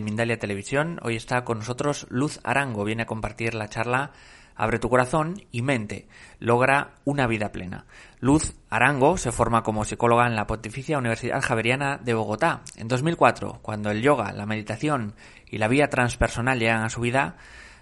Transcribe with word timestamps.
Mindalia 0.00 0.38
Televisión. 0.38 0.98
Hoy 1.02 1.16
está 1.16 1.44
con 1.44 1.58
nosotros 1.58 2.06
Luz 2.10 2.40
Arango. 2.44 2.84
Viene 2.84 3.02
a 3.02 3.06
compartir 3.06 3.54
la 3.54 3.68
charla 3.68 4.12
Abre 4.58 4.80
tu 4.80 4.90
corazón 4.90 5.40
y 5.52 5.62
mente. 5.62 6.08
Logra 6.40 6.96
una 7.04 7.28
vida 7.28 7.52
plena. 7.52 7.86
Luz 8.18 8.56
Arango 8.68 9.16
se 9.16 9.30
forma 9.30 9.62
como 9.62 9.84
psicóloga 9.84 10.26
en 10.26 10.34
la 10.34 10.48
Pontificia 10.48 10.98
Universidad 10.98 11.40
Javeriana 11.40 11.96
de 11.96 12.12
Bogotá. 12.14 12.62
En 12.74 12.88
2004, 12.88 13.60
cuando 13.62 13.92
el 13.92 14.02
yoga, 14.02 14.32
la 14.32 14.46
meditación 14.46 15.14
y 15.48 15.58
la 15.58 15.68
vía 15.68 15.88
transpersonal 15.88 16.58
llegan 16.58 16.82
a 16.82 16.90
su 16.90 17.00
vida, 17.00 17.36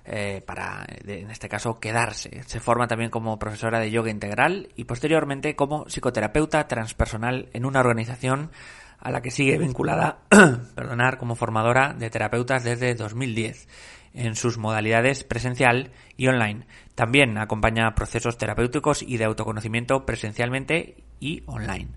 eh, 0.05 0.42
para, 0.47 0.84
en 1.06 1.30
este 1.30 1.48
caso, 1.48 1.80
quedarse. 1.80 2.42
Se 2.45 2.61
forma 2.61 2.86
también 2.86 3.08
como 3.08 3.39
profesora 3.39 3.80
de 3.80 3.91
yoga 3.91 4.11
integral 4.11 4.69
y 4.77 4.84
posteriormente 4.84 5.56
como 5.56 5.86
psicoterapeuta 5.86 6.69
transpersonal 6.69 7.48
en 7.55 7.64
una 7.64 7.80
organización 7.80 8.51
a 8.98 9.11
la 9.11 9.22
que 9.22 9.30
sigue 9.30 9.58
vinculada, 9.58 10.19
perdonar, 10.75 11.19
como 11.19 11.36
formadora 11.36 11.94
de 11.94 12.11
terapeutas 12.11 12.64
desde 12.64 12.94
2010 12.94 13.69
en 14.17 14.34
sus 14.34 14.59
modalidades 14.59 15.23
presencial 15.23 15.92
y 16.17 16.27
online. 16.27 16.67
También 16.95 17.36
acompaña 17.39 17.95
procesos 17.95 18.39
terapéuticos 18.39 19.02
y 19.02 19.18
de 19.18 19.24
autoconocimiento 19.24 20.07
presencialmente 20.07 20.96
y 21.20 21.42
online. 21.46 21.89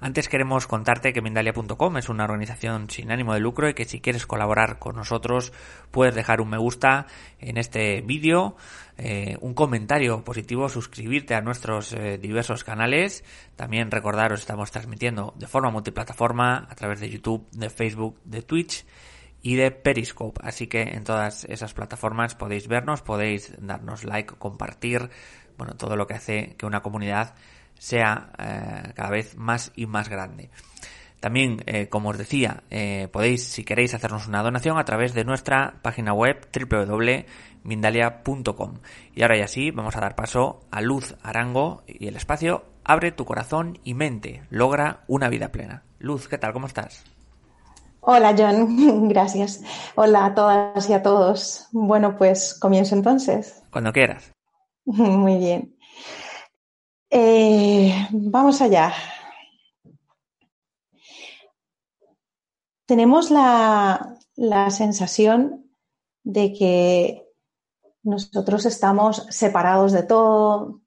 Antes 0.00 0.28
queremos 0.28 0.66
contarte 0.66 1.12
que 1.12 1.22
Mindalia.com 1.22 1.96
es 1.96 2.08
una 2.08 2.24
organización 2.24 2.90
sin 2.90 3.10
ánimo 3.10 3.34
de 3.34 3.40
lucro 3.40 3.68
y 3.68 3.74
que 3.74 3.84
si 3.84 4.00
quieres 4.00 4.26
colaborar 4.26 4.78
con 4.78 4.96
nosotros 4.96 5.52
puedes 5.90 6.14
dejar 6.14 6.40
un 6.40 6.50
me 6.50 6.58
gusta 6.58 7.06
en 7.40 7.56
este 7.56 8.00
vídeo, 8.02 8.56
eh, 8.96 9.36
un 9.40 9.54
comentario 9.54 10.24
positivo, 10.24 10.68
suscribirte 10.68 11.34
a 11.34 11.40
nuestros 11.40 11.92
eh, 11.92 12.18
diversos 12.18 12.64
canales. 12.64 13.24
También 13.56 13.90
recordaros, 13.90 14.40
estamos 14.40 14.70
transmitiendo 14.70 15.34
de 15.36 15.46
forma 15.46 15.70
multiplataforma 15.70 16.66
a 16.68 16.74
través 16.74 17.00
de 17.00 17.10
YouTube, 17.10 17.48
de 17.52 17.70
Facebook, 17.70 18.20
de 18.24 18.42
Twitch 18.42 18.84
y 19.42 19.56
de 19.56 19.70
Periscope. 19.70 20.40
Así 20.42 20.66
que 20.66 20.80
en 20.82 21.04
todas 21.04 21.44
esas 21.44 21.74
plataformas 21.74 22.34
podéis 22.34 22.66
vernos, 22.68 23.02
podéis 23.02 23.52
darnos 23.58 24.04
like, 24.04 24.34
compartir, 24.36 25.10
bueno, 25.56 25.74
todo 25.74 25.96
lo 25.96 26.06
que 26.06 26.14
hace 26.14 26.54
que 26.56 26.66
una 26.66 26.82
comunidad 26.82 27.34
sea 27.78 28.32
eh, 28.38 28.92
cada 28.94 29.10
vez 29.10 29.36
más 29.36 29.72
y 29.76 29.86
más 29.86 30.08
grande. 30.08 30.50
También, 31.20 31.62
eh, 31.66 31.88
como 31.88 32.10
os 32.10 32.18
decía, 32.18 32.62
eh, 32.70 33.08
podéis, 33.12 33.44
si 33.44 33.64
queréis, 33.64 33.94
hacernos 33.94 34.28
una 34.28 34.42
donación 34.42 34.78
a 34.78 34.84
través 34.84 35.14
de 35.14 35.24
nuestra 35.24 35.80
página 35.82 36.12
web 36.12 36.46
www.mindalia.com. 36.52 38.74
Y 39.14 39.22
ahora 39.22 39.36
ya 39.36 39.48
sí, 39.48 39.72
vamos 39.72 39.96
a 39.96 40.00
dar 40.00 40.14
paso 40.14 40.60
a 40.70 40.80
Luz 40.80 41.16
Arango 41.22 41.82
y 41.88 42.06
el 42.06 42.14
espacio 42.14 42.66
Abre 42.88 43.12
tu 43.12 43.26
corazón 43.26 43.78
y 43.84 43.92
mente, 43.92 44.44
logra 44.48 45.04
una 45.08 45.28
vida 45.28 45.52
plena. 45.52 45.82
Luz, 45.98 46.26
¿qué 46.26 46.38
tal? 46.38 46.54
¿Cómo 46.54 46.68
estás? 46.68 47.04
Hola 48.10 48.34
John, 48.34 49.06
gracias. 49.10 49.62
Hola 49.94 50.24
a 50.24 50.34
todas 50.34 50.88
y 50.88 50.94
a 50.94 51.02
todos. 51.02 51.68
Bueno, 51.72 52.16
pues 52.16 52.54
comienzo 52.54 52.94
entonces. 52.94 53.62
Cuando 53.70 53.92
quieras. 53.92 54.32
Muy 54.86 55.36
bien. 55.36 55.76
Eh, 57.10 58.08
vamos 58.10 58.62
allá. 58.62 58.94
Tenemos 62.86 63.30
la, 63.30 64.16
la 64.36 64.70
sensación 64.70 65.70
de 66.24 66.54
que 66.54 67.28
nosotros 68.02 68.64
estamos 68.64 69.26
separados 69.28 69.92
de 69.92 70.04
todo, 70.04 70.80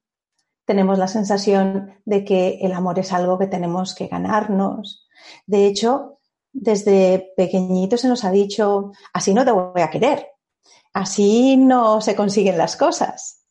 tenemos 0.64 0.98
la 0.98 1.06
sensación 1.06 1.94
de 2.04 2.24
que 2.24 2.58
el 2.62 2.72
amor 2.72 2.98
es 2.98 3.12
algo 3.12 3.38
que 3.38 3.46
tenemos 3.46 3.94
que 3.94 4.08
ganarnos. 4.08 5.06
De 5.46 5.66
hecho, 5.66 6.18
desde 6.52 7.32
pequeñito 7.36 7.96
se 7.96 8.08
nos 8.08 8.24
ha 8.24 8.30
dicho, 8.30 8.92
así 9.12 9.32
no 9.32 9.44
te 9.44 9.52
voy 9.52 9.80
a 9.80 9.90
querer, 9.90 10.28
así 10.92 11.56
no 11.56 12.00
se 12.00 12.14
consiguen 12.14 12.58
las 12.58 12.76
cosas, 12.76 13.46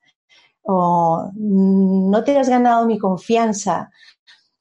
o 0.62 1.32
no 1.36 2.24
te 2.24 2.38
has 2.38 2.50
ganado 2.50 2.86
mi 2.86 3.00
confianza, 3.00 3.92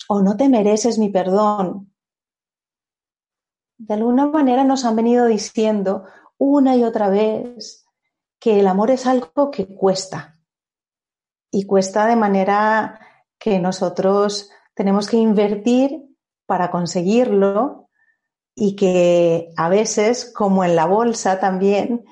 o 0.09 0.23
no 0.23 0.37
te 0.37 0.49
mereces 0.49 0.99
mi 0.99 1.11
perdón. 1.11 1.93
De 3.79 3.95
alguna 3.95 4.27
manera 4.27 4.65
nos 4.65 4.85
han 4.85 4.97
venido 4.97 5.27
diciendo 5.27 6.05
una 6.39 6.77
y 6.77 6.85
otra 6.85 7.09
vez 7.09 7.87
que 8.39 8.61
el 8.61 8.67
amor 8.67 8.91
es 8.91 9.07
algo 9.07 9.51
que 9.51 9.75
cuesta, 9.75 10.39
y 11.51 11.67
cuesta 11.67 12.07
de 12.07 12.17
manera 12.17 13.01
que 13.39 13.59
nosotros 13.59 14.51
tenemos 14.75 15.09
que 15.09 15.17
invertir 15.19 16.07
para 16.47 16.71
conseguirlo 16.71 17.90
y 18.55 18.77
que 18.77 19.53
a 19.57 19.69
veces, 19.69 20.31
como 20.35 20.65
en 20.65 20.77
la 20.77 20.87
bolsa 20.87 21.41
también, 21.41 22.05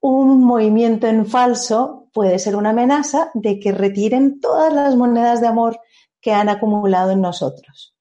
un 0.00 0.44
movimiento 0.44 1.06
en 1.06 1.26
falso 1.26 2.08
puede 2.12 2.38
ser 2.38 2.56
una 2.56 2.70
amenaza 2.70 3.30
de 3.34 3.58
que 3.58 3.72
retiren 3.72 4.40
todas 4.40 4.72
las 4.72 4.96
monedas 4.96 5.40
de 5.40 5.48
amor 5.48 5.80
que 6.20 6.32
han 6.32 6.48
acumulado 6.48 7.10
en 7.10 7.20
nosotros. 7.20 7.94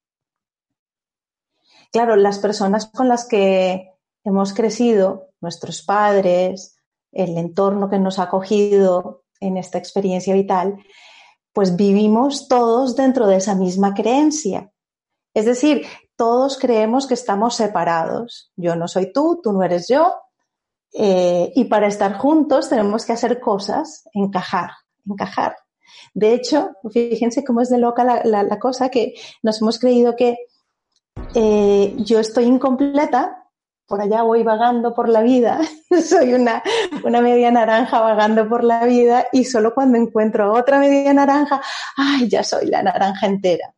Claro, 1.92 2.16
las 2.16 2.40
personas 2.40 2.88
con 2.88 3.08
las 3.08 3.28
que 3.28 3.90
hemos 4.24 4.54
crecido, 4.54 5.30
nuestros 5.40 5.82
padres, 5.82 6.78
el 7.12 7.38
entorno 7.38 7.90
que 7.90 8.00
nos 8.00 8.20
ha 8.20 8.24
acogido 8.24 9.24
en 9.40 9.58
esta 9.58 9.78
experiencia 9.78 10.34
vital, 10.34 10.78
pues 11.54 11.76
vivimos 11.78 12.48
todos 12.48 12.96
dentro 12.96 13.28
de 13.28 13.38
esa 13.38 13.56
misma 13.56 13.94
creencia. 13.94 14.72
Es 15.36 15.46
decir, 15.46 15.86
todos 16.16 16.58
creemos 16.58 17.08
que 17.08 17.14
estamos 17.14 17.56
separados. 17.56 18.54
Yo 18.56 18.76
no 18.76 18.88
soy 18.88 19.12
tú, 19.12 19.42
tú 19.44 19.52
no 19.52 19.64
eres 19.64 19.88
yo. 19.88 20.16
Eh, 20.94 21.52
y 21.56 21.66
para 21.66 21.88
estar 21.88 22.18
juntos 22.18 22.70
tenemos 22.70 23.06
que 23.06 23.12
hacer 23.12 23.42
cosas, 23.42 24.08
encajar, 24.14 24.72
encajar. 25.06 25.58
De 26.14 26.34
hecho, 26.34 26.72
fíjense 26.90 27.44
cómo 27.44 27.60
es 27.60 27.70
de 27.70 27.78
loca 27.78 28.22
la, 28.24 28.60
cosa 28.60 28.88
que 28.88 29.14
nos 29.44 29.62
hemos 29.62 29.78
creído 29.78 30.16
que 30.16 30.38
eh, 31.34 31.94
yo 31.98 32.20
estoy 32.20 32.46
incompleta, 32.46 33.44
por 33.86 34.02
allá 34.02 34.24
voy 34.24 34.44
vagando 34.44 34.94
por 34.94 35.10
la 35.10 35.22
vida, 35.22 35.60
soy 36.02 36.34
una, 36.34 36.64
una 37.04 37.20
media 37.20 37.52
naranja 37.52 38.00
vagando 38.00 38.48
por 38.48 38.64
la 38.64 38.86
vida 38.86 39.28
y 39.34 39.44
solo 39.44 39.74
cuando 39.74 39.98
encuentro 39.98 40.54
otra 40.54 40.80
media 40.80 41.14
naranja, 41.14 41.62
ay, 41.98 42.30
ya 42.30 42.42
soy 42.42 42.68
la 42.68 42.82
naranja 42.82 43.28
entera. 43.28 43.75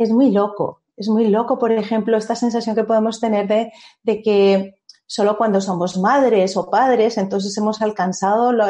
Es 0.00 0.10
muy 0.10 0.30
loco. 0.30 0.80
Es 0.96 1.08
muy 1.08 1.28
loco, 1.28 1.58
por 1.58 1.72
ejemplo, 1.72 2.16
esta 2.16 2.34
sensación 2.34 2.74
que 2.74 2.84
podemos 2.84 3.20
tener 3.20 3.46
de, 3.46 3.72
de 4.02 4.22
que 4.22 4.80
solo 5.06 5.36
cuando 5.36 5.60
somos 5.60 5.98
madres 5.98 6.56
o 6.56 6.70
padres, 6.70 7.18
entonces 7.18 7.56
hemos 7.58 7.82
alcanzado, 7.82 8.52
lo, 8.52 8.66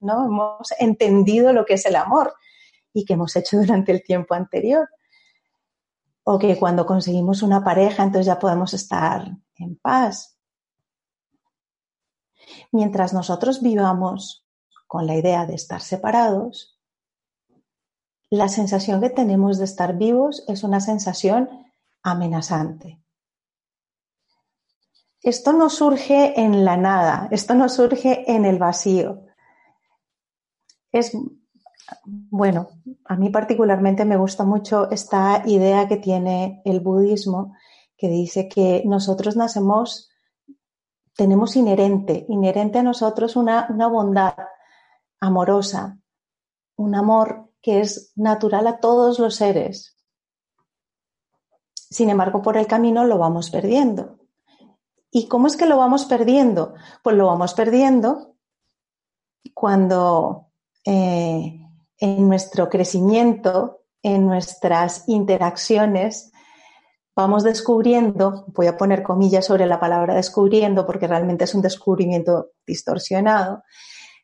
¿no? 0.00 0.24
Hemos 0.26 0.72
entendido 0.78 1.52
lo 1.52 1.64
que 1.64 1.74
es 1.74 1.84
el 1.86 1.96
amor 1.96 2.34
y 2.94 3.04
que 3.04 3.14
hemos 3.14 3.36
hecho 3.36 3.58
durante 3.58 3.92
el 3.92 4.02
tiempo 4.02 4.34
anterior. 4.34 4.88
O 6.24 6.38
que 6.38 6.58
cuando 6.58 6.86
conseguimos 6.86 7.42
una 7.42 7.62
pareja, 7.62 8.02
entonces 8.02 8.26
ya 8.26 8.38
podemos 8.38 8.72
estar 8.72 9.30
en 9.56 9.76
paz. 9.76 10.38
Mientras 12.70 13.12
nosotros 13.12 13.60
vivamos 13.60 14.46
con 14.86 15.06
la 15.06 15.16
idea 15.16 15.44
de 15.46 15.54
estar 15.54 15.82
separados, 15.82 16.71
la 18.32 18.48
sensación 18.48 19.02
que 19.02 19.10
tenemos 19.10 19.58
de 19.58 19.66
estar 19.66 19.98
vivos 19.98 20.42
es 20.48 20.64
una 20.64 20.80
sensación 20.80 21.50
amenazante. 22.02 22.98
Esto 25.20 25.52
no 25.52 25.68
surge 25.68 26.40
en 26.40 26.64
la 26.64 26.78
nada, 26.78 27.28
esto 27.30 27.54
no 27.54 27.68
surge 27.68 28.24
en 28.32 28.46
el 28.46 28.58
vacío. 28.58 29.26
Es, 30.90 31.12
bueno, 32.00 32.70
a 33.04 33.16
mí 33.16 33.28
particularmente 33.28 34.06
me 34.06 34.16
gusta 34.16 34.44
mucho 34.44 34.90
esta 34.90 35.42
idea 35.44 35.86
que 35.86 35.98
tiene 35.98 36.62
el 36.64 36.80
budismo, 36.80 37.54
que 37.98 38.08
dice 38.08 38.48
que 38.48 38.82
nosotros 38.86 39.36
nacemos, 39.36 40.10
tenemos 41.14 41.54
inherente, 41.54 42.24
inherente 42.30 42.78
a 42.78 42.82
nosotros 42.82 43.36
una, 43.36 43.66
una 43.68 43.88
bondad 43.88 44.34
amorosa, 45.20 45.98
un 46.76 46.94
amor 46.94 47.51
que 47.62 47.80
es 47.80 48.12
natural 48.16 48.66
a 48.66 48.80
todos 48.80 49.18
los 49.18 49.36
seres. 49.36 49.96
Sin 51.74 52.10
embargo, 52.10 52.42
por 52.42 52.56
el 52.56 52.66
camino 52.66 53.04
lo 53.04 53.18
vamos 53.18 53.50
perdiendo. 53.50 54.18
¿Y 55.10 55.28
cómo 55.28 55.46
es 55.46 55.56
que 55.56 55.66
lo 55.66 55.76
vamos 55.76 56.06
perdiendo? 56.06 56.74
Pues 57.02 57.16
lo 57.16 57.26
vamos 57.26 57.54
perdiendo 57.54 58.36
cuando 59.54 60.48
eh, 60.84 61.60
en 61.98 62.28
nuestro 62.28 62.68
crecimiento, 62.68 63.82
en 64.02 64.26
nuestras 64.26 65.08
interacciones, 65.08 66.32
vamos 67.14 67.44
descubriendo, 67.44 68.46
voy 68.48 68.66
a 68.66 68.76
poner 68.76 69.02
comillas 69.02 69.46
sobre 69.46 69.66
la 69.66 69.78
palabra 69.78 70.14
descubriendo 70.14 70.86
porque 70.86 71.06
realmente 71.06 71.44
es 71.44 71.54
un 71.54 71.62
descubrimiento 71.62 72.52
distorsionado, 72.66 73.62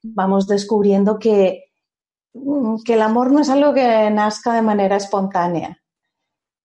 vamos 0.03 0.47
descubriendo 0.47 1.19
que, 1.19 1.68
que 2.85 2.95
el 2.95 3.03
amor 3.03 3.33
no 3.33 3.41
es 3.41 3.49
algo 3.49 3.75
que 3.75 4.11
nazca 4.11 4.53
de 4.53 4.63
manera 4.63 4.97
espontánea. 4.97 5.79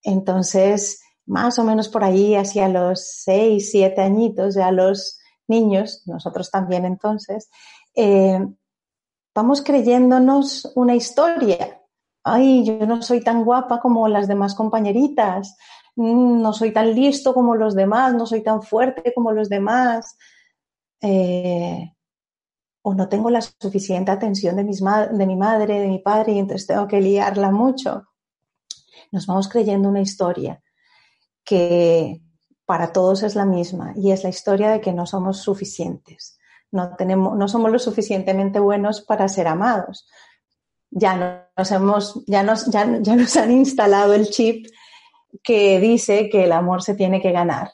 Entonces, 0.01 1.01
más 1.25 1.57
o 1.59 1.63
menos 1.63 1.89
por 1.89 2.03
ahí, 2.03 2.35
hacia 2.35 2.67
los 2.67 3.05
seis, 3.05 3.71
siete 3.71 4.01
añitos, 4.01 4.55
ya 4.55 4.71
los 4.71 5.19
niños, 5.47 6.03
nosotros 6.05 6.51
también 6.51 6.85
entonces, 6.85 7.49
eh, 7.95 8.45
vamos 9.33 9.61
creyéndonos 9.61 10.71
una 10.75 10.95
historia. 10.95 11.81
Ay, 12.23 12.63
yo 12.63 12.85
no 12.85 13.01
soy 13.01 13.21
tan 13.21 13.43
guapa 13.43 13.79
como 13.79 14.07
las 14.07 14.27
demás 14.27 14.55
compañeritas, 14.55 15.57
mm, 15.95 16.41
no 16.41 16.53
soy 16.53 16.71
tan 16.71 16.93
listo 16.93 17.33
como 17.33 17.55
los 17.55 17.75
demás, 17.75 18.13
no 18.13 18.25
soy 18.25 18.43
tan 18.43 18.61
fuerte 18.61 19.13
como 19.13 19.31
los 19.31 19.49
demás, 19.49 20.17
eh, 21.01 21.93
o 22.83 22.93
no 22.93 23.07
tengo 23.07 23.29
la 23.29 23.41
suficiente 23.41 24.11
atención 24.11 24.57
de, 24.57 24.63
mi 24.65 24.75
madre, 24.81 25.79
de 25.79 25.87
mi 25.87 25.99
padre, 25.99 26.33
y 26.33 26.39
entonces 26.39 26.67
tengo 26.67 26.85
que 26.85 26.99
liarla 26.99 27.49
mucho. 27.49 28.09
Nos 29.11 29.25
vamos 29.25 29.47
creyendo 29.47 29.87
una 29.87 30.01
historia 30.01 30.61
que 31.45 32.21
para 32.65 32.91
todos 32.91 33.23
es 33.23 33.35
la 33.35 33.45
misma 33.45 33.93
y 33.95 34.11
es 34.11 34.23
la 34.23 34.29
historia 34.29 34.69
de 34.69 34.81
que 34.81 34.91
no 34.91 35.05
somos 35.05 35.39
suficientes, 35.39 36.37
no, 36.71 36.95
tenemos, 36.95 37.37
no 37.37 37.47
somos 37.47 37.71
lo 37.71 37.79
suficientemente 37.79 38.59
buenos 38.59 39.01
para 39.01 39.27
ser 39.27 39.47
amados. 39.47 40.07
Ya 40.89 41.49
nos, 41.55 41.71
hemos, 41.71 42.23
ya, 42.27 42.43
nos, 42.43 42.65
ya 42.69 42.85
nos 42.85 43.37
han 43.37 43.51
instalado 43.51 44.13
el 44.13 44.29
chip 44.29 44.67
que 45.41 45.79
dice 45.79 46.29
que 46.29 46.43
el 46.43 46.51
amor 46.51 46.83
se 46.83 46.95
tiene 46.95 47.21
que 47.21 47.31
ganar, 47.31 47.71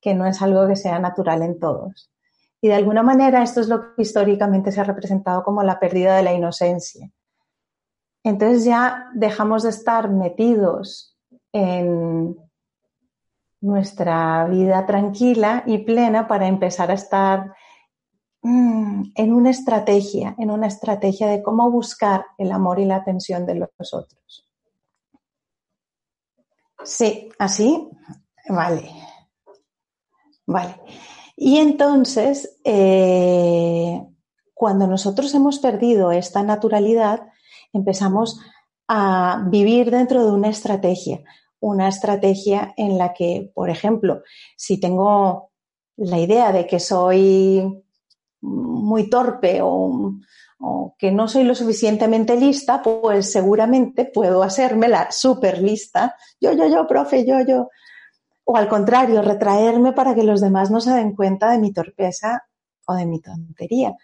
que 0.00 0.14
no 0.14 0.26
es 0.26 0.40
algo 0.40 0.66
que 0.66 0.76
sea 0.76 0.98
natural 0.98 1.42
en 1.42 1.58
todos. 1.58 2.10
Y 2.60 2.68
de 2.68 2.74
alguna 2.74 3.02
manera 3.02 3.42
esto 3.42 3.60
es 3.60 3.68
lo 3.68 3.94
que 3.94 4.02
históricamente 4.02 4.72
se 4.72 4.80
ha 4.80 4.84
representado 4.84 5.42
como 5.44 5.62
la 5.62 5.78
pérdida 5.78 6.16
de 6.16 6.22
la 6.22 6.32
inocencia. 6.32 7.10
Entonces 8.24 8.64
ya 8.64 9.10
dejamos 9.14 9.62
de 9.62 9.70
estar 9.70 10.10
metidos 10.10 11.16
en, 11.52 12.36
nuestra 13.60 14.46
vida 14.46 14.86
tranquila 14.86 15.64
y 15.66 15.78
plena 15.78 16.28
para 16.28 16.46
empezar 16.46 16.90
a 16.90 16.94
estar 16.94 17.54
mm, 18.42 19.12
en 19.14 19.32
una 19.32 19.50
estrategia, 19.50 20.34
en 20.38 20.50
una 20.50 20.68
estrategia 20.68 21.28
de 21.28 21.42
cómo 21.42 21.70
buscar 21.70 22.26
el 22.38 22.52
amor 22.52 22.78
y 22.78 22.84
la 22.84 22.96
atención 22.96 23.46
de 23.46 23.56
los 23.56 23.94
otros. 23.94 24.44
Sí, 26.84 27.28
así, 27.38 27.90
vale. 28.48 28.90
Vale. 30.46 30.80
Y 31.40 31.58
entonces, 31.58 32.58
eh, 32.64 34.02
cuando 34.54 34.88
nosotros 34.88 35.32
hemos 35.36 35.60
perdido 35.60 36.10
esta 36.10 36.42
naturalidad, 36.42 37.28
empezamos 37.72 38.40
a 38.88 39.44
vivir 39.48 39.92
dentro 39.92 40.26
de 40.26 40.32
una 40.32 40.48
estrategia, 40.48 41.22
una 41.60 41.86
estrategia 41.86 42.74
en 42.76 42.98
la 42.98 43.12
que, 43.12 43.52
por 43.54 43.70
ejemplo, 43.70 44.22
si 44.56 44.80
tengo 44.80 45.52
la 45.96 46.18
idea 46.18 46.50
de 46.50 46.66
que 46.66 46.80
soy 46.80 47.84
muy 48.40 49.08
torpe 49.08 49.60
o, 49.62 50.14
que 50.98 51.12
no 51.12 51.28
soy 51.28 51.44
lo 51.44 51.54
suficientemente 51.54 52.34
lista, 52.36 52.82
pues 52.82 53.30
seguramente 53.30 54.06
puedo 54.06 54.42
hacerme 54.42 54.88
la 54.88 55.12
súper 55.12 55.62
lista. 55.62 56.16
Yo, 56.40 56.52
yo, 56.52 56.66
yo, 56.66 56.84
profe, 56.88 57.24
yo, 57.24 57.36
yo. 57.46 57.68
O 58.50 58.56
al 58.56 58.66
contrario, 58.66 59.20
retraerme 59.20 59.92
para 59.92 60.14
que 60.14 60.22
los 60.22 60.40
demás 60.40 60.70
no 60.70 60.80
se 60.80 60.92
den 60.92 61.14
cuenta 61.14 61.50
de 61.50 61.58
mi 61.58 61.70
torpeza 61.70 62.44
o 62.86 62.94
de 62.94 63.04
mi 63.04 63.20
tontería. 63.20 63.94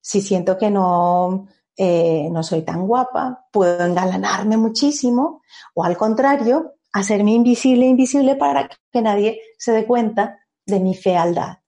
Si 0.00 0.22
siento 0.22 0.56
que 0.56 0.70
no, 0.70 1.46
eh, 1.76 2.30
no 2.30 2.42
soy 2.42 2.62
tan 2.62 2.86
guapa, 2.86 3.46
puedo 3.52 3.84
engalanarme 3.84 4.56
muchísimo, 4.56 5.42
o 5.74 5.84
al 5.84 5.94
contrario, 5.98 6.76
hacerme 6.94 7.32
invisible, 7.32 7.84
invisible 7.84 8.34
para 8.36 8.66
que 8.90 9.02
nadie 9.02 9.42
se 9.58 9.72
dé 9.72 9.84
cuenta 9.84 10.38
de 10.64 10.80
mi 10.80 10.94
fealdad. 10.94 11.58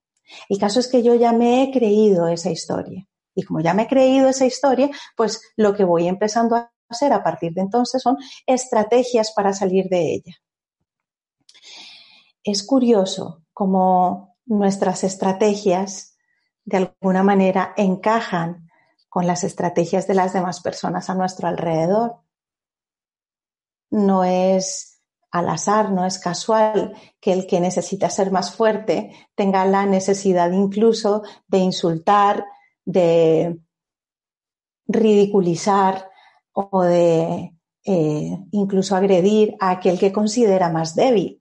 El 0.48 0.58
caso 0.58 0.80
es 0.80 0.88
que 0.88 1.02
yo 1.02 1.14
ya 1.14 1.32
me 1.32 1.62
he 1.62 1.70
creído 1.70 2.26
esa 2.28 2.50
historia. 2.50 3.06
Y 3.34 3.42
como 3.42 3.60
ya 3.60 3.74
me 3.74 3.82
he 3.82 3.86
creído 3.86 4.30
esa 4.30 4.46
historia, 4.46 4.88
pues 5.14 5.42
lo 5.58 5.74
que 5.74 5.84
voy 5.84 6.08
empezando 6.08 6.56
a 6.56 6.72
hacer 6.88 7.12
a 7.12 7.22
partir 7.22 7.52
de 7.52 7.60
entonces 7.60 8.00
son 8.00 8.16
estrategias 8.46 9.32
para 9.36 9.52
salir 9.52 9.90
de 9.90 10.14
ella. 10.14 10.38
Es 12.50 12.62
curioso 12.62 13.44
cómo 13.52 14.38
nuestras 14.46 15.04
estrategias 15.04 16.16
de 16.64 16.78
alguna 16.78 17.22
manera 17.22 17.74
encajan 17.76 18.70
con 19.10 19.26
las 19.26 19.44
estrategias 19.44 20.06
de 20.06 20.14
las 20.14 20.32
demás 20.32 20.62
personas 20.62 21.10
a 21.10 21.14
nuestro 21.14 21.46
alrededor. 21.46 22.22
No 23.90 24.24
es 24.24 25.02
al 25.30 25.50
azar, 25.50 25.92
no 25.92 26.06
es 26.06 26.18
casual 26.18 26.96
que 27.20 27.34
el 27.34 27.46
que 27.46 27.60
necesita 27.60 28.08
ser 28.08 28.30
más 28.30 28.54
fuerte 28.54 29.12
tenga 29.34 29.66
la 29.66 29.84
necesidad 29.84 30.50
incluso 30.50 31.24
de 31.48 31.58
insultar, 31.58 32.46
de 32.86 33.60
ridiculizar 34.86 36.10
o 36.54 36.82
de 36.82 37.54
eh, 37.84 38.38
incluso 38.52 38.96
agredir 38.96 39.54
a 39.60 39.68
aquel 39.68 39.98
que 39.98 40.12
considera 40.12 40.70
más 40.70 40.94
débil. 40.94 41.37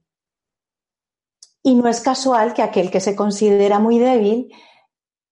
Y 1.68 1.76
no 1.76 1.90
es 1.90 2.00
casual 2.00 2.54
que 2.54 2.62
aquel 2.62 2.90
que 2.90 3.02
se 3.02 3.14
considera 3.14 3.78
muy 3.78 4.00
débil 4.00 4.56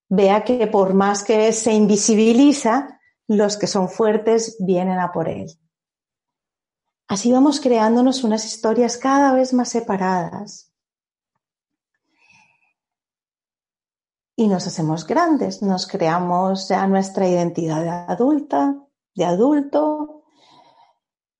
vea 0.09 0.43
que 0.43 0.67
por 0.67 0.93
más 0.93 1.23
que 1.23 1.53
se 1.53 1.71
invisibiliza, 1.71 2.99
los 3.25 3.55
que 3.55 3.67
son 3.67 3.87
fuertes 3.87 4.57
vienen 4.59 4.99
a 4.99 5.13
por 5.13 5.29
él. 5.29 5.47
Así 7.07 7.31
vamos 7.31 7.61
creándonos 7.61 8.25
unas 8.25 8.43
historias 8.43 8.97
cada 8.97 9.31
vez 9.31 9.53
más 9.53 9.69
separadas. 9.69 10.73
Y 14.35 14.49
nos 14.49 14.67
hacemos 14.67 15.07
grandes, 15.07 15.61
nos 15.61 15.87
creamos 15.87 16.67
ya 16.67 16.85
nuestra 16.85 17.29
identidad 17.29 17.81
de 17.81 17.89
adulta, 18.13 18.75
de 19.15 19.23
adulto. 19.23 20.25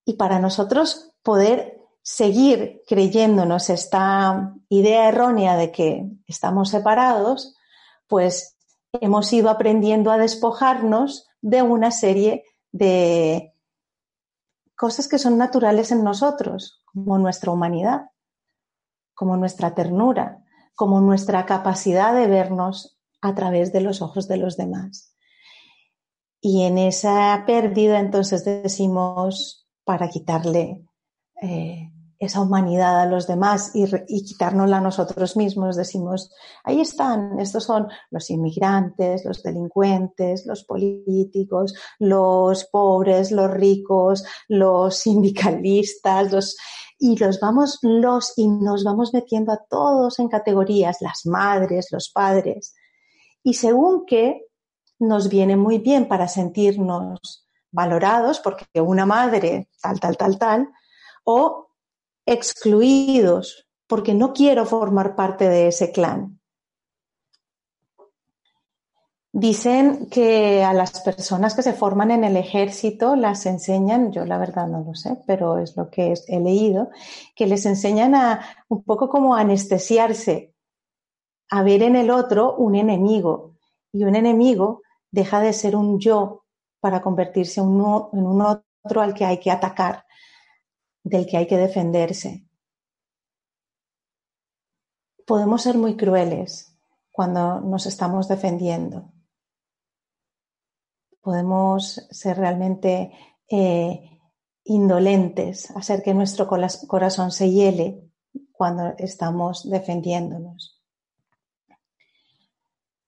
Y 0.06 0.14
para 0.14 0.40
nosotros 0.40 1.12
poder 1.22 1.85
seguir 2.06 2.84
creyéndonos 2.88 3.72
esta 3.72 4.54
idea 4.70 5.10
errónea 5.10 5.58
de 5.58 5.72
que 5.72 6.06
estamos 6.28 6.70
separados, 6.70 7.56
pues 8.08 8.58
hemos 8.92 9.34
ido 9.34 9.50
aprendiendo 9.50 10.12
a 10.12 10.20
despojarnos 10.20 11.28
de 11.42 11.64
una 11.64 11.90
serie 11.90 12.44
de 12.72 13.56
cosas 14.76 15.08
que 15.08 15.18
son 15.18 15.40
naturales 15.40 15.92
en 15.92 16.04
nosotros, 16.04 16.84
como 16.86 17.18
nuestra 17.18 17.52
humanidad, 17.52 18.12
como 19.16 19.36
nuestra 19.36 19.74
ternura, 19.74 20.44
como 20.76 21.02
nuestra 21.02 21.48
capacidad 21.48 22.14
de 22.14 22.28
vernos 22.28 23.00
a 23.20 23.34
través 23.34 23.74
de 23.74 23.82
los 23.82 24.04
ojos 24.04 24.28
de 24.28 24.38
los 24.38 24.58
demás. 24.58 25.16
Y 26.40 26.66
en 26.66 26.78
esa 26.78 27.44
pérdida 27.48 28.00
entonces 28.00 28.46
decimos, 28.46 29.68
para 29.84 30.08
quitarle 30.08 30.86
eh, 31.42 31.92
esa 32.26 32.42
humanidad 32.42 33.02
a 33.02 33.06
los 33.06 33.28
demás 33.28 33.72
y, 33.74 33.86
quitárnosla 34.24 34.78
a 34.78 34.82
nosotros 34.82 35.38
mismos, 35.38 35.76
decimos, 35.76 36.32
ahí 36.64 36.82
están, 36.82 37.40
estos 37.40 37.64
son 37.64 37.88
los 38.12 38.30
inmigrantes, 38.30 39.24
los 39.26 39.42
delincuentes, 39.44 40.46
los 40.46 40.64
políticos, 40.64 41.74
los 42.00 42.66
pobres, 42.66 43.32
los 43.32 43.50
ricos, 43.52 44.26
los 44.48 44.98
sindicalistas, 44.98 46.32
los, 46.32 46.58
y 47.00 47.18
los 47.18 47.40
vamos, 47.40 47.80
los, 47.82 48.34
y 48.36 48.48
nos 48.48 48.84
vamos 48.84 49.14
metiendo 49.14 49.52
a 49.52 49.64
todos 49.70 50.20
en 50.20 50.28
categorías, 50.28 51.02
las 51.02 51.26
madres, 51.26 51.88
los 51.92 52.10
padres. 52.10 52.76
Y 53.44 53.54
según 53.54 54.06
que 54.06 54.48
nos 55.00 55.30
viene 55.30 55.56
muy 55.56 55.80
bien 55.80 56.08
para 56.08 56.28
sentirnos 56.28 57.46
valorados, 57.72 58.40
porque 58.40 58.66
una 58.82 59.06
madre, 59.06 59.70
tal, 59.82 60.00
tal, 60.00 60.18
tal, 60.18 60.40
tal, 60.40 60.70
o 61.26 61.65
excluidos, 62.26 63.68
porque 63.88 64.14
no 64.14 64.34
quiero 64.34 64.66
formar 64.66 65.16
parte 65.16 65.48
de 65.48 65.68
ese 65.68 65.92
clan. 65.92 66.40
Dicen 69.38 70.08
que 70.10 70.64
a 70.64 70.72
las 70.72 71.02
personas 71.02 71.56
que 71.56 71.62
se 71.62 71.74
forman 71.74 72.10
en 72.10 72.24
el 72.24 72.38
ejército 72.38 73.18
las 73.18 73.46
enseñan, 73.46 74.14
yo 74.14 74.24
la 74.24 74.38
verdad 74.38 74.66
no 74.66 74.82
lo 74.82 74.96
sé, 74.96 75.18
pero 75.28 75.58
es 75.58 75.76
lo 75.76 75.90
que 75.90 76.14
he 76.30 76.40
leído, 76.40 76.90
que 77.36 77.46
les 77.46 77.66
enseñan 77.66 78.16
a 78.16 78.40
un 78.70 78.84
poco 78.84 79.10
como 79.10 79.36
anestesiarse, 79.36 80.56
a 81.50 81.64
ver 81.64 81.84
en 81.84 81.98
el 81.98 82.12
otro 82.12 82.56
un 82.56 82.76
enemigo. 82.76 83.56
Y 83.92 84.06
un 84.06 84.16
enemigo 84.16 84.82
deja 85.12 85.42
de 85.42 85.52
ser 85.52 85.76
un 85.76 86.00
yo 86.00 86.46
para 86.80 87.02
convertirse 87.02 87.60
en 87.60 87.68
un 87.68 88.42
otro 88.42 89.02
al 89.02 89.14
que 89.14 89.26
hay 89.26 89.40
que 89.40 89.52
atacar, 89.52 90.05
del 91.06 91.26
que 91.26 91.38
hay 91.38 91.48
que 91.48 91.58
defenderse. 91.58 92.46
Podemos 95.26 95.62
ser 95.62 95.78
muy 95.78 95.96
crueles 95.96 96.78
cuando 97.12 97.62
nos 97.62 97.86
estamos 97.86 98.28
defendiendo 98.28 99.16
podemos 101.26 102.08
ser 102.12 102.38
realmente 102.38 103.12
eh, 103.50 104.20
indolentes, 104.64 105.72
hacer 105.72 106.04
que 106.04 106.14
nuestro 106.14 106.48
corazón 106.48 107.32
se 107.32 107.50
hiele 107.50 108.12
cuando 108.52 108.94
estamos 109.00 109.68
defendiéndonos. 109.68 110.80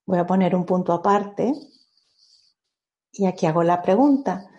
Voy 0.07 0.17
a 0.17 0.25
poner 0.25 0.55
un 0.55 0.65
punto 0.65 0.93
aparte 0.93 1.53
y 3.11 3.27
aquí 3.27 3.45
hago 3.45 3.61
la 3.61 3.83
pregunta. 3.83 4.49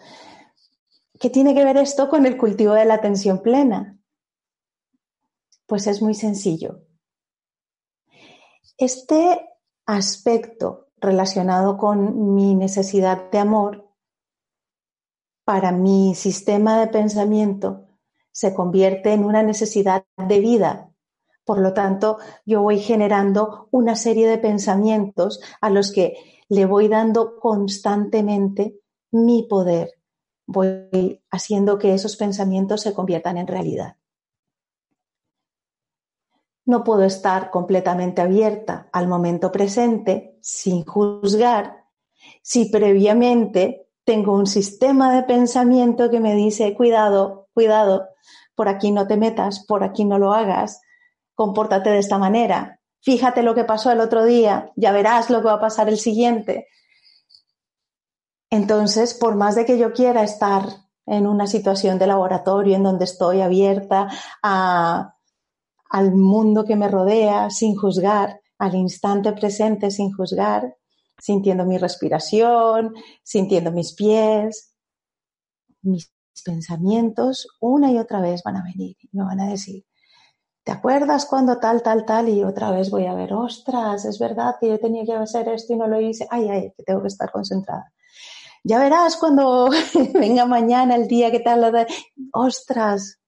¿Qué 1.19 1.31
tiene 1.31 1.55
que 1.55 1.65
ver 1.65 1.77
esto 1.77 2.09
con 2.09 2.27
el 2.27 2.37
cultivo 2.37 2.75
de 2.75 2.85
la 2.85 2.95
atención 2.95 3.43
plena? 3.43 3.99
Pues 5.67 5.87
es 5.87 6.01
muy 6.01 6.15
sencillo. 6.15 6.83
Este 8.77 9.49
aspecto 9.87 10.89
relacionado 10.97 11.77
con 11.77 12.35
mi 12.35 12.55
necesidad 12.55 13.31
de 13.31 13.39
amor, 13.39 13.89
para 15.45 15.73
mi 15.73 16.15
sistema 16.15 16.79
de 16.79 16.89
pensamiento 16.89 17.89
se 18.31 18.55
convierte 18.55 19.13
en 19.13 19.25
una 19.25 19.43
necesidad 19.43 20.05
de 20.17 20.41
vida. 20.41 20.93
Por 21.45 21.59
lo 21.59 21.73
tanto, 21.73 22.19
yo 22.45 22.63
voy 22.63 22.79
generando 22.79 23.69
una 23.71 23.97
serie 23.97 24.29
de 24.29 24.39
pensamientos 24.39 25.41
a 25.61 25.71
los 25.71 25.91
que 25.91 26.17
le 26.49 26.67
voy 26.67 26.89
dando 26.89 27.37
constantemente 27.41 28.79
mi 29.11 29.45
poder. 29.49 29.98
Voy 30.49 31.23
haciendo 31.31 31.79
que 31.79 31.95
esos 31.95 32.17
pensamientos 32.17 32.83
se 32.83 32.93
conviertan 32.93 33.39
en 33.39 33.47
realidad 33.47 33.99
no 36.69 36.85
puedo 36.85 37.03
estar 37.03 37.51
completamente 37.51 38.21
abierta 38.21 38.91
al 38.93 39.09
momento 39.09 39.51
presente 39.51 40.37
sin 40.43 40.85
juzgar 40.85 41.87
si 42.43 42.67
previamente 42.67 43.89
tengo 44.05 44.35
un 44.35 44.47
sistema 44.47 45.15
de 45.15 45.23
pensamiento 45.23 46.11
que 46.11 46.21
me 46.21 46.35
dice, 46.35 46.75
cuidado, 46.75 47.49
cuidado, 47.55 48.09
por 48.55 48.69
aquí 48.69 48.91
no 48.91 49.07
te 49.07 49.17
metas, 49.17 49.65
por 49.67 49.83
aquí 49.83 50.05
no 50.05 50.19
lo 50.19 50.35
hagas, 50.35 50.83
compórtate 51.35 51.89
de 51.89 52.01
esta 52.01 52.19
manera, 52.19 52.81
fíjate 53.01 53.43
lo 53.43 53.55
que 53.55 53.65
pasó 53.65 53.91
el 53.91 54.01
otro 54.01 54.27
día, 54.27 54.71
ya 54.77 54.93
verás 54.93 55.31
lo 55.31 55.39
que 55.41 55.47
va 55.47 55.55
a 55.55 55.61
pasar 55.61 55.89
el 55.89 55.99
siguiente. 55.99 56.69
Entonces, 58.51 59.15
por 59.15 59.37
más 59.37 59.55
de 59.55 59.67
que 59.67 59.79
yo 59.79 59.93
quiera 59.93 60.23
estar 60.23 60.65
en 61.07 61.27
una 61.27 61.47
situación 61.47 61.99
de 61.99 62.07
laboratorio 62.07 62.77
en 62.77 62.83
donde 62.83 63.05
estoy 63.05 63.41
abierta 63.41 64.09
al 64.43 66.15
mundo 66.15 66.65
que 66.65 66.77
me 66.77 66.89
rodea 66.89 67.51
sin 67.51 67.77
juzgar, 67.77 68.41
al 68.59 68.75
instante 68.75 69.33
presente 69.33 69.91
sin 69.91 70.13
juzgar, 70.13 70.77
sintiendo 71.19 71.65
mi 71.65 71.79
respiración, 71.79 72.95
sintiendo 73.23 73.73
mis 73.73 73.95
pies. 73.95 74.75
Mis 75.83 76.13
pensamientos 76.45 77.49
una 77.61 77.91
y 77.91 77.99
otra 77.99 78.21
vez 78.21 78.43
van 78.45 78.57
a 78.57 78.63
venir 78.63 78.97
y 79.01 79.09
me 79.17 79.25
van 79.25 79.41
a 79.41 79.49
decir, 79.49 79.85
¿te 80.63 80.73
acuerdas 80.73 81.27
cuando 81.27 81.59
tal, 81.59 81.83
tal, 81.83 82.05
tal? 82.05 82.29
Y 82.29 82.45
otra 82.45 82.71
vez 82.71 82.91
voy 82.91 83.07
a 83.07 83.15
ver, 83.15 83.33
ostras, 83.33 84.05
es 84.05 84.19
verdad 84.19 84.57
que 84.61 84.69
yo 84.69 84.79
tenía 84.79 85.05
que 85.05 85.15
hacer 85.15 85.49
esto 85.49 85.73
y 85.73 85.77
no 85.77 85.87
lo 85.87 86.01
hice. 86.01 86.27
Ay, 86.31 86.49
ay, 86.49 86.73
que 86.77 86.83
tengo 86.83 87.03
que 87.03 87.09
estar 87.09 87.31
concentrada. 87.31 87.93
Ya 88.65 88.79
verás 88.79 89.17
cuando 89.17 89.69
venga 90.15 90.47
mañana 90.47 90.97
el 90.97 91.09
día 91.09 91.31
que 91.31 91.41
tal, 91.41 91.87
ostras, 92.33 93.19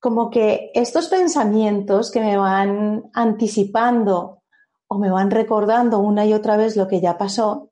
como 0.00 0.30
que 0.30 0.70
estos 0.74 1.08
pensamientos 1.08 2.10
que 2.10 2.20
me 2.20 2.36
van 2.36 3.10
anticipando 3.12 4.42
o 4.88 4.98
me 4.98 5.10
van 5.10 5.30
recordando 5.30 5.98
una 6.00 6.24
y 6.26 6.32
otra 6.32 6.56
vez 6.56 6.76
lo 6.76 6.88
que 6.88 7.00
ya 7.00 7.18
pasó, 7.18 7.70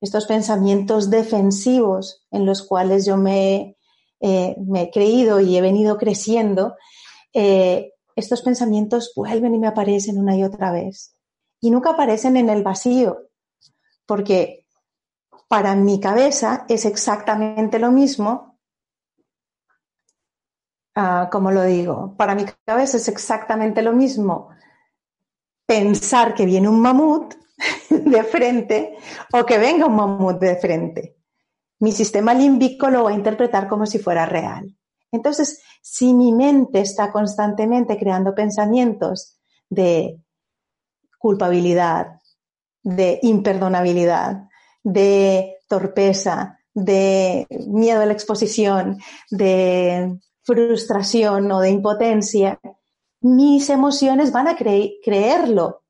estos 0.00 0.26
pensamientos 0.26 1.10
defensivos 1.10 2.26
en 2.30 2.46
los 2.46 2.62
cuales 2.62 3.06
yo 3.06 3.16
me, 3.16 3.76
eh, 4.20 4.56
he 4.74 4.90
creído 4.90 5.40
y 5.40 5.56
he 5.56 5.60
venido 5.60 5.96
creciendo, 5.98 6.76
eh, 7.32 7.92
estos 8.16 8.42
pensamientos 8.42 9.12
vuelven 9.14 9.54
y 9.54 9.58
me 9.58 9.66
aparecen 9.66 10.18
una 10.18 10.36
y 10.36 10.44
otra 10.44 10.72
vez. 10.72 11.14
Y 11.60 11.70
nunca 11.70 11.90
aparecen 11.90 12.36
en 12.36 12.48
el 12.48 12.62
vacío, 12.62 13.28
porque 14.06 14.63
para 15.48 15.74
mi 15.74 16.00
cabeza 16.00 16.64
es 16.68 16.84
exactamente 16.84 17.78
lo 17.78 17.90
mismo 17.90 18.54
Ah, 20.94 21.28
como 21.30 21.50
lo 21.50 21.64
digo, 21.64 22.14
para 22.16 22.36
mi 22.36 22.44
cabeza 22.64 22.98
es 22.98 23.08
exactamente 23.08 23.82
lo 23.82 23.92
mismo 23.92 24.50
pensar 25.66 26.34
que 26.34 26.46
viene 26.46 26.68
un 26.68 26.80
mamut 26.80 27.34
de 27.90 28.22
frente 28.22 28.96
o 29.32 29.44
que 29.44 29.58
venga 29.58 29.86
un 29.86 29.96
mamut 29.96 30.38
de 30.38 30.56
frente. 30.56 31.16
Mi 31.80 31.90
sistema 31.90 32.32
límbico 32.32 32.88
lo 32.90 33.04
va 33.04 33.10
a 33.10 33.14
interpretar 33.14 33.68
como 33.68 33.86
si 33.86 33.98
fuera 33.98 34.24
real. 34.24 34.76
Entonces, 35.10 35.62
si 35.82 36.14
mi 36.14 36.32
mente 36.32 36.80
está 36.80 37.10
constantemente 37.10 37.98
creando 37.98 38.34
pensamientos 38.34 39.40
de 39.68 40.20
culpabilidad, 41.18 42.20
de 42.82 43.18
imperdonabilidad, 43.22 44.48
de 44.84 45.56
torpeza, 45.66 46.60
de 46.72 47.46
miedo 47.66 48.02
a 48.02 48.06
la 48.06 48.12
exposición, 48.12 48.98
de 49.30 50.18
frustración 50.42 51.50
o 51.50 51.60
de 51.60 51.70
impotencia, 51.70 52.60
mis 53.20 53.70
emociones 53.70 54.30
van 54.30 54.48
a 54.48 54.56
creerlo. 54.56 55.82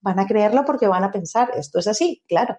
Van 0.00 0.18
a 0.18 0.26
creerlo 0.26 0.64
porque 0.64 0.88
van 0.88 1.04
a 1.04 1.12
pensar, 1.12 1.52
esto 1.54 1.78
es 1.78 1.86
así, 1.86 2.22
claro. 2.26 2.58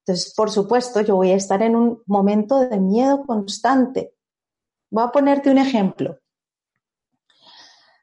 Entonces, 0.00 0.34
por 0.34 0.50
supuesto, 0.50 1.00
yo 1.00 1.16
voy 1.16 1.30
a 1.30 1.36
estar 1.36 1.62
en 1.62 1.76
un 1.76 2.02
momento 2.06 2.58
de 2.60 2.78
miedo 2.78 3.24
constante. 3.24 4.14
Voy 4.90 5.04
a 5.04 5.12
ponerte 5.12 5.50
un 5.50 5.58
ejemplo. 5.58 6.18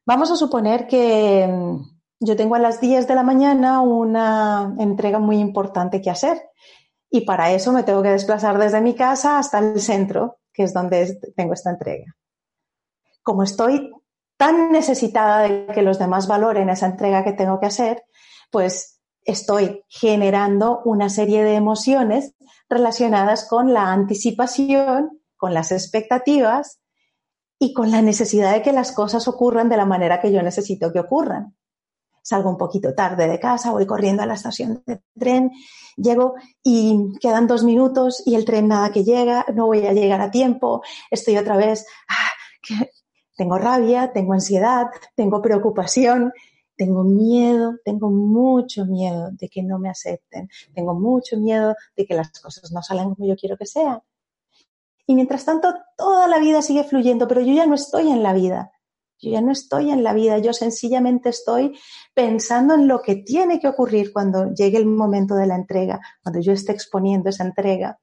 Vamos 0.05 0.31
a 0.31 0.36
suponer 0.36 0.88
que 0.88 1.48
mm, 1.48 2.25
yo 2.25 2.36
tengo 2.38 2.55
a 2.55 2.60
las 2.60 2.79
10 2.79 3.07
de 3.07 3.15
la 3.15 3.24
mañana 3.24 3.81
una 3.81 4.75
entrega 4.79 5.19
muy 5.19 5.38
importante 5.38 6.01
que 6.01 6.10
hacer 6.10 6.41
y 7.13 7.22
para 7.22 7.53
eso 7.53 7.72
me 7.72 7.84
tengo 7.84 8.01
que 8.01 8.10
desplazar 8.10 8.58
desde 8.58 8.82
mi 8.82 8.96
casa 8.96 9.38
hasta 9.38 9.60
el 9.60 9.79
centro, 9.79 10.39
que 10.51 10.63
es 10.63 10.74
donde 10.74 11.20
tengo 11.36 11.53
esta 11.53 11.70
entrega 11.70 12.13
como 13.24 13.43
estoy 13.43 13.91
tan 14.38 14.72
necesitada 14.72 15.39
de 15.39 15.67
que 15.74 15.82
los 15.82 15.98
demás 15.98 16.27
valoren 16.27 16.70
esa 16.70 16.86
entrega 16.86 17.24
que 17.24 17.34
tengo 17.34 17.60
que 17.60 17.67
hacer, 17.67 18.03
pues 18.51 19.01
estoy 19.24 19.84
generando 19.88 20.82
una 20.84 21.10
serie 21.10 21.43
de 21.43 21.55
emociones 21.55 22.36
relacionadas 22.70 23.48
con 23.48 23.74
la 23.74 23.91
anticipación, 23.91 25.22
con 25.38 25.53
las 25.53 25.72
expectativas 25.72 26.79
y 27.58 27.74
con 27.74 27.89
la 27.89 28.01
necesidad 28.01 28.51
de 28.53 28.62
que 28.62 28.74
las 28.74 28.91
cosas 28.91 29.27
ocurran 29.27 29.70
de 29.70 29.77
la 29.77 29.86
manera 29.86 30.20
que 30.20 30.32
yo 30.32 30.43
necesito 30.43 30.91
que 30.91 31.00
ocurran. 31.00 31.55
Salgo 32.24 32.50
un 32.50 32.58
poquito 32.58 32.96
tarde 32.96 33.27
de 33.27 33.39
casa, 33.39 33.72
voy 33.72 33.86
corriendo 33.86 34.24
a 34.24 34.25
la 34.25 34.34
estación 34.34 34.82
de 34.88 35.01
tren, 35.20 35.51
llego 35.98 36.36
y 36.63 36.98
quedan 37.20 37.46
dos 37.48 37.63
minutos 37.63 38.24
y 38.25 38.36
el 38.36 38.46
tren 38.46 38.70
nada 38.70 38.92
que 38.92 39.03
llega, 39.03 39.46
no 39.53 39.68
voy 39.68 39.86
a 39.86 39.94
llegar 39.94 40.22
a 40.22 40.32
tiempo, 40.32 40.82
estoy 41.12 41.38
otra 41.38 41.58
vez, 41.58 41.86
ah, 42.08 42.86
tengo 43.36 43.58
rabia, 43.58 44.12
tengo 44.13 44.34
ansiedad, 44.34 44.88
tengo 45.15 45.42
preocupación, 45.42 46.32
tengo 46.75 47.03
miedo, 47.03 47.75
tengo 47.84 48.10
mucho 48.10 48.86
miedo 48.86 49.30
de 49.32 49.50
que 49.50 49.62
no 49.62 49.77
me 49.77 49.89
acepten, 49.89 50.50
tengo 50.74 50.94
mucho 50.94 51.38
miedo 51.38 51.75
de 51.96 52.06
que 52.06 52.15
las 52.15 52.32
cosas 52.39 52.72
no 52.72 52.82
salgan 52.82 53.13
como 53.13 53.27
yo 53.27 53.36
quiero 53.36 53.58
que 53.58 53.65
sean. 53.65 54.00
Y 55.06 55.15
mientras 55.15 55.44
tanto, 55.44 55.74
toda 55.98 56.27
la 56.27 56.39
vida 56.39 56.62
sigue 56.62 56.84
fluyendo, 56.86 57.27
pero 57.27 57.42
yo 57.42 57.53
ya 57.53 57.65
no 57.65 57.75
estoy 57.75 58.10
en 58.10 58.24
la 58.24 58.34
vida. 58.34 58.72
Yo 59.24 59.32
ya 59.32 59.42
no 59.42 59.53
estoy 59.53 59.89
en 59.89 60.03
la 60.03 60.13
vida, 60.13 60.38
yo 60.39 60.51
sencillamente 60.51 61.30
estoy 61.30 61.80
pensando 62.13 62.74
en 62.74 62.89
lo 62.89 63.01
que 63.01 63.15
tiene 63.15 63.62
que 63.62 63.70
ocurrir 63.70 64.12
cuando 64.12 64.53
llegue 64.53 64.77
el 64.77 64.86
momento 64.86 65.36
de 65.36 65.48
la 65.48 65.56
entrega, 65.56 66.01
cuando 66.22 66.42
yo 66.42 66.51
esté 66.51 66.74
exponiendo 66.74 67.30
esa 67.30 67.46
entrega, 67.46 68.00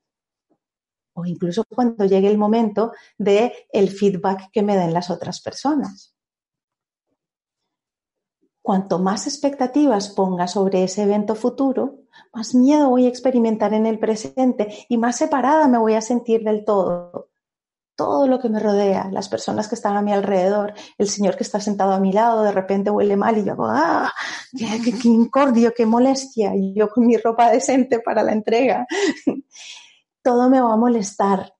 o 1.13 1.27
incluso 1.27 1.65
cuando 1.69 2.07
llegue 2.07 2.29
el 2.29 2.39
momento 2.39 2.93
de 3.19 3.53
el 3.71 3.91
feedback 3.91 4.51
que 4.51 4.63
me 4.63 4.77
den 4.77 4.95
las 4.95 5.11
otras 5.11 5.43
personas. 5.43 6.15
Cuanto 8.63 8.99
más 8.99 9.27
expectativas 9.27 10.09
ponga 10.09 10.47
sobre 10.47 10.85
ese 10.85 11.03
evento 11.03 11.35
futuro, 11.35 11.99
más 12.33 12.55
miedo 12.55 12.89
voy 12.89 13.05
a 13.05 13.09
experimentar 13.09 13.75
en 13.75 13.85
el 13.85 13.99
presente 13.99 14.87
y 14.89 14.97
más 14.97 15.17
separada 15.17 15.69
me 15.69 15.79
voy 15.79 15.95
a 15.95 16.01
sentir 16.01 16.45
del 16.45 16.65
todo. 16.65 17.30
Todo 18.01 18.27
lo 18.27 18.39
que 18.41 18.49
me 18.49 18.61
rodea, 18.61 19.11
las 19.13 19.29
personas 19.29 19.69
que 19.69 19.75
están 19.75 19.95
a 19.95 20.01
mi 20.01 20.11
alrededor, 20.11 20.73
el 20.97 21.07
señor 21.07 21.37
que 21.37 21.43
está 21.43 21.61
sentado 21.61 21.93
a 21.93 22.01
mi 22.01 22.15
lado, 22.15 22.43
de 22.43 22.51
repente 22.51 22.89
huele 22.89 23.15
mal 23.15 23.37
y 23.37 23.45
yo 23.45 23.53
hago, 23.53 23.67
¡ah! 23.67 24.11
¡Qué, 24.57 24.81
qué, 24.83 24.99
qué 24.99 25.09
incordio, 25.09 25.75
qué 25.77 25.85
molestia! 25.85 26.57
Y 26.57 26.73
yo 26.75 26.89
con 26.89 27.07
mi 27.07 27.19
ropa 27.19 27.51
decente 27.51 28.01
para 28.01 28.23
la 28.23 28.33
entrega. 28.33 28.87
todo 30.23 30.49
me 30.49 30.63
va 30.63 30.73
a 30.73 30.79
molestar, 30.79 31.53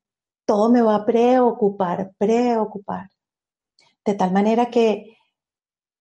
todo 0.47 0.71
me 0.71 0.81
va 0.81 0.95
a 0.95 1.05
preocupar, 1.05 2.13
preocupar. 2.17 3.11
De 4.03 4.15
tal 4.15 4.33
manera 4.33 4.71
que 4.71 5.19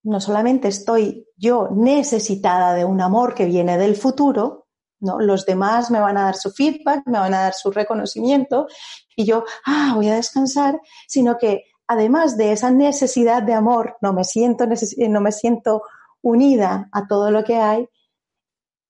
no 0.04 0.22
solamente 0.22 0.70
estoy 0.70 1.28
yo 1.36 1.68
necesitada 1.70 2.74
de 2.76 2.86
un 2.86 3.02
amor 3.02 3.34
que 3.34 3.44
viene 3.44 3.78
del 3.78 3.98
futuro, 3.98 4.59
¿no? 5.00 5.20
Los 5.20 5.46
demás 5.46 5.92
me 5.92 6.00
van 6.00 6.18
a 6.18 6.24
dar 6.26 6.36
su 6.36 6.52
feedback, 6.52 7.06
me 7.06 7.20
van 7.20 7.34
a 7.34 7.42
dar 7.42 7.54
su 7.54 7.72
reconocimiento 7.72 8.68
y 9.16 9.26
yo, 9.26 9.44
ah, 9.66 9.94
voy 9.96 10.10
a 10.10 10.16
descansar, 10.16 10.80
sino 11.08 11.38
que 11.38 11.66
además 11.88 12.38
de 12.38 12.52
esa 12.52 12.72
necesidad 12.72 13.44
de 13.44 13.54
amor, 13.54 13.98
no 14.02 14.14
me 14.14 14.24
siento, 14.24 14.66
no 14.66 15.22
me 15.22 15.32
siento 15.32 15.84
unida 16.22 16.90
a 16.92 17.08
todo 17.08 17.32
lo 17.32 17.44
que 17.44 17.58
hay, 17.58 17.90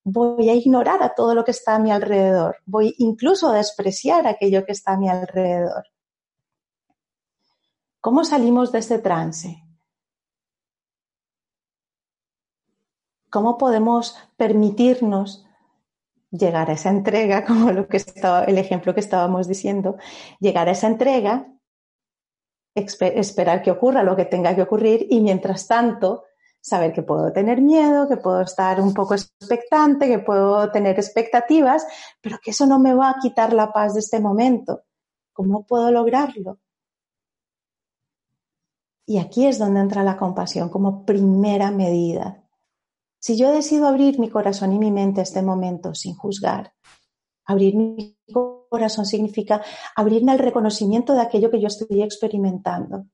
voy 0.04 0.50
a 0.50 0.56
ignorar 0.56 1.04
a 1.04 1.14
todo 1.14 1.36
lo 1.36 1.44
que 1.44 1.52
está 1.52 1.76
a 1.76 1.80
mi 1.80 1.92
alrededor, 1.92 2.58
voy 2.66 2.96
incluso 2.98 3.50
a 3.50 3.56
despreciar 3.56 4.28
aquello 4.28 4.66
que 4.66 4.72
está 4.72 4.94
a 4.94 4.98
mi 4.98 5.10
alrededor. 5.10 5.86
¿Cómo 8.02 8.24
salimos 8.24 8.72
de 8.72 8.80
este 8.80 9.00
trance? 9.00 9.64
¿Cómo 13.30 13.58
podemos 13.58 14.18
permitirnos 14.38 15.46
llegar 16.32 16.70
a 16.70 16.74
esa 16.74 16.90
entrega, 16.90 17.46
como 17.48 17.72
lo 17.72 17.88
que 17.88 17.98
estaba, 17.98 18.44
el 18.46 18.58
ejemplo 18.58 18.94
que 18.94 19.00
estábamos 19.00 19.48
diciendo, 19.48 19.98
llegar 20.40 20.68
a 20.68 20.72
esa 20.72 20.88
entrega, 20.88 21.48
esperar 22.76 23.62
que 23.62 23.72
ocurra 23.72 24.04
lo 24.04 24.16
que 24.16 24.26
tenga 24.26 24.56
que 24.56 24.62
ocurrir 24.62 25.08
y 25.10 25.20
mientras 25.22 25.68
tanto 25.68 26.24
saber 26.62 26.94
que 26.94 27.04
puedo 27.04 27.32
tener 27.32 27.62
miedo, 27.62 28.08
que 28.08 28.18
puedo 28.18 28.42
estar 28.42 28.80
un 28.82 28.94
poco 28.94 29.16
expectante, 29.16 30.08
que 30.08 30.20
puedo 30.20 30.72
tener 30.72 30.96
expectativas, 30.98 31.86
pero 32.22 32.38
que 32.42 32.52
eso 32.52 32.66
no 32.66 32.80
me 32.80 32.94
va 32.94 33.12
a 33.12 33.16
quitar 33.22 33.54
la 33.54 33.72
paz 33.72 33.94
de 33.94 34.02
este 34.02 34.20
momento. 34.20 34.84
¿Cómo 35.34 35.66
puedo 35.66 35.92
lograrlo? 35.92 36.60
Y 39.06 39.18
aquí 39.18 39.48
es 39.48 39.58
donde 39.58 39.80
entra 39.80 40.04
la 40.04 40.18
compasión 40.18 40.70
como 40.70 41.06
primera 41.06 41.72
medida. 41.72 42.44
Si 43.20 43.38
yo 43.38 43.52
decido 43.52 43.88
abrir 43.88 44.18
mi 44.20 44.30
corazón 44.30 44.72
y 44.74 44.80
mi 44.80 44.92
mente 44.92 45.20
a 45.20 45.24
este 45.24 45.42
momento 45.42 45.94
sin 45.94 46.16
juzgar, 46.16 46.74
abrir 47.46 47.76
mi 47.76 48.18
corazón 48.70 49.06
significa 49.06 49.62
abrirme 49.96 50.32
al 50.32 50.40
reconocimiento 50.40 51.14
de 51.14 51.22
aquello 51.22 51.52
que 51.52 51.60
yo 51.60 51.68
estoy 51.68 52.02
experimentando. 52.02 53.06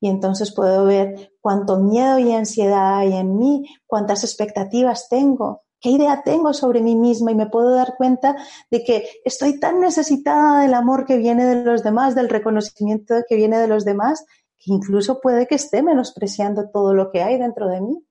Y 0.00 0.08
entonces 0.08 0.52
puedo 0.54 0.84
ver 0.84 1.32
cuánto 1.40 1.78
miedo 1.78 2.18
y 2.18 2.32
ansiedad 2.32 2.98
hay 2.98 3.12
en 3.14 3.36
mí, 3.36 3.66
cuántas 3.86 4.24
expectativas 4.24 5.08
tengo, 5.08 5.62
qué 5.80 5.90
idea 5.90 6.22
tengo 6.24 6.52
sobre 6.54 6.80
mí 6.80 6.96
misma 6.96 7.32
y 7.32 7.34
me 7.34 7.48
puedo 7.48 7.70
dar 7.74 7.96
cuenta 7.96 8.36
de 8.70 8.82
que 8.84 9.08
estoy 9.24 9.60
tan 9.60 9.80
necesitada 9.80 10.62
del 10.62 10.74
amor 10.74 11.04
que 11.04 11.18
viene 11.18 11.44
de 11.44 11.64
los 11.64 11.82
demás, 11.82 12.14
del 12.14 12.28
reconocimiento 12.28 13.14
que 13.28 13.36
viene 13.36 13.58
de 13.58 13.68
los 13.68 13.84
demás, 13.84 14.24
que 14.58 14.72
incluso 14.72 15.20
puede 15.20 15.46
que 15.46 15.56
esté 15.56 15.82
menospreciando 15.82 16.70
todo 16.70 16.94
lo 16.94 17.10
que 17.10 17.22
hay 17.22 17.38
dentro 17.38 17.68
de 17.68 17.80
mí, 17.80 18.06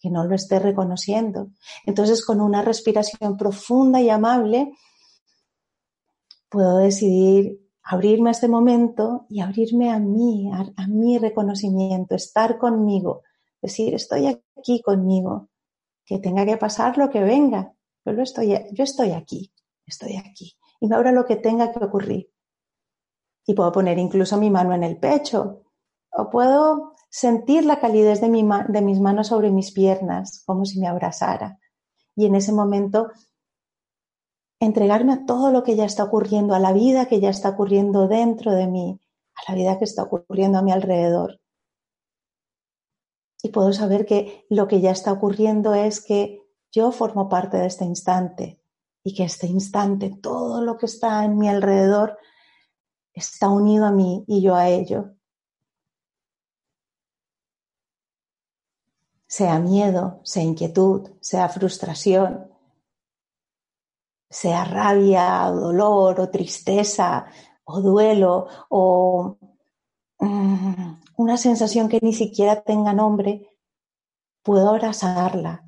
que 0.00 0.10
no 0.10 0.24
lo 0.24 0.34
esté 0.34 0.58
reconociendo. 0.58 1.48
Entonces, 1.86 2.24
con 2.24 2.40
una 2.40 2.62
respiración 2.62 3.36
profunda 3.36 4.00
y 4.00 4.10
amable, 4.10 4.72
puedo 6.48 6.78
decidir 6.78 7.60
abrirme 7.82 8.30
a 8.30 8.32
este 8.32 8.48
momento 8.48 9.26
y 9.30 9.40
abrirme 9.40 9.90
a 9.90 9.98
mí, 9.98 10.50
a, 10.52 10.86
mi 10.86 11.18
reconocimiento, 11.18 12.14
estar 12.14 12.58
conmigo, 12.58 13.22
decir, 13.62 13.94
estoy 13.94 14.26
aquí 14.26 14.82
conmigo, 14.82 15.48
que 16.04 16.18
tenga 16.18 16.44
que 16.44 16.58
pasar 16.58 16.98
lo 16.98 17.08
que 17.08 17.20
venga, 17.20 17.72
yo, 18.04 18.12
lo 18.12 18.22
estoy, 18.22 18.50
yo 18.72 18.84
estoy 18.84 19.12
aquí, 19.12 19.52
estoy 19.86 20.16
aquí, 20.16 20.54
y 20.80 20.86
me 20.86 20.96
abra 20.96 21.12
lo 21.12 21.24
que 21.24 21.36
tenga 21.36 21.72
que 21.72 21.82
ocurrir. 21.82 22.30
Y 23.46 23.54
puedo 23.54 23.72
poner 23.72 23.98
incluso 23.98 24.36
mi 24.36 24.50
mano 24.50 24.74
en 24.74 24.84
el 24.84 24.98
pecho, 24.98 25.62
o 26.10 26.28
puedo 26.28 26.92
sentir 27.08 27.64
la 27.64 27.80
calidez 27.80 28.20
de, 28.20 28.28
mi, 28.28 28.46
de 28.68 28.82
mis 28.82 29.00
manos 29.00 29.28
sobre 29.28 29.50
mis 29.50 29.72
piernas, 29.72 30.42
como 30.46 30.64
si 30.64 30.80
me 30.80 30.86
abrazara. 30.86 31.58
Y 32.14 32.26
en 32.26 32.34
ese 32.34 32.52
momento 32.52 33.10
entregarme 34.60 35.12
a 35.12 35.26
todo 35.26 35.50
lo 35.50 35.62
que 35.62 35.76
ya 35.76 35.84
está 35.84 36.04
ocurriendo, 36.04 36.54
a 36.54 36.58
la 36.58 36.72
vida 36.72 37.06
que 37.06 37.20
ya 37.20 37.30
está 37.30 37.50
ocurriendo 37.50 38.08
dentro 38.08 38.52
de 38.52 38.66
mí, 38.66 39.00
a 39.34 39.52
la 39.52 39.56
vida 39.56 39.78
que 39.78 39.84
está 39.84 40.02
ocurriendo 40.02 40.58
a 40.58 40.62
mi 40.62 40.72
alrededor. 40.72 41.40
Y 43.42 43.50
puedo 43.50 43.72
saber 43.72 44.04
que 44.04 44.46
lo 44.50 44.66
que 44.66 44.80
ya 44.80 44.90
está 44.90 45.12
ocurriendo 45.12 45.74
es 45.74 46.04
que 46.04 46.42
yo 46.72 46.90
formo 46.90 47.28
parte 47.28 47.56
de 47.56 47.66
este 47.66 47.84
instante 47.84 48.60
y 49.04 49.14
que 49.14 49.24
este 49.24 49.46
instante, 49.46 50.10
todo 50.20 50.60
lo 50.60 50.76
que 50.76 50.86
está 50.86 51.24
en 51.24 51.38
mi 51.38 51.48
alrededor, 51.48 52.18
está 53.14 53.48
unido 53.48 53.86
a 53.86 53.92
mí 53.92 54.24
y 54.26 54.42
yo 54.42 54.54
a 54.56 54.68
ello. 54.68 55.14
Sea 59.28 59.58
miedo, 59.58 60.20
sea 60.24 60.42
inquietud, 60.42 61.10
sea 61.20 61.48
frustración, 61.48 62.50
sea 64.30 64.64
rabia, 64.64 65.48
o 65.48 65.54
dolor, 65.54 66.20
o 66.20 66.30
tristeza, 66.30 67.26
o 67.64 67.80
duelo, 67.80 68.48
o 68.70 69.38
mm, 70.18 71.00
una 71.18 71.36
sensación 71.36 71.88
que 71.88 71.98
ni 72.02 72.12
siquiera 72.12 72.62
tenga 72.62 72.92
nombre, 72.92 73.58
puedo 74.42 74.70
abrazarla, 74.70 75.64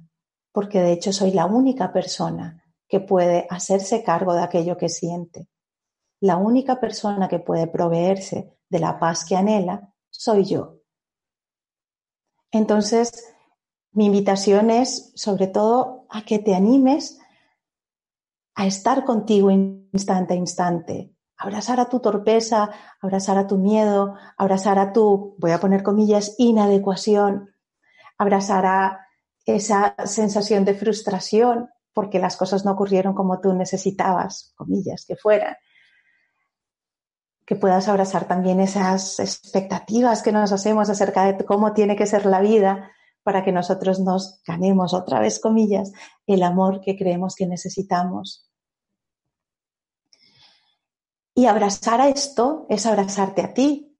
porque 0.52 0.80
de 0.80 0.92
hecho 0.92 1.12
soy 1.12 1.32
la 1.32 1.46
única 1.46 1.92
persona 1.92 2.64
que 2.88 3.00
puede 3.00 3.46
hacerse 3.50 4.02
cargo 4.02 4.34
de 4.34 4.42
aquello 4.42 4.76
que 4.76 4.88
siente. 4.88 5.48
La 6.20 6.36
única 6.36 6.80
persona 6.80 7.28
que 7.28 7.38
puede 7.38 7.66
proveerse 7.66 8.58
de 8.68 8.78
la 8.78 8.98
paz 8.98 9.24
que 9.24 9.36
anhela 9.36 9.94
soy 10.10 10.44
yo. 10.44 10.80
Entonces, 12.50 13.32
mi 13.92 14.06
invitación 14.06 14.70
es 14.70 15.12
sobre 15.14 15.46
todo 15.46 16.06
a 16.10 16.22
que 16.22 16.38
te 16.38 16.54
animes 16.54 17.18
a 18.54 18.66
estar 18.66 19.04
contigo 19.04 19.50
instante 19.50 20.34
a 20.34 20.36
instante, 20.36 21.14
abrazar 21.36 21.80
a 21.80 21.88
tu 21.88 22.00
torpeza, 22.00 22.70
abrazar 23.00 23.38
a 23.38 23.46
tu 23.46 23.58
miedo, 23.58 24.14
abrazar 24.36 24.78
a 24.78 24.92
tu, 24.92 25.34
voy 25.38 25.52
a 25.52 25.60
poner 25.60 25.82
comillas, 25.82 26.34
inadecuación, 26.38 27.50
abrazar 28.18 28.66
a 28.66 29.06
esa 29.46 29.94
sensación 30.04 30.64
de 30.64 30.74
frustración 30.74 31.70
porque 31.92 32.18
las 32.18 32.36
cosas 32.36 32.64
no 32.64 32.72
ocurrieron 32.72 33.14
como 33.14 33.40
tú 33.40 33.52
necesitabas, 33.54 34.52
comillas, 34.56 35.04
que 35.06 35.16
fueran. 35.16 35.56
Que 37.44 37.56
puedas 37.56 37.88
abrazar 37.88 38.26
también 38.26 38.60
esas 38.60 39.18
expectativas 39.18 40.22
que 40.22 40.30
nos 40.30 40.52
hacemos 40.52 40.88
acerca 40.88 41.24
de 41.24 41.44
cómo 41.44 41.72
tiene 41.72 41.96
que 41.96 42.06
ser 42.06 42.26
la 42.26 42.40
vida 42.40 42.92
para 43.22 43.44
que 43.44 43.52
nosotros 43.52 44.00
nos 44.00 44.42
ganemos 44.44 44.94
otra 44.94 45.20
vez, 45.20 45.38
comillas, 45.40 45.92
el 46.26 46.42
amor 46.42 46.80
que 46.80 46.96
creemos 46.96 47.34
que 47.34 47.46
necesitamos. 47.46 48.50
Y 51.34 51.46
abrazar 51.46 52.00
a 52.00 52.08
esto 52.08 52.66
es 52.68 52.86
abrazarte 52.86 53.42
a 53.42 53.54
ti, 53.54 53.98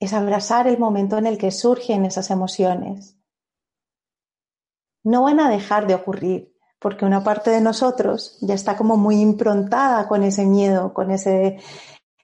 es 0.00 0.12
abrazar 0.12 0.66
el 0.66 0.78
momento 0.78 1.16
en 1.18 1.26
el 1.26 1.38
que 1.38 1.50
surgen 1.50 2.04
esas 2.04 2.30
emociones. 2.30 3.16
No 5.02 5.22
van 5.22 5.40
a 5.40 5.50
dejar 5.50 5.86
de 5.86 5.94
ocurrir, 5.94 6.54
porque 6.78 7.04
una 7.04 7.24
parte 7.24 7.50
de 7.50 7.60
nosotros 7.60 8.36
ya 8.40 8.54
está 8.54 8.76
como 8.76 8.96
muy 8.96 9.20
improntada 9.20 10.06
con 10.08 10.22
ese 10.22 10.44
miedo, 10.44 10.92
con 10.92 11.10
ese, 11.10 11.58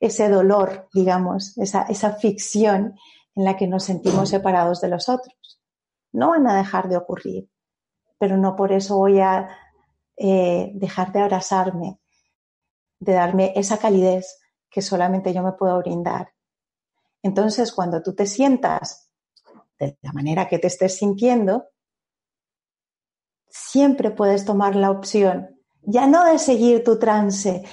ese 0.01 0.29
dolor, 0.29 0.89
digamos, 0.93 1.57
esa, 1.59 1.83
esa 1.83 2.13
ficción 2.13 2.95
en 3.35 3.45
la 3.45 3.57
que 3.57 3.67
nos 3.67 3.85
sentimos 3.85 4.29
separados 4.29 4.81
de 4.81 4.89
los 4.89 5.09
otros. 5.09 5.40
No 6.13 6.31
van 6.31 6.47
a 6.47 6.57
dejar 6.57 6.89
de 6.89 6.97
ocurrir, 6.97 7.49
pero 8.19 8.37
no 8.37 8.57
por 8.57 8.73
eso 8.73 8.97
voy 8.97 9.21
a 9.21 9.49
eh, 10.17 10.71
dejar 10.75 11.13
de 11.13 11.21
abrazarme, 11.21 11.99
de 12.99 13.13
darme 13.13 13.53
esa 13.57 13.79
calidez 13.79 14.39
que 14.69 14.83
solamente 14.83 15.33
yo 15.33 15.43
me 15.43 15.53
puedo 15.53 15.79
brindar. 15.79 16.33
Entonces, 17.23 17.73
cuando 17.73 18.03
tú 18.03 18.15
te 18.15 18.27
sientas 18.27 19.11
de 19.79 19.99
la 20.03 20.13
manera 20.13 20.49
que 20.49 20.59
te 20.59 20.67
estés 20.67 20.99
sintiendo, 20.99 21.69
siempre 23.49 24.11
puedes 24.11 24.45
tomar 24.45 24.77
la 24.77 24.91
opción, 24.91 25.61
ya 25.83 26.07
no 26.07 26.25
de 26.25 26.39
seguir 26.39 26.85
tu 26.85 26.99
trance, 26.99 27.65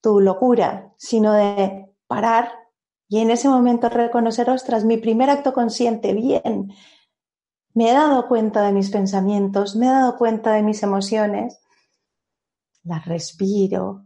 tu 0.00 0.20
locura, 0.20 0.94
sino 0.96 1.32
de 1.32 1.94
parar 2.06 2.52
y 3.08 3.20
en 3.20 3.30
ese 3.30 3.48
momento 3.48 3.88
reconocer, 3.88 4.50
ostras, 4.50 4.84
mi 4.84 4.98
primer 4.98 5.30
acto 5.30 5.52
consciente, 5.52 6.12
bien, 6.12 6.72
me 7.78 7.90
he 7.90 7.94
dado 7.94 8.26
cuenta 8.26 8.62
de 8.62 8.72
mis 8.72 8.90
pensamientos, 8.90 9.76
me 9.76 9.86
he 9.86 9.90
dado 9.90 10.16
cuenta 10.18 10.52
de 10.52 10.64
mis 10.64 10.82
emociones, 10.82 11.60
las 12.82 13.06
respiro, 13.06 14.04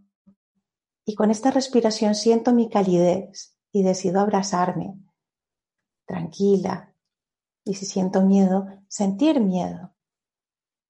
y 1.07 1.15
con 1.15 1.31
esta 1.31 1.51
respiración 1.51 2.15
siento 2.15 2.53
mi 2.53 2.69
calidez 2.69 3.57
y 3.73 3.83
decido 3.83 4.21
abrazarme, 4.21 5.01
tranquila. 6.05 6.95
Y 7.65 7.73
si 7.73 7.87
siento 7.87 8.21
miedo, 8.21 8.67
sentir 8.89 9.41
miedo. 9.41 9.95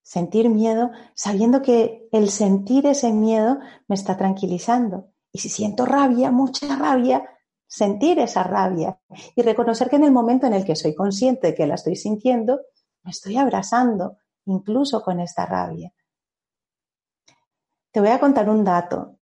Sentir 0.02 0.48
miedo 0.48 0.90
sabiendo 1.14 1.62
que 1.62 2.08
el 2.10 2.30
sentir 2.30 2.88
ese 2.88 3.12
miedo 3.12 3.60
me 3.86 3.94
está 3.94 4.16
tranquilizando. 4.16 5.12
Y 5.32 5.38
si 5.38 5.50
siento 5.50 5.86
rabia, 5.86 6.32
mucha 6.32 6.74
rabia, 6.74 7.30
sentir 7.68 8.18
esa 8.18 8.42
rabia 8.42 9.00
y 9.36 9.42
reconocer 9.42 9.88
que 9.88 9.96
en 9.96 10.04
el 10.04 10.10
momento 10.10 10.48
en 10.48 10.54
el 10.54 10.64
que 10.64 10.74
soy 10.74 10.96
consciente 10.96 11.46
de 11.46 11.54
que 11.54 11.68
la 11.68 11.76
estoy 11.76 11.94
sintiendo, 11.94 12.60
me 13.02 13.10
estoy 13.10 13.36
abrazando, 13.36 14.18
incluso 14.46 15.02
con 15.02 15.20
esta 15.20 15.46
rabia. 15.46 15.92
Te 17.90 18.00
voy 18.00 18.10
a 18.10 18.20
contar 18.20 18.48
un 18.48 18.64
dato. 18.64 19.18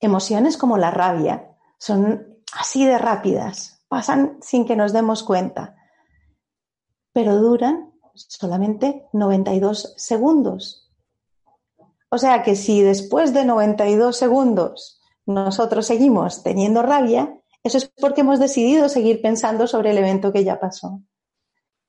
Emociones 0.00 0.56
como 0.56 0.76
la 0.76 0.90
rabia 0.90 1.56
son 1.78 2.42
así 2.52 2.84
de 2.84 2.98
rápidas, 2.98 3.82
pasan 3.88 4.38
sin 4.40 4.66
que 4.66 4.76
nos 4.76 4.92
demos 4.92 5.22
cuenta, 5.22 5.76
pero 7.12 7.36
duran 7.36 7.92
solamente 8.14 9.08
92 9.12 9.94
segundos. 9.96 10.92
O 12.08 12.18
sea 12.18 12.42
que 12.42 12.56
si 12.56 12.82
después 12.82 13.32
de 13.34 13.44
92 13.44 14.16
segundos 14.16 15.00
nosotros 15.24 15.86
seguimos 15.86 16.42
teniendo 16.42 16.82
rabia, 16.82 17.40
eso 17.62 17.78
es 17.78 17.88
porque 17.88 18.20
hemos 18.20 18.38
decidido 18.38 18.88
seguir 18.88 19.20
pensando 19.20 19.66
sobre 19.66 19.90
el 19.90 19.98
evento 19.98 20.32
que 20.32 20.44
ya 20.44 20.60
pasó. 20.60 21.00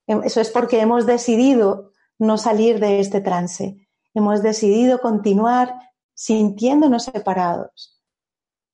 Eso 0.08 0.42
es 0.42 0.50
porque 0.50 0.80
hemos 0.80 1.06
decidido 1.06 1.92
no 2.18 2.38
salir 2.38 2.80
de 2.80 3.00
este 3.00 3.22
trance. 3.22 3.88
Hemos 4.14 4.42
decidido 4.42 5.00
continuar 5.00 5.76
sintiéndonos 6.14 7.04
separados. 7.04 8.02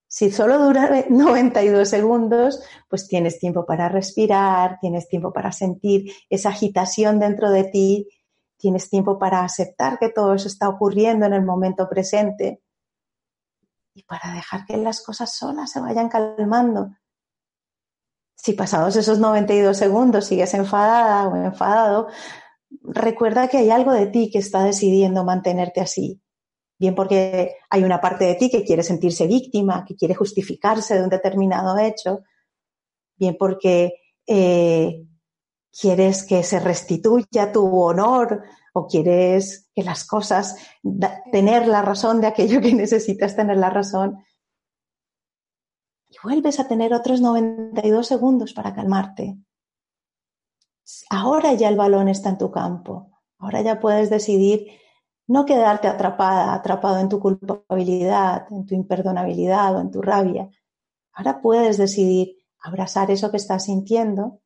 Si 0.07 0.31
solo 0.31 0.59
dura 0.59 1.05
92 1.09 1.89
segundos, 1.89 2.61
pues 2.87 3.07
tienes 3.07 3.39
tiempo 3.39 3.65
para 3.65 3.89
respirar, 3.89 4.77
tienes 4.79 5.09
tiempo 5.09 5.33
para 5.33 5.51
sentir 5.51 6.13
esa 6.29 6.49
agitación 6.49 7.19
dentro 7.19 7.49
de 7.49 7.63
ti, 7.63 8.07
tienes 8.57 8.89
tiempo 8.89 9.17
para 9.17 9.43
aceptar 9.43 9.97
que 9.97 10.09
todo 10.09 10.35
eso 10.35 10.47
está 10.47 10.69
ocurriendo 10.69 11.25
en 11.25 11.33
el 11.33 11.43
momento 11.43 11.89
presente 11.89 12.61
y 13.95 14.03
para 14.03 14.33
dejar 14.33 14.65
que 14.65 14.77
las 14.77 15.03
cosas 15.03 15.35
solas 15.35 15.71
se 15.71 15.81
vayan 15.81 16.09
calmando. 16.09 16.91
Si 18.43 18.53
pasados 18.53 18.95
esos 18.95 19.19
92 19.19 19.77
segundos 19.77 20.25
sigues 20.25 20.53
enfadada 20.53 21.29
o 21.29 21.35
enfadado, 21.35 22.07
recuerda 22.83 23.47
que 23.47 23.57
hay 23.57 23.69
algo 23.69 23.93
de 23.93 24.07
ti 24.07 24.29
que 24.31 24.39
está 24.39 24.63
decidiendo 24.63 25.23
mantenerte 25.23 25.79
así 25.79 26.19
bien 26.83 26.95
porque 26.95 27.55
hay 27.69 27.83
una 27.85 28.01
parte 28.01 28.25
de 28.25 28.35
ti 28.35 28.49
que 28.49 28.65
quiere 28.65 28.83
sentirse 28.83 29.25
víctima, 29.25 29.85
que 29.87 29.95
quiere 29.95 30.15
justificarse 30.15 30.95
de 30.95 31.03
un 31.03 31.09
determinado 31.09 31.77
hecho, 31.77 32.23
bien 33.15 33.37
porque 33.39 33.93
eh, 34.27 35.05
quieres 35.71 36.25
que 36.25 36.43
se 36.43 36.59
restituya 36.59 37.53
tu 37.53 37.65
honor 37.81 38.43
o 38.73 38.85
quieres 38.85 39.69
que 39.73 39.81
las 39.81 40.05
cosas, 40.05 40.57
tener 41.31 41.67
la 41.69 41.83
razón 41.83 42.19
de 42.19 42.27
aquello 42.27 42.59
que 42.59 42.73
necesitas 42.83 43.33
tener 43.33 43.55
la 43.55 43.69
razón. 43.69 44.17
Vuelves 46.23 46.57
a 46.61 46.67
tener 46.69 46.93
otros 46.93 47.19
92 47.19 48.07
segundos 48.07 48.53
para 48.53 48.73
calmarte. 48.73 49.37
Ahora 51.09 51.53
ya 51.53 51.67
el 51.67 51.75
balón 51.75 52.07
está 52.07 52.29
en 52.29 52.37
tu 52.37 52.49
campo. 52.49 53.11
Ahora 53.37 53.61
ya 53.61 53.81
puedes 53.81 54.09
decidir 54.09 54.67
no 55.27 55.45
quedarte 55.45 55.89
atrapada, 55.89 56.53
atrapado 56.53 56.99
en 56.99 57.09
tu 57.09 57.19
culpabilidad, 57.19 58.47
en 58.51 58.65
tu 58.65 58.73
imperdonabilidad 58.73 59.75
o 59.75 59.81
en 59.81 59.91
tu 59.91 60.01
rabia. 60.01 60.49
Ahora 61.11 61.41
puedes 61.41 61.77
decidir 61.77 62.37
abrazar 62.59 63.11
eso 63.11 63.29
que 63.29 63.37
estás 63.37 63.65
sintiendo, 63.65 64.41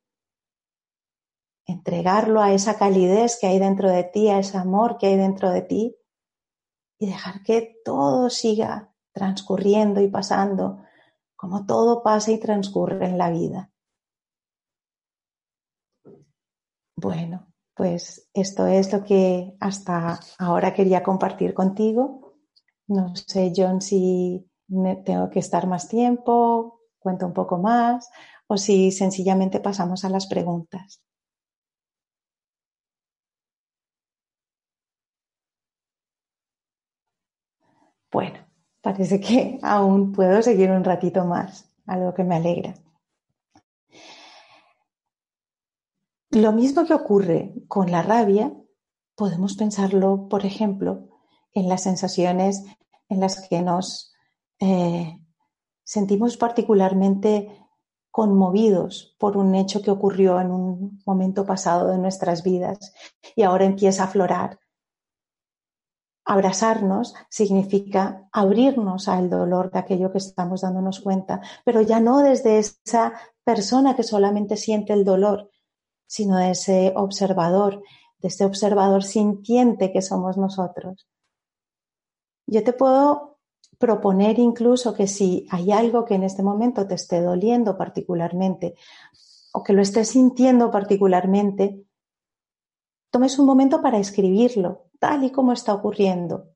entregarlo 1.65 2.41
a 2.41 2.53
esa 2.53 2.77
calidez 2.77 3.37
que 3.39 3.47
hay 3.47 3.59
dentro 3.59 3.91
de 3.91 4.03
ti, 4.03 4.29
a 4.29 4.39
ese 4.39 4.57
amor 4.57 4.97
que 4.97 5.07
hay 5.07 5.17
dentro 5.17 5.51
de 5.51 5.61
ti 5.61 5.95
y 6.97 7.05
dejar 7.05 7.43
que 7.43 7.79
todo 7.85 8.31
siga 8.31 8.93
transcurriendo 9.13 10.01
y 10.01 10.07
pasando 10.07 10.79
como 11.37 11.65
todo 11.65 12.03
pasa 12.03 12.31
y 12.31 12.39
transcurre 12.39 13.05
en 13.05 13.17
la 13.17 13.29
vida. 13.31 13.71
Bueno, 16.95 17.47
pues 17.75 18.29
esto 18.33 18.67
es 18.67 18.91
lo 18.91 19.03
que 19.03 19.53
hasta 19.59 20.19
ahora 20.39 20.73
quería 20.73 21.03
compartir 21.03 21.53
contigo. 21.53 22.33
No 22.87 23.15
sé, 23.15 23.53
John, 23.55 23.81
si 23.81 24.49
tengo 25.05 25.29
que 25.29 25.39
estar 25.39 25.67
más 25.67 25.87
tiempo, 25.87 26.81
cuento 26.99 27.25
un 27.27 27.33
poco 27.33 27.57
más, 27.57 28.09
o 28.47 28.57
si 28.57 28.91
sencillamente 28.91 29.59
pasamos 29.59 30.03
a 30.05 30.09
las 30.09 30.27
preguntas. 30.27 31.01
Bueno, 38.11 38.46
parece 38.87 39.19
que 39.19 39.59
aún 39.63 40.13
puedo 40.13 40.41
seguir 40.41 40.71
un 40.71 40.85
ratito 40.85 41.25
más, 41.25 41.69
algo 41.87 42.13
que 42.13 42.23
me 42.23 42.37
alegra. 42.37 42.73
Lo 46.29 46.53
mismo 46.53 46.85
que 46.85 46.93
ocurre 46.93 47.53
con 47.67 47.91
la 47.91 48.01
rabia, 48.01 48.53
podemos 49.13 49.57
pensarlo, 49.57 50.29
por 50.29 50.45
ejemplo, 50.45 51.09
en 51.53 51.67
las 51.67 51.83
sensaciones 51.83 52.63
en 53.09 53.19
las 53.19 53.45
que 53.49 53.61
nos 53.61 54.13
eh, 54.61 55.19
sentimos 55.83 56.37
particularmente 56.37 57.61
conmovidos 58.09 59.17
por 59.19 59.35
un 59.35 59.53
hecho 59.55 59.81
que 59.81 59.91
ocurrió 59.91 60.39
en 60.39 60.51
un 60.51 61.01
momento 61.05 61.45
pasado 61.45 61.89
de 61.91 61.97
nuestras 61.97 62.41
vidas 62.41 62.93
y 63.35 63.41
ahora 63.43 63.65
empieza 63.65 64.03
a 64.03 64.05
aflorar. 64.05 64.59
Abrazarnos 66.29 67.15
significa 67.29 68.27
abrirnos 68.33 69.07
al 69.07 69.29
dolor 69.29 69.71
de 69.71 69.79
aquello 69.79 70.11
que 70.11 70.17
estamos 70.17 70.59
dándonos 70.59 70.99
cuenta, 70.99 71.39
pero 71.63 71.79
ya 71.81 72.01
no 72.01 72.19
desde 72.19 72.59
esa 72.59 73.13
persona 73.45 73.95
que 73.95 74.03
solamente 74.03 74.57
siente 74.57 74.91
el 74.91 75.05
dolor, 75.05 75.49
sino 76.05 76.35
de 76.37 76.51
ese 76.51 76.91
observador, 76.97 77.81
de 78.19 78.27
ese 78.27 78.43
observador 78.43 79.05
sintiente 79.05 79.93
que 79.93 80.01
somos 80.01 80.37
nosotros. 80.37 81.07
Yo 82.45 82.61
te 82.61 82.73
puedo 82.73 83.39
proponer 83.77 84.37
incluso 84.37 84.93
que 84.93 85.07
si 85.07 85.47
hay 85.49 85.71
algo 85.71 86.03
que 86.03 86.15
en 86.15 86.23
este 86.23 86.43
momento 86.43 86.85
te 86.87 86.95
esté 86.95 87.21
doliendo 87.21 87.77
particularmente 87.77 88.75
o 89.53 89.63
que 89.63 89.71
lo 89.71 89.81
estés 89.81 90.09
sintiendo 90.09 90.71
particularmente, 90.71 91.85
tomes 93.11 93.39
un 93.39 93.45
momento 93.45 93.81
para 93.81 93.97
escribirlo, 93.97 94.86
tal 94.99 95.23
y 95.23 95.31
como 95.31 95.53
está 95.53 95.73
ocurriendo. 95.73 96.53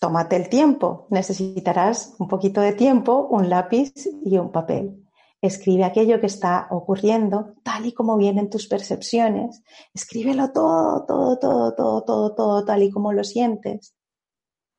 Tómate 0.00 0.36
el 0.36 0.48
tiempo, 0.48 1.08
necesitarás 1.10 2.14
un 2.18 2.28
poquito 2.28 2.60
de 2.60 2.72
tiempo, 2.72 3.26
un 3.30 3.50
lápiz 3.50 3.92
y 4.24 4.38
un 4.38 4.52
papel. 4.52 5.08
Escribe 5.40 5.84
aquello 5.84 6.20
que 6.20 6.26
está 6.26 6.68
ocurriendo 6.70 7.54
tal 7.62 7.86
y 7.86 7.92
como 7.92 8.16
vienen 8.16 8.50
tus 8.50 8.68
percepciones. 8.68 9.62
Escríbelo 9.94 10.52
todo, 10.52 11.04
todo, 11.06 11.38
todo, 11.38 11.74
todo, 11.74 12.04
todo, 12.04 12.34
todo 12.34 12.64
tal 12.64 12.82
y 12.82 12.90
como 12.90 13.12
lo 13.12 13.24
sientes. 13.24 13.94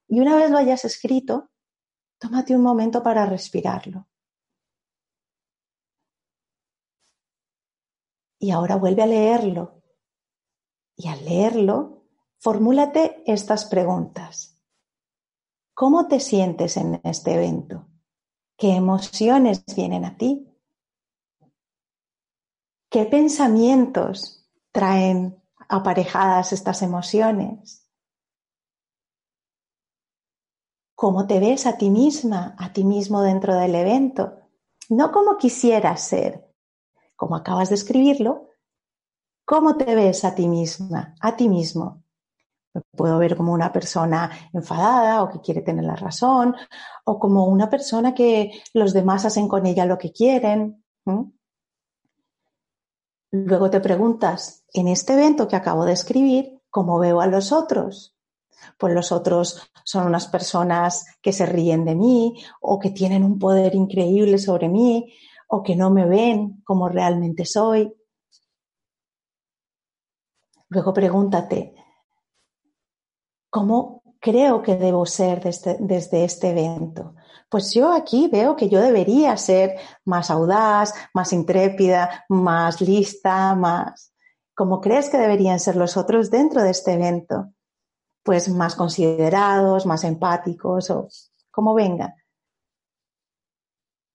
Y 0.08 0.20
una 0.22 0.36
vez 0.36 0.50
lo 0.50 0.58
hayas 0.58 0.86
escrito, 0.86 1.50
tómate 2.18 2.56
un 2.56 2.63
momento 2.63 3.04
para 3.04 3.26
respirarlo. 3.26 4.08
Y 8.39 8.52
ahora 8.52 8.78
vuelve 8.78 9.04
a 9.04 9.08
leerlo. 9.08 9.79
Y 11.00 11.08
al 11.08 11.24
leerlo, 11.24 12.04
formúlate 12.40 13.24
estas 13.26 13.64
preguntas. 13.64 14.62
¿Cómo 15.74 16.10
te 16.10 16.20
sientes 16.20 16.76
en 16.76 17.00
este 17.06 17.36
evento? 17.36 17.88
¿Qué 18.58 18.76
emociones 18.76 19.64
vienen 19.74 20.04
a 20.04 20.18
ti? 20.18 20.46
¿Qué 22.90 23.06
pensamientos 23.06 24.46
traen 24.74 25.42
aparejadas 25.70 26.52
estas 26.52 26.82
emociones? 26.82 27.90
¿Cómo 30.96 31.28
te 31.28 31.40
ves 31.40 31.66
a 31.66 31.78
ti 31.78 31.90
misma, 31.90 32.58
a 32.60 32.74
ti 32.74 32.84
mismo 32.84 33.22
dentro 33.22 33.56
del 33.56 33.74
evento? 33.74 34.38
No 34.90 35.14
como 35.14 35.38
quisieras 35.38 36.02
ser, 36.02 36.54
como 37.16 37.38
acabas 37.38 37.70
de 37.70 37.76
escribirlo, 37.76 38.49
¿cómo 39.50 39.76
te 39.78 39.96
ves 39.96 40.26
a 40.26 40.36
ti 40.36 40.48
misma, 40.48 41.16
a 41.20 41.36
ti 41.36 41.50
mismo? 41.50 42.04
Me 42.72 42.82
puedo 42.96 43.18
ver 43.18 43.36
como 43.36 43.52
una 43.52 43.74
persona 43.74 44.30
enfadada 44.54 45.24
o 45.24 45.30
que 45.32 45.42
quiere 45.42 45.64
tener 45.64 45.86
la 45.86 45.96
razón, 45.96 46.56
o 47.06 47.18
como 47.18 47.48
una 47.48 47.68
persona 47.68 48.14
que 48.14 48.52
los 48.76 48.94
demás 48.94 49.26
hacen 49.26 49.48
con 49.48 49.66
ella 49.66 49.88
lo 49.88 49.98
que 49.98 50.12
quieren. 50.12 50.86
Luego 53.32 53.72
te 53.72 53.80
preguntas, 53.80 54.66
en 54.72 54.88
este 54.88 55.14
evento 55.14 55.48
que 55.48 55.56
acabo 55.56 55.84
de 55.84 55.94
escribir, 55.94 56.62
¿cómo 56.70 57.00
veo 57.00 57.20
a 57.20 57.26
los 57.26 57.52
otros? 57.52 58.16
Pues 58.78 58.94
los 58.94 59.12
otros 59.12 59.72
son 59.84 60.06
unas 60.06 60.28
personas 60.28 61.08
que 61.24 61.34
se 61.34 61.48
ríen 61.48 61.86
de 61.86 61.96
mí 61.96 62.40
o 62.62 62.78
que 62.78 62.92
tienen 62.92 63.24
un 63.24 63.40
poder 63.40 63.74
increíble 63.74 64.38
sobre 64.38 64.70
mí 64.70 65.12
o 65.48 65.64
que 65.64 65.76
no 65.76 65.90
me 65.90 66.06
ven 66.06 66.62
como 66.64 66.88
realmente 66.88 67.46
soy. 67.46 67.96
Luego 70.70 70.94
pregúntate, 70.94 71.76
¿cómo 73.50 74.04
creo 74.20 74.62
que 74.62 74.76
debo 74.76 75.06
ser 75.06 75.42
desde, 75.42 75.78
desde 75.80 76.24
este 76.24 76.50
evento? 76.50 77.16
Pues 77.50 77.74
yo 77.74 77.92
aquí 77.92 78.30
veo 78.32 78.56
que 78.56 78.70
yo 78.70 78.80
debería 78.80 79.36
ser 79.36 79.78
más 80.06 80.30
audaz, 80.30 80.94
más 81.14 81.34
intrépida, 81.34 82.26
más 82.30 82.80
lista, 82.82 83.56
más... 83.56 84.14
¿Cómo 84.56 84.82
crees 84.82 85.10
que 85.10 85.18
deberían 85.18 85.60
ser 85.60 85.76
los 85.76 85.98
otros 85.98 86.30
dentro 86.30 86.62
de 86.62 86.70
este 86.70 86.94
evento? 86.94 87.54
Pues 88.24 88.50
más 88.50 88.76
considerados, 88.76 89.86
más 89.86 90.04
empáticos 90.04 90.90
o 90.92 91.08
como 91.50 91.74
venga. 91.74 92.16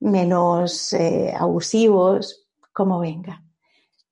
Menos 0.00 0.92
eh, 0.92 1.34
abusivos, 1.36 2.46
como 2.72 3.00
venga. 3.00 3.43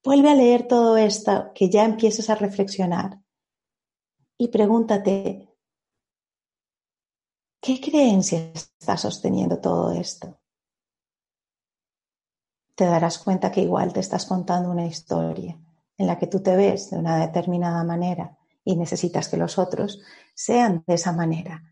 Vuelve 0.03 0.29
a 0.29 0.35
leer 0.35 0.67
todo 0.67 0.97
esto 0.97 1.51
que 1.55 1.69
ya 1.69 1.85
empieces 1.85 2.29
a 2.29 2.35
reflexionar 2.35 3.19
y 4.37 4.49
pregúntate, 4.49 5.53
¿Qué 7.63 7.79
creencia 7.79 8.51
está 8.53 8.97
sosteniendo 8.97 9.59
todo 9.59 9.93
esto? 9.93 10.37
Te 12.75 12.83
darás 12.83 13.19
cuenta 13.19 13.53
que 13.53 13.61
igual 13.61 13.93
te 13.93 14.01
estás 14.01 14.25
contando 14.25 14.69
una 14.69 14.85
historia 14.85 15.57
en 15.97 16.07
la 16.07 16.19
que 16.19 16.27
tú 16.27 16.41
te 16.41 16.57
ves 16.57 16.89
de 16.89 16.97
una 16.97 17.25
determinada 17.25 17.85
manera 17.85 18.37
y 18.65 18.75
necesitas 18.75 19.29
que 19.29 19.37
los 19.37 19.57
otros 19.57 20.01
sean 20.33 20.83
de 20.85 20.95
esa 20.95 21.13
manera, 21.13 21.63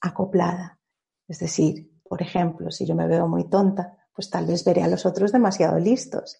acoplada. 0.00 0.78
Es 1.26 1.38
decir, 1.38 2.00
por 2.02 2.22
ejemplo, 2.22 2.70
si 2.70 2.86
yo 2.86 2.94
me 2.94 3.06
veo 3.06 3.28
muy 3.28 3.44
tonta, 3.44 4.08
pues 4.14 4.30
tal 4.30 4.46
vez 4.46 4.64
veré 4.64 4.84
a 4.84 4.88
los 4.88 5.04
otros 5.04 5.32
demasiado 5.32 5.78
listos. 5.78 6.38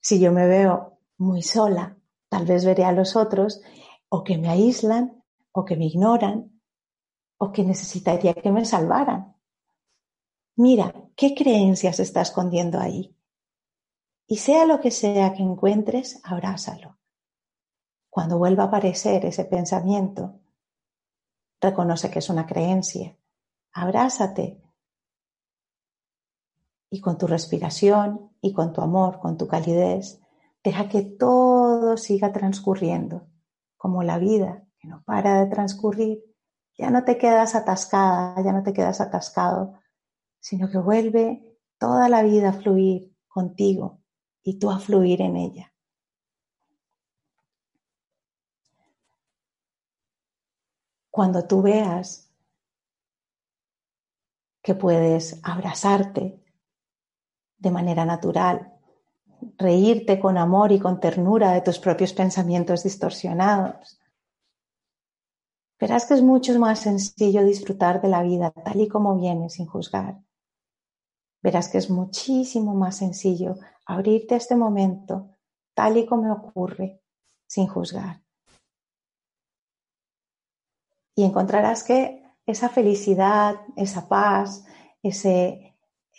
Si 0.00 0.18
yo 0.18 0.32
me 0.32 0.46
veo 0.46 0.98
muy 1.18 1.42
sola, 1.42 1.96
tal 2.28 2.46
vez 2.46 2.64
veré 2.64 2.84
a 2.84 2.92
los 2.92 3.16
otros 3.16 3.60
o 4.08 4.24
que 4.24 4.38
me 4.38 4.48
aíslan 4.48 5.22
o 5.52 5.64
que 5.64 5.76
me 5.76 5.86
ignoran 5.86 6.60
o 7.38 7.52
que 7.52 7.64
necesitaría 7.64 8.34
que 8.34 8.50
me 8.50 8.64
salvaran. 8.64 9.36
Mira, 10.56 10.94
¿qué 11.16 11.34
creencias 11.34 12.00
está 12.00 12.20
escondiendo 12.20 12.78
ahí? 12.78 13.16
Y 14.26 14.36
sea 14.36 14.64
lo 14.64 14.80
que 14.80 14.90
sea 14.90 15.32
que 15.32 15.42
encuentres, 15.42 16.20
abrázalo. 16.22 16.98
Cuando 18.10 18.38
vuelva 18.38 18.64
a 18.64 18.66
aparecer 18.66 19.24
ese 19.24 19.44
pensamiento, 19.44 20.40
reconoce 21.60 22.10
que 22.10 22.18
es 22.18 22.28
una 22.28 22.46
creencia. 22.46 23.16
Abrázate. 23.72 24.60
Y 26.90 27.00
con 27.00 27.16
tu 27.18 27.26
respiración 27.26 28.32
y 28.40 28.52
con 28.52 28.72
tu 28.72 28.80
amor, 28.80 29.20
con 29.20 29.38
tu 29.38 29.46
calidez, 29.46 30.20
deja 30.62 30.88
que 30.88 31.02
todo 31.02 31.96
siga 31.96 32.32
transcurriendo, 32.32 33.28
como 33.76 34.02
la 34.02 34.18
vida 34.18 34.66
que 34.78 34.88
no 34.88 35.02
para 35.04 35.44
de 35.44 35.50
transcurrir 35.50 36.24
ya 36.80 36.90
no 36.90 37.04
te 37.04 37.18
quedas 37.18 37.54
atascada, 37.54 38.42
ya 38.42 38.52
no 38.52 38.62
te 38.62 38.72
quedas 38.72 39.02
atascado, 39.02 39.78
sino 40.40 40.70
que 40.70 40.78
vuelve 40.78 41.58
toda 41.78 42.08
la 42.08 42.22
vida 42.22 42.48
a 42.48 42.52
fluir 42.54 43.14
contigo 43.28 44.00
y 44.42 44.58
tú 44.58 44.70
a 44.70 44.78
fluir 44.78 45.20
en 45.20 45.36
ella. 45.36 45.74
Cuando 51.10 51.46
tú 51.46 51.60
veas 51.60 52.32
que 54.62 54.74
puedes 54.74 55.38
abrazarte 55.42 56.39
de 57.60 57.70
manera 57.70 58.04
natural, 58.04 58.72
reírte 59.56 60.18
con 60.18 60.36
amor 60.36 60.72
y 60.72 60.80
con 60.80 60.98
ternura 60.98 61.52
de 61.52 61.60
tus 61.60 61.78
propios 61.78 62.12
pensamientos 62.12 62.82
distorsionados, 62.82 64.00
verás 65.78 66.06
que 66.06 66.14
es 66.14 66.22
mucho 66.22 66.58
más 66.58 66.80
sencillo 66.80 67.44
disfrutar 67.44 68.00
de 68.02 68.08
la 68.08 68.22
vida 68.22 68.50
tal 68.50 68.80
y 68.80 68.88
como 68.88 69.16
viene 69.16 69.48
sin 69.48 69.66
juzgar. 69.66 70.18
Verás 71.42 71.68
que 71.68 71.78
es 71.78 71.88
muchísimo 71.88 72.74
más 72.74 72.96
sencillo 72.96 73.56
abrirte 73.86 74.34
a 74.34 74.38
este 74.38 74.56
momento 74.56 75.36
tal 75.74 75.96
y 75.96 76.06
como 76.06 76.32
ocurre 76.32 77.00
sin 77.46 77.66
juzgar. 77.66 78.22
Y 81.14 81.24
encontrarás 81.24 81.82
que 81.82 82.22
esa 82.46 82.68
felicidad, 82.68 83.56
esa 83.76 84.08
paz, 84.08 84.64
ese, 85.02 85.69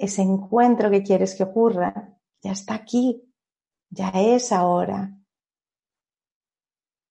ese 0.02 0.24
encuentro 0.24 0.90
que 0.90 1.04
quieres 1.04 1.36
que 1.36 1.44
ocurra, 1.44 2.18
ya 2.42 2.52
está 2.52 2.74
aquí, 2.74 3.32
ya 3.90 4.10
es 4.10 4.52
ahora 4.52 5.16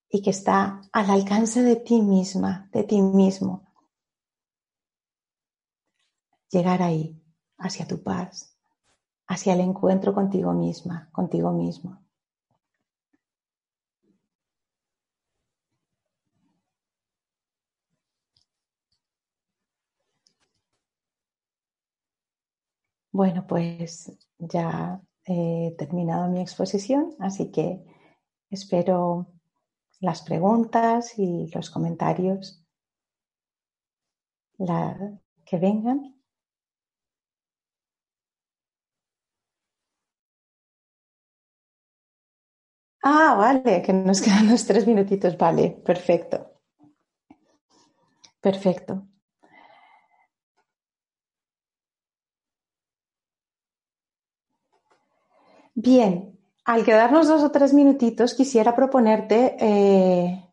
y 0.09 0.23
que 0.23 0.31
está 0.31 0.83
al 0.93 1.09
alcance 1.09 1.63
de 1.63 1.77
ti 1.77 2.03
misma, 2.03 2.69
de 2.73 2.83
ti 2.83 3.01
mismo. 3.01 3.73
Llegar 6.51 6.83
ahí, 6.83 7.23
hacia 7.59 7.87
tu 7.87 8.03
paz, 8.03 8.59
hacia 9.29 9.53
el 9.53 9.61
encuentro 9.61 10.13
contigo 10.13 10.53
misma, 10.53 11.09
contigo 11.13 11.53
mismo. 11.53 12.05
Bueno, 23.13 23.47
pues 23.47 24.13
ya 24.39 25.01
he 25.27 25.75
terminado 25.79 26.29
mi 26.29 26.41
exposición, 26.41 27.15
así 27.19 27.51
que 27.51 27.81
espero 28.51 29.27
las 30.01 30.23
preguntas 30.23 31.19
y 31.19 31.51
los 31.55 31.71
comentarios 31.71 32.65
que 35.47 35.57
vengan. 35.59 35.99
Ah, 43.03 43.35
vale, 43.37 43.83
que 43.83 43.93
nos 43.93 44.21
quedan 44.25 44.49
los 44.51 44.67
tres 44.67 44.87
minutitos. 44.87 45.37
Vale, 45.37 45.65
perfecto. 45.85 46.37
Perfecto. 48.47 49.10
Bien, 55.83 56.39
al 56.67 56.85
quedarnos 56.85 57.27
dos 57.27 57.43
o 57.43 57.51
tres 57.51 57.73
minutitos, 57.73 58.35
quisiera 58.35 58.77
proponerte 58.77 59.57
eh, 59.59 60.45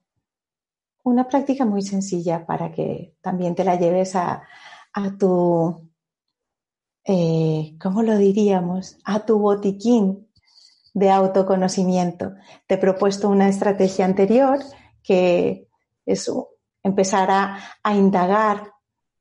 una 1.03 1.27
práctica 1.27 1.65
muy 1.65 1.81
sencilla 1.81 2.45
para 2.45 2.71
que 2.71 3.17
también 3.19 3.53
te 3.53 3.65
la 3.65 3.75
lleves 3.75 4.15
a, 4.15 4.41
tu, 5.19 5.91
eh, 7.03 7.75
¿cómo 7.77 8.03
lo 8.03 8.17
diríamos? 8.17 8.99
A 9.03 9.25
tu 9.25 9.37
botiquín 9.37 10.29
de 10.93 11.11
autoconocimiento. 11.11 12.35
Te 12.65 12.75
he 12.75 12.77
propuesto 12.77 13.27
una 13.27 13.49
estrategia 13.49 14.05
anterior 14.05 14.59
que 15.03 15.67
es 16.05 16.31
empezar 16.83 17.29
a, 17.83 17.93
indagar, 17.93 18.71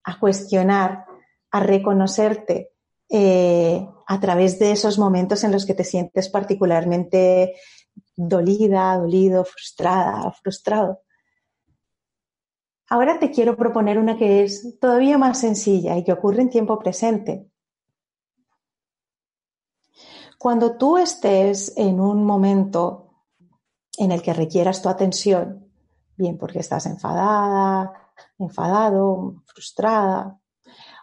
a 0.04 0.20
cuestionar, 0.20 1.04
a 1.50 1.58
reconocerte 1.58 2.75
eh, 3.08 3.86
a 4.06 4.20
través 4.20 4.58
de 4.58 4.72
esos 4.72 4.98
momentos 4.98 5.44
en 5.44 5.52
los 5.52 5.66
que 5.66 5.74
te 5.74 5.84
sientes 5.84 6.28
particularmente 6.28 7.54
dolida, 8.14 8.96
dolido, 8.96 9.44
frustrada, 9.44 10.30
frustrado. 10.32 11.02
Ahora 12.88 13.18
te 13.18 13.30
quiero 13.30 13.56
proponer 13.56 13.98
una 13.98 14.16
que 14.16 14.44
es 14.44 14.78
todavía 14.80 15.18
más 15.18 15.40
sencilla 15.40 15.96
y 15.96 16.04
que 16.04 16.12
ocurre 16.12 16.42
en 16.42 16.50
tiempo 16.50 16.78
presente. 16.78 17.50
Cuando 20.38 20.76
tú 20.76 20.96
estés 20.96 21.76
en 21.76 21.98
un 21.98 22.24
momento 22.24 23.24
en 23.98 24.12
el 24.12 24.22
que 24.22 24.34
requieras 24.34 24.82
tu 24.82 24.88
atención, 24.88 25.68
bien 26.16 26.38
porque 26.38 26.60
estás 26.60 26.86
enfadada, 26.86 27.92
enfadado, 28.38 29.42
frustrada, 29.46 30.38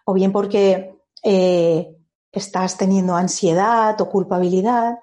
o 0.05 0.13
bien 0.13 0.31
porque 0.31 1.02
eh, 1.23 1.95
estás 2.31 2.77
teniendo 2.77 3.15
ansiedad 3.15 3.99
o 4.01 4.09
culpabilidad, 4.09 4.97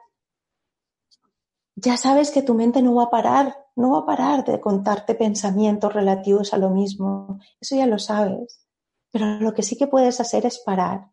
ya 1.77 1.97
sabes 1.97 2.31
que 2.31 2.43
tu 2.43 2.55
mente 2.55 2.83
no 2.83 2.95
va 2.95 3.05
a 3.05 3.11
parar, 3.11 3.67
no 3.77 3.93
va 3.93 4.01
a 4.01 4.07
parar 4.07 4.45
de 4.45 4.61
contarte 4.61 5.15
pensamientos 5.15 5.93
relativos 5.93 6.53
a 6.53 6.59
lo 6.59 6.71
mismo. 6.71 7.39
Eso 7.61 7.77
ya 7.77 7.87
lo 7.87 7.99
sabes. 7.99 8.67
Pero 9.11 9.41
lo 9.41 9.55
que 9.55 9.63
sí 9.63 9.77
que 9.77 9.87
puedes 9.87 10.21
hacer 10.21 10.45
es 10.47 10.59
parar, 10.59 11.11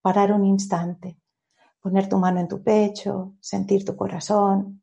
parar 0.00 0.32
un 0.32 0.44
instante, 0.44 1.18
poner 1.80 2.08
tu 2.08 2.16
mano 2.18 2.40
en 2.40 2.48
tu 2.48 2.62
pecho, 2.62 3.34
sentir 3.40 3.84
tu 3.84 3.94
corazón 3.94 4.82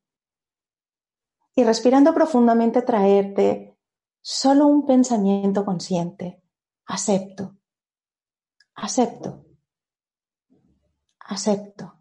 y 1.56 1.64
respirando 1.64 2.14
profundamente 2.14 2.82
traerte 2.82 3.78
solo 4.22 4.68
un 4.68 4.86
pensamiento 4.86 5.66
consciente. 5.66 6.42
Acepto, 6.86 7.58
acepto, 8.76 9.46
acepto. 11.34 11.94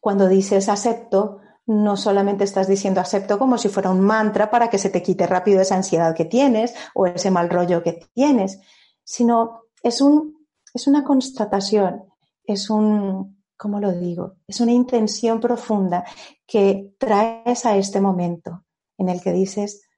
Cuando 0.00 0.28
dices 0.28 0.68
acepto, 0.68 1.40
no 1.66 1.96
solamente 1.96 2.44
estás 2.44 2.68
diciendo 2.68 3.00
acepto 3.00 3.38
como 3.38 3.58
si 3.58 3.68
fuera 3.68 3.90
un 3.90 4.00
mantra 4.00 4.50
para 4.50 4.68
que 4.68 4.78
se 4.78 4.90
te 4.90 5.02
quite 5.02 5.26
rápido 5.26 5.60
esa 5.60 5.76
ansiedad 5.76 6.14
que 6.14 6.24
tienes 6.24 6.74
o 6.94 7.06
ese 7.06 7.30
mal 7.30 7.48
rollo 7.48 7.82
que 7.82 8.08
tienes, 8.14 8.60
sino 9.02 9.64
es, 9.82 10.00
un, 10.00 10.46
es 10.72 10.86
una 10.86 11.04
constatación, 11.04 12.04
es 12.44 12.70
un, 12.70 13.42
¿cómo 13.56 13.80
lo 13.80 13.92
digo? 13.92 14.36
Es 14.46 14.60
una 14.60 14.72
intención 14.72 15.40
profunda 15.40 16.04
que 16.46 16.94
traes 16.98 17.64
a 17.66 17.76
este 17.76 18.00
momento 18.00 18.64
en 18.98 19.08
el 19.08 19.20
que 19.20 19.32
dices, 19.32 19.88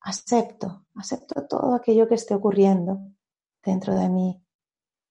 acepto, 0.00 0.86
acepto 0.94 1.46
todo 1.46 1.74
aquello 1.74 2.08
que 2.08 2.14
esté 2.14 2.34
ocurriendo 2.34 3.00
dentro 3.64 3.94
de 3.94 4.08
mí, 4.08 4.45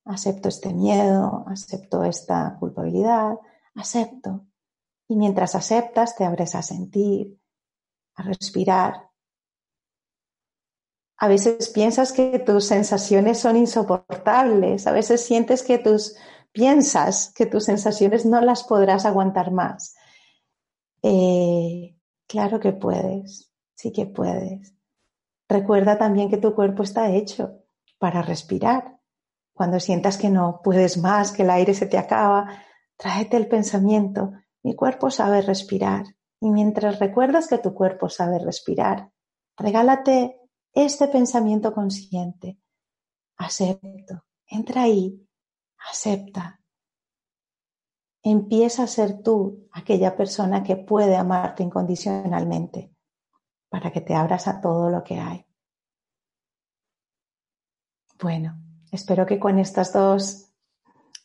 acepto 0.06 0.50
este 0.50 0.74
miedo, 0.74 1.46
acepto 1.48 2.04
esta 2.04 2.58
culpabilidad, 2.60 3.36
acepto, 3.76 4.46
y 5.08 5.16
mientras 5.16 5.56
aceptas, 5.56 6.16
te 6.16 6.24
abres 6.24 6.56
a 6.56 6.62
sentir, 6.62 7.40
a 8.16 8.24
respirar. 8.24 9.10
A 11.18 11.28
veces 11.28 11.70
piensas 11.70 12.12
que 12.12 12.40
tus 12.40 12.66
sensaciones 12.66 13.40
son 13.40 13.58
insoportables, 13.58 14.88
a 14.88 14.92
veces 14.92 15.26
sientes 15.26 15.64
que 15.64 15.78
tus 15.78 16.16
piensas 16.56 17.34
que 17.36 17.46
tus 17.46 17.66
sensaciones 17.66 18.26
no 18.26 18.40
las 18.40 18.64
podrás 18.64 19.06
aguantar 19.06 19.52
más. 19.52 19.94
Eh, 21.04 21.98
claro 22.28 22.62
que 22.62 22.72
puedes, 22.72 23.52
sí 23.76 23.92
que 23.92 24.06
puedes. 24.06 24.74
Recuerda 25.50 25.98
también 25.98 26.30
que 26.30 26.38
tu 26.38 26.56
cuerpo 26.56 26.84
está 26.84 27.12
hecho 27.12 27.60
para 28.00 28.22
respirar. 28.22 28.95
Cuando 29.56 29.80
sientas 29.80 30.18
que 30.18 30.30
no 30.30 30.60
puedes 30.62 30.98
más, 30.98 31.32
que 31.32 31.44
el 31.44 31.50
aire 31.50 31.74
se 31.74 31.86
te 31.86 31.98
acaba, 31.98 32.62
tráete 32.98 33.38
el 33.38 33.48
pensamiento, 33.48 34.34
mi 34.64 34.76
cuerpo 34.76 35.10
sabe 35.10 35.42
respirar. 35.42 36.04
Y 36.42 36.50
mientras 36.50 37.00
recuerdas 37.00 37.48
que 37.48 37.60
tu 37.60 37.74
cuerpo 37.74 38.10
sabe 38.10 38.38
respirar, 38.40 39.12
regálate 39.56 40.42
este 40.74 41.08
pensamiento 41.08 41.74
consciente. 41.74 42.60
Acepto. 43.38 44.26
Entra 44.46 44.84
ahí. 44.84 45.26
Acepta. 45.90 46.60
Empieza 48.24 48.84
a 48.84 48.88
ser 48.88 49.22
tú 49.24 49.70
aquella 49.72 50.18
persona 50.18 50.64
que 50.64 50.76
puede 50.76 51.16
amarte 51.16 51.64
incondicionalmente 51.64 52.94
para 53.70 53.90
que 53.90 54.02
te 54.02 54.16
abras 54.16 54.50
a 54.50 54.60
todo 54.60 54.90
lo 54.90 55.02
que 55.02 55.18
hay. 55.18 55.46
Bueno, 58.20 58.65
espero 58.96 59.26
que 59.26 59.40
con 59.40 59.60
estas 59.60 59.94
dos 59.94 60.52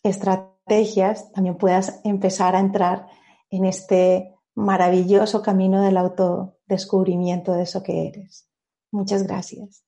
estrategias 0.02 1.32
también 1.32 1.56
puedas 1.56 2.00
empezar 2.04 2.54
a 2.54 2.60
entrar 2.60 3.06
en 3.50 3.64
este 3.64 4.34
maravilloso 4.54 5.42
camino 5.42 5.82
del 5.82 5.96
autodescubrimiento 5.96 7.52
de 7.52 7.62
eso 7.62 7.82
que 7.82 8.08
eres. 8.08 8.48
Muchas 8.92 9.22
gracias. 9.22 9.84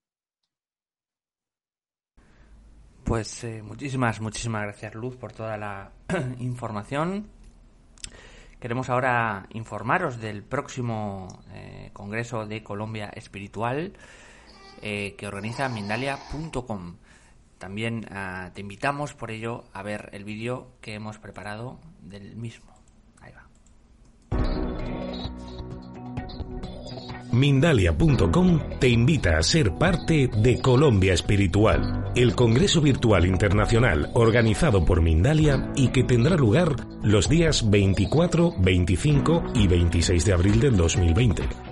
Pues 3.04 3.44
eh, 3.44 3.62
muchísimas, 3.62 4.20
muchísimas 4.20 4.62
gracias 4.62 4.94
Luz 4.94 5.16
por 5.16 5.32
toda 5.32 5.56
la 5.56 5.90
información. 6.38 7.28
Queremos 8.60 8.88
ahora 8.90 9.46
informaros 9.50 10.20
del 10.20 10.44
próximo 10.44 11.26
eh, 11.52 11.90
Congreso 11.92 12.46
de 12.46 12.62
Colombia 12.62 13.10
Espiritual 13.14 13.92
eh, 14.80 15.14
que 15.18 15.26
organiza 15.26 15.68
Mindalia.com. 15.68 16.96
También 17.62 18.06
ah, 18.10 18.50
te 18.54 18.60
invitamos 18.60 19.14
por 19.14 19.30
ello 19.30 19.62
a 19.72 19.84
ver 19.84 20.10
el 20.14 20.24
vídeo 20.24 20.72
que 20.80 20.94
hemos 20.94 21.18
preparado 21.18 21.78
del 22.00 22.34
mismo. 22.34 22.72
Mindalia.com 27.30 28.60
te 28.80 28.88
invita 28.88 29.38
a 29.38 29.42
ser 29.44 29.74
parte 29.74 30.28
de 30.36 30.60
Colombia 30.60 31.14
Espiritual, 31.14 32.10
el 32.16 32.34
Congreso 32.34 32.80
Virtual 32.80 33.24
Internacional 33.26 34.10
organizado 34.14 34.84
por 34.84 35.00
Mindalia 35.00 35.70
y 35.76 35.88
que 35.88 36.02
tendrá 36.02 36.34
lugar 36.34 36.74
los 37.04 37.28
días 37.28 37.70
24, 37.70 38.56
25 38.58 39.44
y 39.54 39.68
26 39.68 40.24
de 40.24 40.32
abril 40.32 40.58
del 40.58 40.76
2020. 40.76 41.71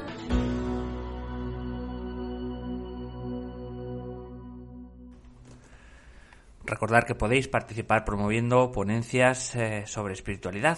Recordar 6.65 7.05
que 7.05 7.15
podéis 7.15 7.47
participar 7.47 8.05
promoviendo 8.05 8.71
ponencias 8.71 9.55
eh, 9.55 9.83
sobre 9.87 10.13
espiritualidad 10.13 10.77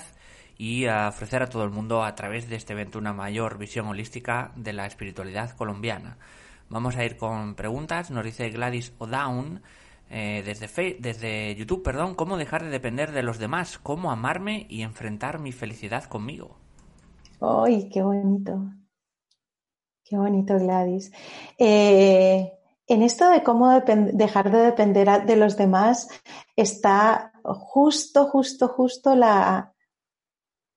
y 0.58 0.88
ofrecer 0.88 1.44
a 1.44 1.50
todo 1.50 1.64
el 1.64 1.72
mundo 1.72 2.04
a 2.04 2.16
través 2.16 2.48
de 2.48 2.56
este 2.56 2.74
evento 2.74 3.00
una 3.00 3.14
mayor 3.14 3.58
visión 3.58 3.88
holística 3.88 4.52
de 4.56 4.74
la 4.74 4.86
espiritualidad 4.86 5.52
colombiana. 5.52 6.18
Vamos 6.70 6.96
a 6.96 7.04
ir 7.04 7.18
con 7.18 7.56
preguntas. 7.56 8.12
Nos 8.12 8.24
dice 8.24 8.50
Gladys 8.50 8.94
O'Down 8.98 9.62
eh, 10.10 10.44
desde, 10.46 10.98
desde 11.00 11.56
YouTube, 11.56 11.84
perdón, 11.84 12.14
¿cómo 12.16 12.38
dejar 12.38 12.64
de 12.64 12.70
depender 12.70 13.12
de 13.12 13.24
los 13.24 13.40
demás? 13.40 13.80
¿Cómo 13.80 14.12
amarme 14.12 14.68
y 14.70 14.84
enfrentar 14.84 15.40
mi 15.40 15.52
felicidad 15.52 16.04
conmigo? 16.06 16.58
¡Ay, 17.42 17.90
qué 17.90 18.02
bonito! 18.02 18.72
Qué 20.06 20.18
bonito, 20.18 20.60
Gladys. 20.60 21.12
Eh, 21.58 22.52
en 22.88 23.02
esto 23.02 23.30
de 23.30 23.44
cómo 23.44 23.72
dejar 23.80 24.52
de 24.52 24.60
depender 24.60 25.26
de 25.26 25.36
los 25.36 25.58
demás 25.58 26.10
está 26.56 27.32
justo, 27.44 28.28
justo, 28.28 28.68
justo 28.68 29.16
la, 29.16 29.74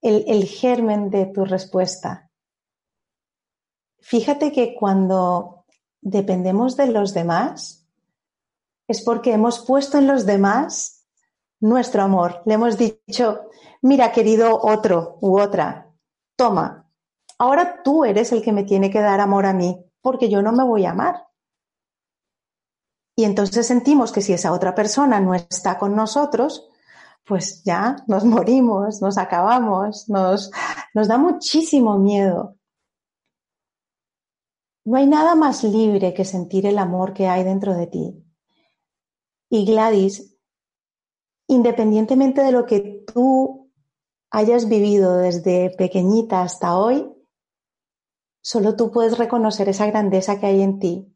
el, 0.01 0.25
el 0.29 0.45
germen 0.45 1.11
de 1.11 1.27
tu 1.27 1.45
respuesta. 1.45 2.31
Fíjate 4.01 4.53
que 4.53 4.75
cuando 4.75 5.65
dependemos 6.01 6.77
de 6.77 6.87
los 6.87 7.13
demás, 7.13 7.89
es 8.87 9.03
porque 9.03 9.33
hemos 9.33 9.65
puesto 9.67 9.99
en 9.99 10.07
los 10.07 10.27
demás 10.27 11.07
nuestro 11.61 12.03
amor. 12.03 12.43
Le 12.47 12.55
hemos 12.55 12.79
dicho, 12.79 13.49
mira, 13.83 14.13
querido 14.13 14.61
otro 14.63 15.19
u 15.21 15.41
otra, 15.41 15.93
toma, 16.37 16.89
ahora 17.39 17.83
tú 17.83 18.05
eres 18.05 18.31
el 18.33 18.43
que 18.43 18.53
me 18.53 18.63
tiene 18.63 18.91
que 18.91 19.01
dar 19.01 19.21
amor 19.21 19.47
a 19.47 19.53
mí, 19.53 19.85
porque 20.01 20.29
yo 20.29 20.43
no 20.43 20.53
me 20.53 20.65
voy 20.65 20.85
a 20.85 20.91
amar. 20.91 21.27
Y 23.17 23.25
entonces 23.25 23.67
sentimos 23.67 24.12
que 24.12 24.21
si 24.21 24.35
esa 24.35 24.53
otra 24.53 24.75
persona 24.75 25.19
no 25.21 25.35
está 25.35 25.79
con 25.79 25.97
nosotros, 25.97 26.69
pues 27.25 27.64
ya 27.64 27.97
nos 28.07 28.25
morimos, 28.37 29.01
nos 29.01 29.17
acabamos, 29.19 30.09
nos, 30.09 30.51
nos 30.95 31.09
da 31.09 31.17
muchísimo 31.17 31.99
miedo. 31.99 32.57
No 34.85 34.99
hay 34.99 35.07
nada 35.07 35.35
más 35.35 35.64
libre 35.64 36.14
que 36.14 36.25
sentir 36.25 36.67
el 36.67 36.79
amor 36.79 37.12
que 37.12 37.27
hay 37.27 37.43
dentro 37.43 37.75
de 37.75 37.87
ti. 37.89 38.23
Y 39.51 39.64
Gladys, 39.64 40.37
independientemente 41.49 42.43
de 42.43 42.53
lo 42.53 42.67
que 42.67 43.05
tú 43.12 43.73
hayas 44.31 44.69
vivido 44.69 45.17
desde 45.17 45.71
pequeñita 45.71 46.43
hasta 46.43 46.79
hoy, 46.79 47.11
solo 48.43 48.77
tú 48.77 48.93
puedes 48.93 49.19
reconocer 49.19 49.69
esa 49.69 49.87
grandeza 49.87 50.39
que 50.39 50.47
hay 50.47 50.62
en 50.62 50.79
ti. 50.79 51.16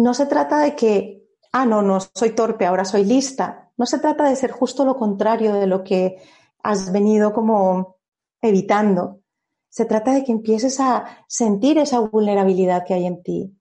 No 0.00 0.14
se 0.14 0.24
trata 0.24 0.60
de 0.60 0.74
que, 0.74 1.28
ah, 1.52 1.66
no, 1.66 1.82
no, 1.82 1.98
soy 2.00 2.30
torpe, 2.30 2.64
ahora 2.64 2.86
soy 2.86 3.04
lista. 3.04 3.70
No 3.76 3.84
se 3.84 3.98
trata 3.98 4.24
de 4.24 4.34
ser 4.34 4.50
justo 4.50 4.82
lo 4.86 4.96
contrario 4.96 5.52
de 5.52 5.66
lo 5.66 5.84
que 5.84 6.16
has 6.62 6.90
venido 6.90 7.34
como 7.34 7.96
evitando. 8.40 9.20
Se 9.68 9.84
trata 9.84 10.12
de 10.12 10.24
que 10.24 10.32
empieces 10.32 10.80
a 10.80 11.04
sentir 11.28 11.76
esa 11.76 12.00
vulnerabilidad 12.00 12.86
que 12.86 12.94
hay 12.94 13.04
en 13.04 13.22
ti. 13.22 13.54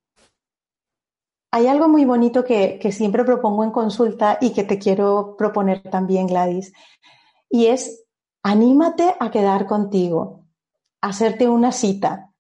Hay 1.52 1.68
algo 1.68 1.90
muy 1.90 2.06
bonito 2.06 2.46
que, 2.46 2.80
que 2.80 2.94
siempre 2.94 3.26
propongo 3.26 3.66
en 3.66 3.72
consulta 3.72 4.38
y 4.40 4.52
que 4.52 4.64
te 4.64 4.80
quiero 4.80 5.36
proponer 5.38 5.82
también, 5.82 6.28
Gladys, 6.28 6.72
y 7.50 7.66
es 7.66 8.06
anímate 8.44 9.14
a 9.20 9.30
quedar 9.30 9.66
contigo, 9.66 10.46
hacerte 11.02 11.50
una 11.50 11.74
cita, 11.74 12.32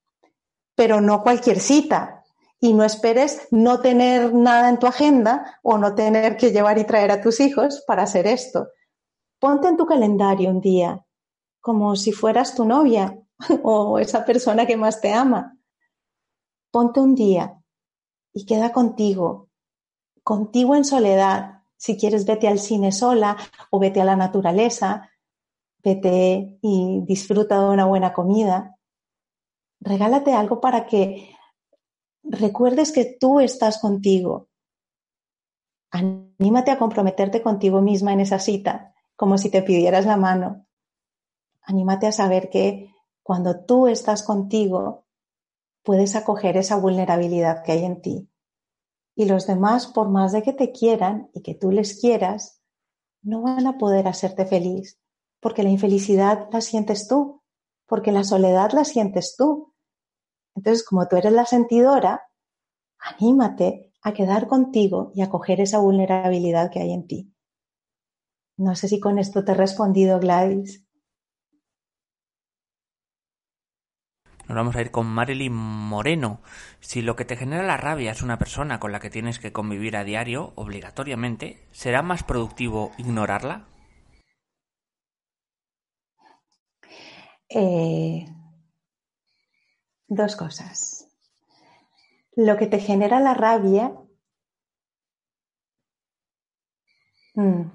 pero 0.74 1.02
no 1.02 1.22
cualquier 1.22 1.60
cita, 1.60 2.19
y 2.60 2.74
no 2.74 2.84
esperes 2.84 3.48
no 3.52 3.80
tener 3.80 4.34
nada 4.34 4.70
en 4.70 4.80
tu 4.80 4.88
agenda 4.88 5.60
o 5.64 5.78
no 5.78 5.96
tener 5.96 6.36
que 6.36 6.52
llevar 6.52 6.78
y 6.78 6.84
traer 6.84 7.12
a 7.12 7.22
tus 7.22 7.40
hijos 7.40 7.84
para 7.88 8.04
hacer 8.04 8.28
esto. 8.28 8.68
Ponte 9.40 9.70
en 9.70 9.78
tu 9.78 9.86
calendario 9.86 10.50
un 10.50 10.60
día, 10.60 11.06
como 11.62 11.96
si 11.96 12.12
fueras 12.12 12.56
tu 12.56 12.66
novia 12.66 13.18
o 13.64 14.00
esa 14.00 14.26
persona 14.26 14.66
que 14.66 14.76
más 14.76 15.00
te 15.00 15.14
ama. 15.14 15.58
Ponte 16.72 17.00
un 17.00 17.16
día 17.16 17.58
y 18.34 18.46
queda 18.46 18.72
contigo, 18.74 19.50
contigo 20.24 20.76
en 20.76 20.84
soledad. 20.84 21.64
Si 21.78 21.98
quieres, 21.98 22.26
vete 22.26 22.50
al 22.50 22.60
cine 22.60 22.92
sola 22.92 23.38
o 23.72 23.80
vete 23.80 24.02
a 24.02 24.06
la 24.06 24.18
naturaleza, 24.18 25.10
vete 25.82 26.60
y 26.62 27.02
disfruta 27.06 27.62
de 27.62 27.70
una 27.70 27.86
buena 27.86 28.12
comida. 28.12 28.76
Regálate 29.80 30.34
algo 30.34 30.60
para 30.60 30.86
que 30.86 31.39
recuerdes 32.24 32.92
que 32.92 33.18
tú 33.20 33.40
estás 33.40 33.80
contigo. 33.80 34.50
Anímate 35.92 36.72
a 36.72 36.78
comprometerte 36.78 37.42
contigo 37.42 37.82
misma 37.82 38.14
en 38.14 38.20
esa 38.20 38.40
cita, 38.40 38.94
como 39.16 39.38
si 39.38 39.50
te 39.50 39.64
pidieras 39.64 40.06
la 40.06 40.18
mano. 40.18 40.68
Anímate 41.62 42.08
a 42.08 42.12
saber 42.12 42.50
que 42.50 42.94
cuando 43.24 43.66
tú 43.66 43.88
estás 43.88 44.24
contigo, 44.24 45.06
puedes 45.84 46.16
acoger 46.16 46.58
esa 46.58 46.76
vulnerabilidad 46.78 47.64
que 47.64 47.72
hay 47.74 47.86
en 47.86 48.02
ti. 48.02 48.30
Y 49.16 49.26
los 49.26 49.48
demás, 49.48 49.88
por 49.88 50.10
más 50.10 50.32
de 50.32 50.44
que 50.44 50.54
te 50.54 50.72
quieran 50.72 51.30
y 51.34 51.42
que 51.42 51.56
tú 51.56 51.72
les 51.72 52.00
quieras, 52.00 52.62
no 53.22 53.42
van 53.42 53.68
a 53.68 53.78
poder 53.78 54.08
hacerte 54.08 54.46
feliz, 54.46 55.00
porque 55.40 55.64
la 55.64 55.70
infelicidad 55.70 56.48
la 56.52 56.62
sientes 56.62 57.08
tú, 57.08 57.42
porque 57.86 58.12
la 58.12 58.24
soledad 58.24 58.72
la 58.72 58.86
sientes 58.86 59.36
tú, 59.38 59.69
entonces, 60.56 60.86
como 60.86 61.08
tú 61.08 61.16
eres 61.16 61.32
la 61.32 61.46
sentidora, 61.46 62.24
anímate 63.00 63.94
a 64.02 64.14
quedar 64.14 64.48
contigo 64.48 65.12
y 65.16 65.22
a 65.22 65.30
coger 65.30 65.62
esa 65.62 65.80
vulnerabilidad 65.80 66.72
que 66.72 66.82
hay 66.82 66.94
en 66.94 67.08
ti. 67.08 67.34
No 68.58 68.76
sé 68.76 68.88
si 68.88 69.00
con 69.00 69.20
esto 69.20 69.46
te 69.46 69.54
he 69.54 69.56
respondido, 69.56 70.20
Gladys. 70.20 70.86
Nos 74.50 74.56
vamos 74.56 74.76
a 74.76 74.82
ir 74.82 74.90
con 74.90 75.06
Marilyn 75.06 75.54
Moreno. 75.54 76.42
Si 76.80 77.04
lo 77.04 77.16
que 77.16 77.24
te 77.24 77.38
genera 77.38 77.62
la 77.62 77.78
rabia 77.78 78.12
es 78.12 78.24
una 78.24 78.40
persona 78.40 78.80
con 78.80 78.92
la 78.92 79.00
que 79.00 79.12
tienes 79.12 79.38
que 79.38 79.54
convivir 79.54 79.96
a 79.96 80.04
diario, 80.04 80.54
obligatoriamente, 80.56 81.68
¿será 81.72 82.02
más 82.02 82.24
productivo 82.24 82.92
ignorarla? 82.98 83.68
Eh, 87.48 88.26
Dos 90.10 90.36
cosas. 90.36 91.08
Lo 92.36 92.58
que 92.58 92.66
te 92.66 92.80
genera 92.80 93.20
la 93.20 93.36
rabia. 93.36 93.94
Mm, 97.36 97.72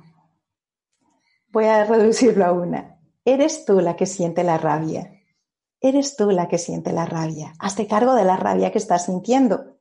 voy 1.52 1.64
a 1.66 1.84
reducirlo 1.84 2.44
a 2.44 2.50
una. 2.50 2.98
Eres 3.24 3.64
tú 3.64 3.80
la 3.80 3.94
que 3.94 4.06
siente 4.06 4.42
la 4.42 4.58
rabia. 4.58 5.12
Eres 5.80 6.16
tú 6.16 6.32
la 6.32 6.48
que 6.48 6.58
siente 6.58 6.92
la 6.92 7.06
rabia. 7.06 7.52
Hazte 7.60 7.86
cargo 7.86 8.14
de 8.14 8.24
la 8.24 8.36
rabia 8.36 8.72
que 8.72 8.78
estás 8.78 9.04
sintiendo. 9.04 9.78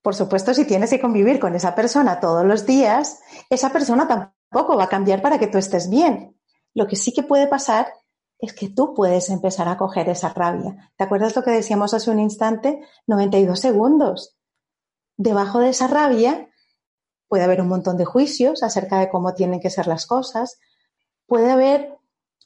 Por 0.00 0.14
supuesto, 0.14 0.54
si 0.54 0.64
tienes 0.64 0.88
que 0.88 1.00
convivir 1.00 1.38
con 1.38 1.54
esa 1.54 1.74
persona 1.74 2.20
todos 2.20 2.46
los 2.46 2.64
días, 2.64 3.20
esa 3.50 3.70
persona 3.70 4.08
tampoco 4.08 4.78
va 4.78 4.84
a 4.84 4.88
cambiar 4.88 5.20
para 5.20 5.38
que 5.38 5.46
tú 5.46 5.58
estés 5.58 5.90
bien. 5.90 6.40
Lo 6.72 6.86
que 6.86 6.96
sí 6.96 7.12
que 7.12 7.22
puede 7.22 7.48
pasar 7.48 7.92
es 8.40 8.54
que 8.54 8.68
tú 8.68 8.94
puedes 8.94 9.28
empezar 9.28 9.68
a 9.68 9.76
coger 9.76 10.08
esa 10.08 10.30
rabia. 10.30 10.92
¿Te 10.96 11.04
acuerdas 11.04 11.36
lo 11.36 11.42
que 11.42 11.50
decíamos 11.50 11.94
hace 11.94 12.10
un 12.10 12.20
instante? 12.20 12.80
92 13.06 13.58
segundos. 13.58 14.36
Debajo 15.16 15.60
de 15.60 15.70
esa 15.70 15.86
rabia 15.88 16.48
puede 17.28 17.44
haber 17.44 17.60
un 17.60 17.68
montón 17.68 17.96
de 17.96 18.04
juicios 18.04 18.62
acerca 18.62 18.98
de 18.98 19.10
cómo 19.10 19.34
tienen 19.34 19.60
que 19.60 19.70
ser 19.70 19.86
las 19.86 20.06
cosas. 20.06 20.58
Puede 21.26 21.50
haber 21.50 21.96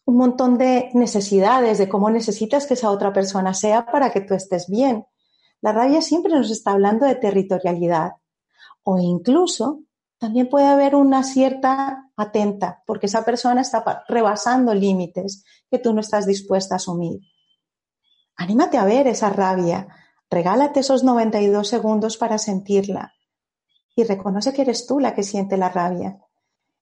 un 0.05 0.17
montón 0.17 0.59
de 0.59 0.91
necesidades 0.95 1.79
de 1.79 1.89
cómo 1.89 2.11
necesitas 2.11 2.67
que 2.67 2.75
esa 2.75 2.91
otra 2.91 3.13
persona 3.13 3.55
sea 3.55 3.87
para 3.87 4.11
que 4.11 4.21
tú 4.21 4.35
estés 4.35 4.69
bien. 4.69 5.07
La 5.61 5.73
rabia 5.73 6.03
siempre 6.03 6.33
nos 6.35 6.51
está 6.51 6.73
hablando 6.73 7.07
de 7.07 7.15
territorialidad 7.15 8.13
o 8.83 8.99
incluso 8.99 9.81
también 10.25 10.49
puede 10.49 10.65
haber 10.65 10.95
una 10.95 11.23
cierta 11.23 12.11
atenta, 12.17 12.83
porque 12.87 13.05
esa 13.09 13.27
persona 13.27 13.61
está 13.61 14.05
rebasando 14.09 14.73
límites 14.73 15.45
que 15.71 15.79
tú 15.79 15.93
no 15.93 16.01
estás 16.01 16.25
dispuesta 16.25 16.75
a 16.75 16.77
asumir. 16.77 17.21
Anímate 18.35 18.79
a 18.79 18.87
ver 18.87 19.07
esa 19.07 19.29
rabia, 19.29 19.87
regálate 20.31 20.81
esos 20.81 21.05
92 21.05 21.69
segundos 21.69 22.17
para 22.17 22.39
sentirla 22.39 23.13
y 23.95 24.05
reconoce 24.05 24.55
que 24.55 24.63
eres 24.63 24.87
tú 24.87 24.99
la 24.99 25.15
que 25.15 25.25
siente 25.25 25.59
la 25.59 25.69
rabia. 25.69 26.19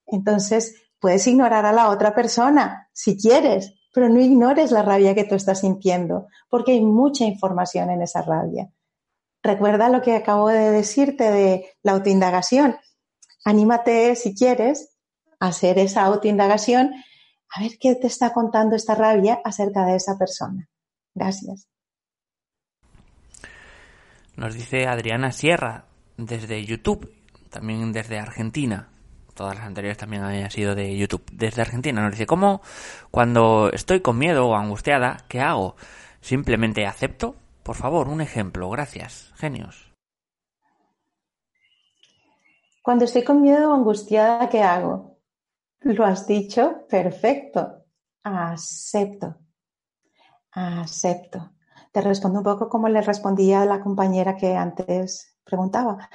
Entonces, 0.07 0.77
puedes 1.01 1.27
ignorar 1.27 1.67
a 1.67 1.73
la 1.73 1.91
otra 1.91 2.15
persona 2.15 2.91
si 2.93 3.19
quieres, 3.19 3.75
pero 3.93 4.09
no 4.09 4.21
ignores 4.21 4.71
la 4.71 4.83
rabia 4.83 5.17
que 5.17 5.25
tú 5.25 5.35
estás 5.35 5.63
sintiendo, 5.63 6.29
porque 6.49 6.71
hay 6.71 6.81
mucha 6.81 7.25
información 7.25 7.91
en 7.91 8.03
esa 8.03 8.23
rabia. 8.23 8.71
Recuerda 9.43 9.89
lo 9.89 10.01
que 10.01 10.15
acabo 10.15 10.47
de 10.47 10.71
decirte 10.71 11.33
de 11.33 11.67
la 11.83 11.91
autoindagación 11.91 12.77
anímate, 13.45 14.15
si 14.17 14.35
quieres, 14.35 14.97
a 15.41 15.49
hacer 15.49 15.79
esa 15.79 16.05
autoindagación, 16.05 16.93
a 17.55 17.61
ver 17.61 17.73
qué 17.79 17.95
te 17.95 18.07
está 18.07 18.33
contando 18.33 18.77
esta 18.77 18.95
rabia 18.95 19.41
acerca 19.45 19.85
de 19.85 19.97
esa 19.97 20.19
persona. 20.19 20.69
Gracias. 21.15 21.69
Nos 24.37 24.55
dice 24.55 24.87
Adriana 24.87 25.31
Sierra 25.33 25.85
desde 26.17 26.65
YouTube, 26.65 27.13
también 27.51 27.93
desde 27.93 28.19
Argentina. 28.19 28.89
Todas 29.35 29.57
las 29.57 29.67
anteriores 29.67 29.99
también 29.99 30.23
han 30.23 30.51
sido 30.51 30.75
de 30.75 30.97
YouTube. 30.97 31.25
Desde 31.33 31.63
Argentina 31.63 32.03
nos 32.03 32.13
dice, 32.13 32.27
¿cómo 32.27 32.63
cuando 33.11 33.71
estoy 33.73 34.01
con 34.01 34.19
miedo 34.19 34.47
o 34.47 34.57
angustiada, 34.57 35.25
qué 35.29 35.41
hago? 35.41 35.77
¿Simplemente 36.21 36.87
acepto? 36.87 37.37
Por 37.63 37.77
favor, 37.77 38.09
un 38.09 38.21
ejemplo. 38.21 38.69
Gracias. 38.71 39.33
Genios. 39.37 39.92
Cuando 42.83 43.05
estoy 43.05 43.23
con 43.23 43.41
miedo 43.41 43.71
o 43.71 43.75
angustiada, 43.75 44.49
¿qué 44.49 44.61
hago? 44.61 45.21
Lo 45.81 46.05
has 46.05 46.27
dicho, 46.27 46.85
perfecto. 46.89 47.85
Acepto. 48.25 49.37
Acepto. 50.51 51.53
Te 51.93 52.01
respondo 52.01 52.41
un 52.41 52.45
poco 52.45 52.69
como 52.69 52.89
le 52.89 53.01
respondía 53.01 53.63
a 53.63 53.67
la 53.67 53.81
compañera 53.81 54.37
que 54.37 54.57
antes 54.57 55.39
preguntaba. 55.45 56.11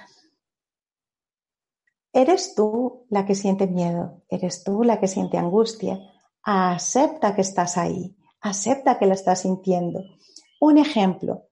Eres 2.12 2.56
tú 2.56 3.06
la 3.10 3.26
que 3.26 3.36
siente 3.36 3.68
miedo, 3.68 4.24
eres 4.28 4.64
tú 4.64 4.84
la 4.84 5.00
que 5.00 5.08
siente 5.08 5.38
angustia. 5.38 6.00
Acepta 6.44 7.36
que 7.36 7.42
estás 7.42 7.78
ahí, 7.78 8.18
acepta 8.42 8.98
que 8.98 9.06
la 9.06 9.14
estás 9.14 9.42
sintiendo. 9.42 10.02
Un 10.60 10.80
ejemplo, 10.80 11.47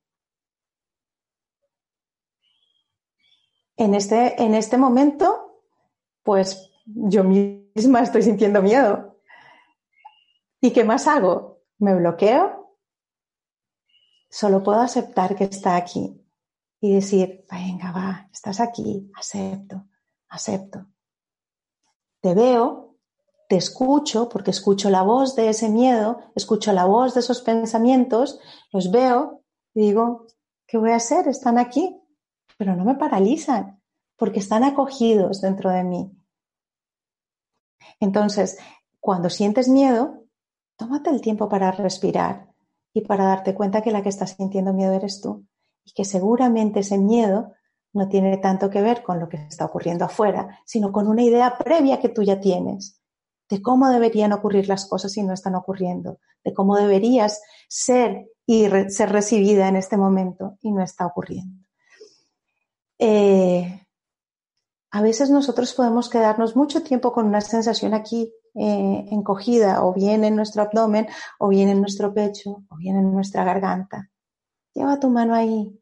en 3.77 3.93
este, 3.93 4.41
en 4.41 4.55
este 4.55 4.77
momento, 4.77 5.61
pues 6.23 6.71
yo 6.85 7.23
misma 7.23 8.01
estoy 8.01 8.23
sintiendo 8.23 8.61
miedo. 8.61 9.17
¿Y 10.61 10.71
qué 10.71 10.83
más 10.83 11.07
hago? 11.07 11.61
¿Me 11.77 11.95
bloqueo? 11.95 12.77
Solo 14.29 14.63
puedo 14.63 14.79
aceptar 14.79 15.35
que 15.35 15.45
está 15.45 15.75
aquí. 15.75 16.21
y 16.81 16.93
decir, 16.93 17.45
venga, 17.51 17.91
va, 17.91 18.29
estás 18.31 18.59
aquí, 18.59 19.09
acepto, 19.15 19.87
acepto. 20.29 20.85
Te 22.21 22.35
veo, 22.35 22.97
te 23.49 23.55
escucho, 23.55 24.29
porque 24.29 24.51
escucho 24.51 24.91
la 24.91 25.01
voz 25.01 25.35
de 25.35 25.49
ese 25.49 25.69
miedo, 25.69 26.19
escucho 26.35 26.73
la 26.73 26.85
voz 26.85 27.15
de 27.15 27.21
esos 27.21 27.41
pensamientos, 27.41 28.39
los 28.71 28.91
veo 28.91 29.41
y 29.73 29.81
digo, 29.81 30.27
¿qué 30.67 30.77
voy 30.77 30.91
a 30.91 30.97
hacer? 30.97 31.27
Están 31.27 31.57
aquí, 31.57 31.99
pero 32.57 32.75
no 32.75 32.85
me 32.85 32.95
paralizan, 32.95 33.81
porque 34.17 34.39
están 34.39 34.63
acogidos 34.63 35.41
dentro 35.41 35.69
de 35.69 35.83
mí. 35.83 36.11
Entonces, 37.99 38.57
cuando 38.99 39.29
sientes 39.29 39.67
miedo, 39.67 40.23
tómate 40.77 41.09
el 41.09 41.21
tiempo 41.21 41.49
para 41.49 41.71
respirar 41.71 42.49
y 42.93 43.01
para 43.01 43.25
darte 43.25 43.53
cuenta 43.53 43.81
que 43.81 43.91
la 43.91 44.01
que 44.01 44.09
está 44.09 44.25
sintiendo 44.25 44.73
miedo 44.73 44.93
eres 44.93 45.21
tú 45.21 45.45
y 45.83 45.91
que 45.91 46.05
seguramente 46.05 46.79
ese 46.79 46.97
miedo 46.97 47.53
no 47.93 48.09
tiene 48.09 48.37
tanto 48.37 48.69
que 48.69 48.81
ver 48.81 49.03
con 49.03 49.19
lo 49.19 49.29
que 49.29 49.37
está 49.37 49.65
ocurriendo 49.65 50.05
afuera, 50.05 50.59
sino 50.65 50.91
con 50.91 51.07
una 51.07 51.23
idea 51.23 51.57
previa 51.57 51.99
que 51.99 52.09
tú 52.09 52.23
ya 52.23 52.39
tienes 52.39 52.99
de 53.49 53.61
cómo 53.61 53.89
deberían 53.89 54.33
ocurrir 54.33 54.67
las 54.67 54.87
cosas 54.87 55.11
si 55.11 55.23
no 55.23 55.33
están 55.33 55.55
ocurriendo, 55.55 56.19
de 56.43 56.53
cómo 56.53 56.77
deberías 56.77 57.41
ser 57.67 58.27
y 58.45 58.67
ser 58.89 59.11
recibida 59.11 59.67
en 59.67 59.75
este 59.75 59.97
momento 59.97 60.57
y 60.61 60.71
no 60.71 60.81
está 60.81 61.05
ocurriendo. 61.05 61.64
Eh, 62.99 63.85
a 64.91 65.01
veces 65.01 65.29
nosotros 65.29 65.73
podemos 65.73 66.09
quedarnos 66.09 66.55
mucho 66.55 66.81
tiempo 66.81 67.11
con 67.11 67.25
una 67.25 67.41
sensación 67.41 67.93
aquí 67.93 68.33
eh, 68.53 69.05
encogida, 69.11 69.83
o 69.83 69.93
bien 69.93 70.23
en 70.23 70.35
nuestro 70.37 70.61
abdomen, 70.61 71.07
o 71.39 71.49
bien 71.49 71.67
en 71.67 71.81
nuestro 71.81 72.13
pecho, 72.13 72.63
o 72.69 72.77
bien 72.77 72.95
en 72.95 73.11
nuestra 73.11 73.43
garganta. 73.43 74.09
Lleva 74.73 74.99
tu 74.99 75.09
mano 75.09 75.35
ahí, 75.35 75.77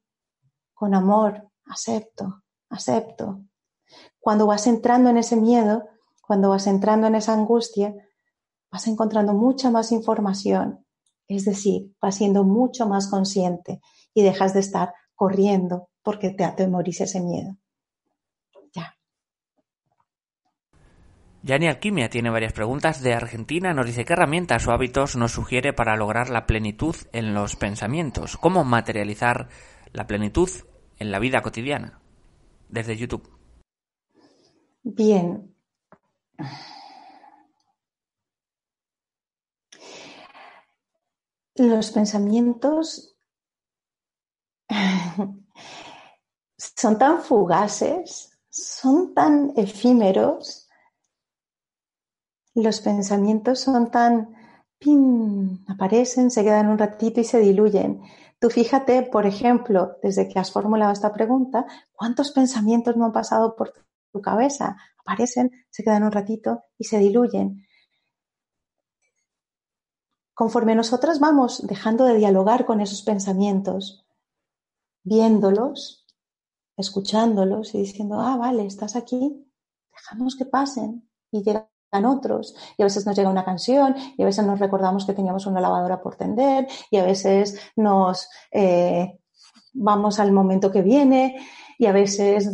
con 0.73 0.95
amor, 0.95 1.51
acepto, 1.65 2.41
acepto. 2.69 3.43
Cuando 4.19 4.47
vas 4.47 4.65
entrando 4.65 5.11
en 5.11 5.17
ese 5.17 5.35
miedo, 5.35 5.83
cuando 6.25 6.49
vas 6.49 6.65
entrando 6.65 7.05
en 7.05 7.13
esa 7.13 7.33
angustia, 7.33 7.93
vas 8.71 8.87
encontrando 8.87 9.33
mucha 9.33 9.69
más 9.69 9.91
información, 9.91 10.83
es 11.27 11.45
decir, 11.45 11.93
vas 12.01 12.15
siendo 12.15 12.43
mucho 12.43 12.87
más 12.87 13.07
consciente 13.07 13.81
y 14.15 14.23
dejas 14.23 14.55
de 14.55 14.61
estar 14.61 14.95
corriendo 15.13 15.89
porque 16.03 16.31
te 16.31 16.43
atemoriza 16.43 17.05
ese 17.05 17.21
miedo. 17.21 17.57
Yani 21.45 21.67
Alquimia 21.67 22.09
tiene 22.09 22.29
varias 22.29 22.53
preguntas 22.53 23.01
de 23.01 23.13
Argentina. 23.13 23.73
Nos 23.73 23.85
dice 23.85 24.05
qué 24.05 24.13
herramientas 24.13 24.65
o 24.65 24.71
hábitos 24.71 25.17
nos 25.17 25.33
sugiere 25.33 25.73
para 25.73 25.97
lograr 25.97 26.29
la 26.29 26.45
plenitud 26.45 26.95
en 27.11 27.33
los 27.33 27.57
pensamientos. 27.57 28.37
¿Cómo 28.37 28.63
materializar 28.63 29.49
la 29.91 30.07
plenitud 30.07 30.49
en 30.99 31.11
la 31.11 31.19
vida 31.19 31.41
cotidiana? 31.41 31.99
Desde 32.69 32.95
YouTube. 32.95 33.29
Bien. 34.83 35.53
Los 41.55 41.91
pensamientos 41.91 43.17
son 46.75 46.97
tan 46.97 47.21
fugaces, 47.21 48.31
son 48.49 49.13
tan 49.13 49.53
efímeros 49.55 50.63
los 52.55 52.81
pensamientos 52.81 53.61
son 53.61 53.89
tan, 53.89 54.35
pin, 54.77 55.65
aparecen, 55.67 56.29
se 56.29 56.43
quedan 56.43 56.67
un 56.67 56.77
ratito 56.77 57.19
y 57.19 57.23
se 57.23 57.39
diluyen. 57.39 58.01
Tú 58.39 58.49
fíjate, 58.49 59.03
por 59.03 59.25
ejemplo, 59.25 59.97
desde 60.03 60.27
que 60.27 60.39
has 60.39 60.51
formulado 60.51 60.91
esta 60.91 61.13
pregunta, 61.13 61.65
¿cuántos 61.93 62.31
pensamientos 62.31 62.95
no 62.95 63.05
han 63.05 63.11
pasado 63.11 63.55
por 63.55 63.73
tu 64.11 64.21
cabeza? 64.21 64.77
Aparecen, 64.99 65.51
se 65.69 65.83
quedan 65.83 66.03
un 66.03 66.11
ratito 66.11 66.63
y 66.77 66.83
se 66.83 66.99
diluyen. 66.99 67.65
Conforme 70.35 70.75
nosotras 70.75 71.19
vamos 71.19 71.65
dejando 71.65 72.05
de 72.05 72.17
dialogar 72.17 72.65
con 72.65 72.81
esos 72.81 73.01
pensamientos, 73.01 74.05
viéndolos, 75.03 76.02
escuchándolos 76.77 77.75
y 77.75 77.79
diciendo, 77.79 78.19
ah, 78.19 78.37
vale, 78.37 78.65
estás 78.65 78.95
aquí, 78.95 79.45
dejamos 79.91 80.35
que 80.35 80.45
pasen 80.45 81.07
y 81.31 81.43
llega 81.43 81.69
otros 82.01 82.55
y 82.77 82.81
a 82.81 82.85
veces 82.85 83.05
nos 83.05 83.15
llega 83.15 83.29
una 83.29 83.45
canción 83.45 83.95
y 84.17 84.23
a 84.23 84.25
veces 84.25 84.45
nos 84.45 84.59
recordamos 84.59 85.05
que 85.05 85.13
teníamos 85.13 85.45
una 85.45 85.61
lavadora 85.61 86.01
por 86.01 86.15
tender 86.15 86.67
y 86.89 86.97
a 86.97 87.03
veces 87.03 87.59
nos 87.75 88.27
eh, 88.51 89.19
vamos 89.73 90.19
al 90.19 90.31
momento 90.31 90.71
que 90.71 90.81
viene 90.81 91.37
y 91.77 91.85
a 91.85 91.91
veces 91.91 92.51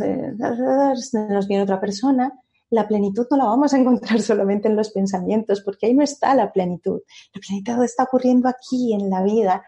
nos 1.14 1.48
viene 1.48 1.64
otra 1.64 1.80
persona. 1.80 2.34
La 2.72 2.88
plenitud 2.88 3.28
no 3.32 3.38
la 3.38 3.46
vamos 3.46 3.74
a 3.74 3.78
encontrar 3.78 4.22
solamente 4.22 4.68
en 4.68 4.76
los 4.76 4.92
pensamientos 4.92 5.62
porque 5.62 5.88
ahí 5.88 5.94
no 5.94 6.04
está 6.04 6.36
la 6.36 6.52
plenitud. 6.52 7.00
La 7.34 7.42
plenitud 7.42 7.84
está 7.84 8.04
ocurriendo 8.04 8.50
aquí 8.50 8.94
en 8.94 9.10
la 9.10 9.24
vida 9.24 9.64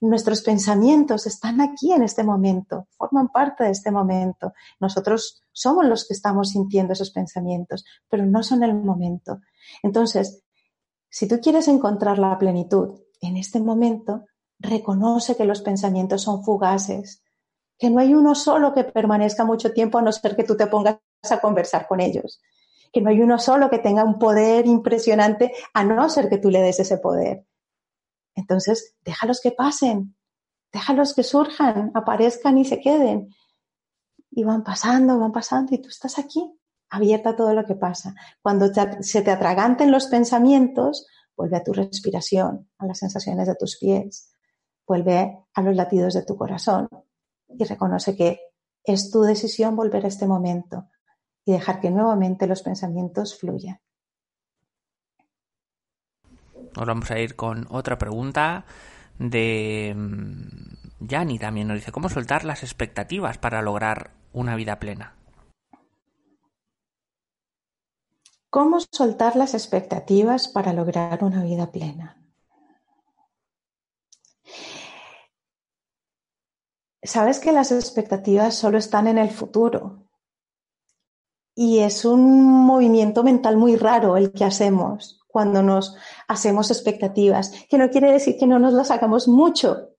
Nuestros 0.00 0.42
pensamientos 0.42 1.26
están 1.26 1.60
aquí 1.60 1.92
en 1.92 2.02
este 2.02 2.22
momento, 2.22 2.86
forman 2.98 3.28
parte 3.28 3.64
de 3.64 3.70
este 3.70 3.90
momento. 3.90 4.52
Nosotros 4.78 5.42
somos 5.52 5.86
los 5.86 6.06
que 6.06 6.12
estamos 6.12 6.50
sintiendo 6.50 6.92
esos 6.92 7.10
pensamientos, 7.10 7.84
pero 8.08 8.26
no 8.26 8.42
son 8.42 8.62
el 8.62 8.74
momento. 8.74 9.40
Entonces, 9.82 10.42
si 11.08 11.26
tú 11.26 11.40
quieres 11.40 11.66
encontrar 11.68 12.18
la 12.18 12.38
plenitud 12.38 13.00
en 13.22 13.38
este 13.38 13.58
momento, 13.58 14.26
reconoce 14.58 15.34
que 15.34 15.46
los 15.46 15.62
pensamientos 15.62 16.22
son 16.22 16.44
fugaces, 16.44 17.22
que 17.78 17.88
no 17.88 18.00
hay 18.00 18.14
uno 18.14 18.34
solo 18.34 18.74
que 18.74 18.84
permanezca 18.84 19.44
mucho 19.44 19.72
tiempo 19.72 19.98
a 19.98 20.02
no 20.02 20.12
ser 20.12 20.36
que 20.36 20.44
tú 20.44 20.58
te 20.58 20.66
pongas 20.66 20.98
a 21.30 21.40
conversar 21.40 21.86
con 21.86 22.00
ellos, 22.00 22.40
que 22.92 23.00
no 23.00 23.08
hay 23.08 23.22
uno 23.22 23.38
solo 23.38 23.70
que 23.70 23.78
tenga 23.78 24.04
un 24.04 24.18
poder 24.18 24.66
impresionante 24.66 25.52
a 25.72 25.84
no 25.84 26.08
ser 26.10 26.28
que 26.28 26.38
tú 26.38 26.50
le 26.50 26.60
des 26.60 26.80
ese 26.80 26.98
poder. 26.98 27.46
Entonces, 28.36 28.94
déjalos 29.04 29.40
que 29.40 29.50
pasen, 29.50 30.14
déjalos 30.72 31.14
que 31.14 31.24
surjan, 31.24 31.90
aparezcan 31.94 32.58
y 32.58 32.64
se 32.64 32.80
queden. 32.80 33.34
Y 34.30 34.44
van 34.44 34.62
pasando, 34.62 35.18
van 35.18 35.32
pasando 35.32 35.74
y 35.74 35.78
tú 35.78 35.88
estás 35.88 36.18
aquí, 36.18 36.54
abierta 36.90 37.30
a 37.30 37.36
todo 37.36 37.54
lo 37.54 37.64
que 37.64 37.74
pasa. 37.74 38.14
Cuando 38.42 38.66
se 39.00 39.22
te 39.22 39.30
atraganten 39.30 39.90
los 39.90 40.06
pensamientos, 40.06 41.06
vuelve 41.36 41.56
a 41.56 41.64
tu 41.64 41.72
respiración, 41.72 42.70
a 42.78 42.86
las 42.86 42.98
sensaciones 42.98 43.48
de 43.48 43.54
tus 43.54 43.78
pies, 43.78 44.30
vuelve 44.86 45.38
a 45.54 45.62
los 45.62 45.74
latidos 45.74 46.14
de 46.14 46.22
tu 46.22 46.36
corazón 46.36 46.88
y 47.48 47.64
reconoce 47.64 48.14
que 48.14 48.40
es 48.84 49.10
tu 49.10 49.22
decisión 49.22 49.74
volver 49.74 50.04
a 50.04 50.08
este 50.08 50.26
momento 50.26 50.88
y 51.44 51.52
dejar 51.52 51.80
que 51.80 51.90
nuevamente 51.90 52.46
los 52.46 52.62
pensamientos 52.62 53.38
fluyan. 53.38 53.80
Ahora 56.76 56.92
vamos 56.92 57.10
a 57.10 57.18
ir 57.18 57.36
con 57.36 57.66
otra 57.70 57.96
pregunta 57.98 58.64
de 59.18 59.94
mm, 59.96 61.06
Yanni 61.06 61.38
también 61.38 61.68
nos 61.68 61.78
dice, 61.78 61.92
¿cómo 61.92 62.08
soltar 62.08 62.44
las 62.44 62.62
expectativas 62.62 63.38
para 63.38 63.62
lograr 63.62 64.10
una 64.32 64.56
vida 64.56 64.78
plena? 64.78 65.14
¿Cómo 68.50 68.78
soltar 68.80 69.36
las 69.36 69.54
expectativas 69.54 70.48
para 70.48 70.72
lograr 70.72 71.22
una 71.24 71.42
vida 71.42 71.70
plena? 71.72 72.22
Sabes 77.02 77.38
que 77.38 77.52
las 77.52 77.72
expectativas 77.72 78.54
solo 78.54 78.78
están 78.78 79.06
en 79.06 79.18
el 79.18 79.30
futuro 79.30 80.06
y 81.54 81.78
es 81.78 82.04
un 82.04 82.64
movimiento 82.66 83.22
mental 83.22 83.56
muy 83.56 83.76
raro 83.76 84.16
el 84.16 84.32
que 84.32 84.44
hacemos 84.44 85.25
cuando 85.36 85.62
nos 85.62 85.94
hacemos 86.28 86.70
expectativas, 86.70 87.52
que 87.68 87.76
no 87.76 87.90
quiere 87.90 88.10
decir 88.10 88.38
que 88.38 88.46
no 88.46 88.58
nos 88.58 88.72
las 88.72 88.90
hagamos 88.90 89.28
mucho, 89.28 89.90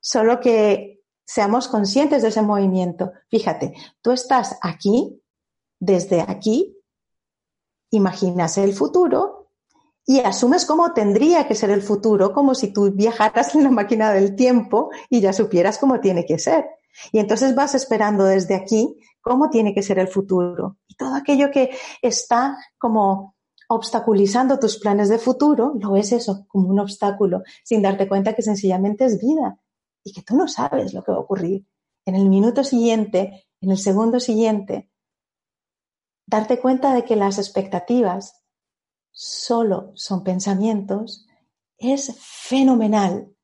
solo 0.00 0.40
que 0.40 1.04
seamos 1.24 1.68
conscientes 1.68 2.22
de 2.22 2.30
ese 2.30 2.42
movimiento. 2.42 3.12
Fíjate, 3.28 3.74
tú 4.00 4.10
estás 4.10 4.58
aquí, 4.60 5.22
desde 5.78 6.20
aquí, 6.20 6.76
imaginas 7.90 8.58
el 8.58 8.74
futuro 8.74 9.52
y 10.04 10.18
asumes 10.18 10.66
cómo 10.66 10.92
tendría 10.92 11.46
que 11.46 11.54
ser 11.54 11.70
el 11.70 11.82
futuro, 11.82 12.32
como 12.32 12.56
si 12.56 12.72
tú 12.72 12.90
viajaras 12.90 13.54
en 13.54 13.62
la 13.62 13.70
máquina 13.70 14.12
del 14.12 14.34
tiempo 14.34 14.90
y 15.08 15.20
ya 15.20 15.32
supieras 15.32 15.78
cómo 15.78 16.00
tiene 16.00 16.26
que 16.26 16.40
ser. 16.40 16.66
Y 17.12 17.20
entonces 17.20 17.54
vas 17.54 17.76
esperando 17.76 18.24
desde 18.24 18.56
aquí 18.56 18.98
cómo 19.20 19.48
tiene 19.48 19.76
que 19.76 19.82
ser 19.84 20.00
el 20.00 20.08
futuro. 20.08 20.78
Y 20.88 20.96
todo 20.96 21.14
aquello 21.14 21.52
que 21.52 21.70
está 22.02 22.58
como 22.78 23.36
obstaculizando 23.74 24.58
tus 24.58 24.78
planes 24.78 25.08
de 25.08 25.18
futuro, 25.18 25.72
lo 25.80 25.92
ves 25.92 26.12
eso 26.12 26.46
como 26.48 26.68
un 26.68 26.78
obstáculo, 26.78 27.42
sin 27.64 27.82
darte 27.82 28.08
cuenta 28.08 28.34
que 28.34 28.42
sencillamente 28.42 29.04
es 29.04 29.18
vida 29.20 29.58
y 30.04 30.12
que 30.12 30.22
tú 30.22 30.36
no 30.36 30.48
sabes 30.48 30.92
lo 30.92 31.02
que 31.02 31.12
va 31.12 31.18
a 31.18 31.20
ocurrir. 31.20 31.66
En 32.04 32.14
el 32.14 32.28
minuto 32.28 32.64
siguiente, 32.64 33.46
en 33.60 33.70
el 33.70 33.78
segundo 33.78 34.20
siguiente, 34.20 34.90
darte 36.26 36.60
cuenta 36.60 36.94
de 36.94 37.04
que 37.04 37.16
las 37.16 37.38
expectativas 37.38 38.42
solo 39.10 39.92
son 39.94 40.24
pensamientos 40.24 41.26
es 41.78 42.16
fenomenal. 42.20 43.34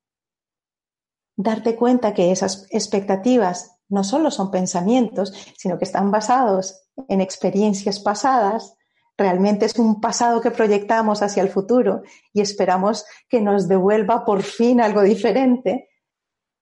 Darte 1.37 1.77
cuenta 1.77 2.15
que 2.15 2.33
esas 2.33 2.67
expectativas 2.71 3.79
no 3.89 4.05
solo 4.05 4.31
son 4.31 4.51
pensamientos, 4.51 5.33
sino 5.57 5.79
que 5.79 5.85
están 5.85 6.11
basados 6.11 6.89
en 7.09 7.21
experiencias 7.21 8.01
pasadas, 8.01 8.78
realmente 9.19 9.67
es 9.67 9.77
un 9.79 10.01
pasado 10.01 10.41
que 10.41 10.53
proyectamos 10.53 11.23
hacia 11.23 11.43
el 11.43 11.51
futuro 11.51 12.03
y 12.33 12.41
esperamos 12.41 13.05
que 13.29 13.41
nos 13.41 13.67
devuelva 13.67 14.25
por 14.25 14.43
fin 14.43 14.81
algo 14.81 15.03
diferente, 15.03 15.89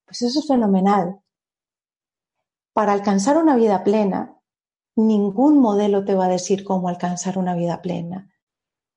pues 0.06 0.22
eso 0.22 0.40
es 0.40 0.48
fenomenal. 0.48 1.20
Para 2.72 2.94
alcanzar 2.94 3.36
una 3.36 3.56
vida 3.56 3.84
plena, 3.84 4.40
ningún 4.96 5.60
modelo 5.60 6.04
te 6.04 6.14
va 6.14 6.24
a 6.24 6.30
decir 6.30 6.64
cómo 6.64 6.88
alcanzar 6.88 7.36
una 7.36 7.54
vida 7.54 7.82
plena. 7.82 8.32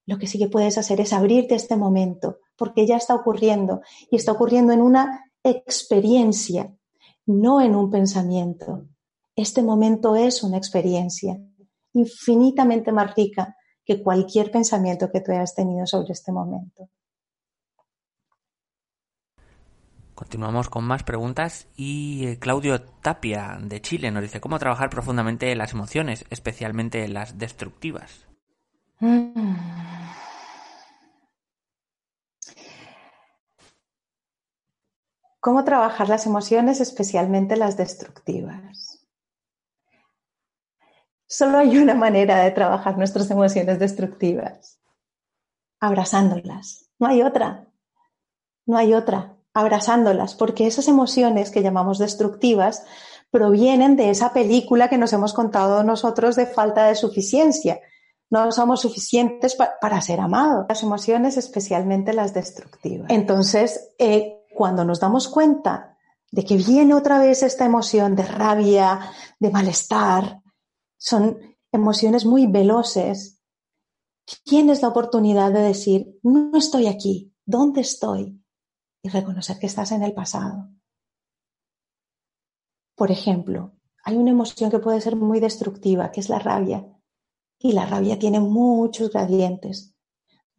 Lo 0.06 0.18
que 0.18 0.28
sí 0.28 0.40
que 0.40 0.48
puedes 0.48 0.78
hacer 0.78 1.02
es 1.02 1.12
abrirte 1.12 1.56
este 1.56 1.76
momento, 1.76 2.40
porque 2.58 2.88
ya 2.88 2.96
está 2.96 3.14
ocurriendo 3.14 3.82
y 4.10 4.16
está 4.16 4.32
ocurriendo 4.32 4.72
en 4.72 4.82
una 4.82 5.32
experiencia, 5.44 6.74
no 7.26 7.62
en 7.62 7.76
un 7.76 7.92
pensamiento. 7.92 8.88
Este 9.36 9.62
momento 9.62 10.16
es 10.16 10.44
una 10.44 10.58
experiencia 10.58 11.40
infinitamente 12.00 12.92
más 12.92 13.16
rica 13.16 13.56
que 13.86 14.02
cualquier 14.02 14.52
pensamiento 14.52 15.12
que 15.12 15.22
tú 15.22 15.32
hayas 15.32 15.56
tenido 15.56 15.86
sobre 15.86 16.14
este 16.14 16.32
momento. 16.32 16.90
Continuamos 20.20 20.70
con 20.70 20.84
más 20.84 21.04
preguntas 21.04 21.68
y 21.78 22.28
eh, 22.28 22.40
Claudio 22.40 22.82
Tapia 22.82 23.58
de 23.62 23.82
Chile 23.82 24.12
nos 24.12 24.22
dice 24.22 24.42
cómo 24.42 24.60
trabajar 24.60 24.90
profundamente 24.90 25.56
las 25.56 25.72
emociones, 25.72 26.26
especialmente 26.30 27.08
las 27.08 27.38
destructivas. 27.38 28.28
Mm. 29.00 29.70
¿Cómo 35.40 35.64
trabajar 35.64 36.10
las 36.10 36.26
emociones, 36.26 36.82
especialmente 36.82 37.56
las 37.56 37.78
destructivas? 37.78 38.89
Solo 41.32 41.60
hay 41.60 41.78
una 41.78 41.94
manera 41.94 42.40
de 42.40 42.50
trabajar 42.50 42.98
nuestras 42.98 43.30
emociones 43.30 43.78
destructivas. 43.78 44.80
Abrazándolas. 45.80 46.90
No 46.98 47.06
hay 47.06 47.22
otra. 47.22 47.68
No 48.66 48.78
hay 48.78 48.96
otra. 48.96 49.38
Abrazándolas, 49.54 50.34
porque 50.34 50.66
esas 50.66 50.88
emociones 50.88 51.52
que 51.52 51.62
llamamos 51.62 52.00
destructivas 52.00 52.84
provienen 53.30 53.96
de 53.96 54.10
esa 54.10 54.34
película 54.34 54.90
que 54.90 54.98
nos 54.98 55.14
hemos 55.14 55.34
contado 55.34 55.84
nosotros 55.84 56.36
de 56.36 56.48
falta 56.48 56.88
de 56.88 56.96
suficiencia. 56.96 57.80
No 58.32 58.52
somos 58.52 58.82
suficientes 58.82 59.56
para 59.56 60.02
ser 60.02 60.22
amados. 60.22 60.66
Las 60.68 60.82
emociones, 60.82 61.38
especialmente 61.38 62.12
las 62.12 62.34
destructivas. 62.34 63.08
Entonces, 63.12 63.92
eh, 64.00 64.46
cuando 64.52 64.84
nos 64.84 65.00
damos 65.00 65.28
cuenta 65.28 65.96
de 66.32 66.44
que 66.44 66.58
viene 66.58 66.96
otra 66.96 67.20
vez 67.20 67.44
esta 67.44 67.66
emoción 67.66 68.16
de 68.16 68.24
rabia, 68.24 69.12
de 69.40 69.52
malestar, 69.52 70.39
son 71.00 71.40
emociones 71.72 72.26
muy 72.26 72.46
veloces, 72.46 73.42
tienes 74.44 74.82
la 74.84 74.90
oportunidad 74.90 75.52
de 75.52 75.62
decir, 75.62 76.20
no 76.22 76.56
estoy 76.56 76.86
aquí, 76.88 77.34
¿dónde 77.46 77.82
estoy? 77.82 78.40
Y 79.02 79.10
reconocer 79.10 79.58
que 79.58 79.66
estás 79.66 79.92
en 79.92 80.04
el 80.04 80.14
pasado. 80.14 80.70
Por 82.96 83.12
ejemplo, 83.12 83.74
hay 84.04 84.18
una 84.18 84.32
emoción 84.32 84.70
que 84.70 84.80
puede 84.80 85.02
ser 85.02 85.16
muy 85.16 85.40
destructiva, 85.40 86.12
que 86.12 86.20
es 86.20 86.30
la 86.30 86.40
rabia. 86.40 86.86
Y 87.58 87.72
la 87.72 87.86
rabia 87.86 88.20
tiene 88.20 88.40
muchos 88.40 89.10
gradientes 89.10 89.96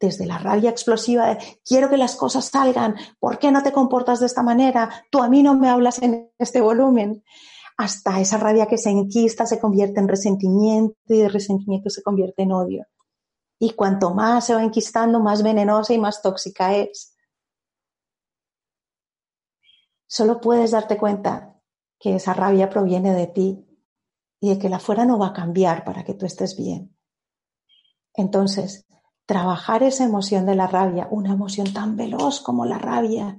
desde 0.01 0.25
la 0.25 0.39
rabia 0.39 0.71
explosiva 0.71 1.27
de 1.27 1.61
quiero 1.65 1.91
que 1.91 1.99
las 1.99 2.17
cosas 2.17 2.47
salgan, 2.47 2.97
¿por 3.19 3.39
qué 3.39 3.53
no 3.53 3.63
te 3.63 3.71
comportas 3.71 4.19
de 4.19 4.27
esta 4.27 4.43
manera? 4.43 5.05
Tú 5.11 5.23
a 5.23 5.29
mí 5.29 5.43
no 5.43 5.55
me 5.55 5.69
hablas 5.69 6.01
en 6.03 6.33
este 6.39 6.63
volumen, 6.63 7.23
hasta 7.81 8.21
esa 8.21 8.37
rabia 8.39 8.67
que 8.67 8.79
se 8.79 8.91
enquista 8.91 9.47
se 9.47 9.59
convierte 9.59 10.01
en 10.01 10.09
resentimiento 10.09 10.97
y 11.07 11.19
de 11.19 11.29
resentimiento 11.29 11.91
se 11.91 12.03
convierte 12.03 12.43
en 12.43 12.53
odio. 12.53 12.87
Y 13.59 13.73
cuanto 13.73 14.15
más 14.15 14.47
se 14.47 14.55
va 14.55 14.63
enquistando, 14.63 15.21
más 15.21 15.43
venenosa 15.43 15.93
y 15.93 15.99
más 15.99 16.23
tóxica 16.23 16.77
es. 16.77 17.17
Solo 20.07 20.41
puedes 20.41 20.73
darte 20.73 20.97
cuenta 20.97 21.61
que 21.99 22.17
esa 22.17 22.33
rabia 22.33 22.69
proviene 22.69 23.15
de 23.15 23.27
ti 23.27 23.67
y 24.41 24.51
de 24.51 24.59
que 24.59 24.69
la 24.69 24.79
fuera 24.79 25.05
no 25.05 25.19
va 25.19 25.29
a 25.29 25.33
cambiar 25.33 25.85
para 25.85 26.05
que 26.05 26.15
tú 26.15 26.27
estés 26.27 26.57
bien. 26.57 26.97
Entonces, 28.15 28.87
Trabajar 29.31 29.85
esa 29.85 30.03
emoción 30.03 30.45
de 30.45 30.57
la 30.57 30.67
rabia, 30.67 31.07
una 31.13 31.35
emoción 31.35 31.73
tan 31.73 31.97
veloz 31.97 32.41
como 32.41 32.67
la 32.67 32.79
rabia, 32.79 33.39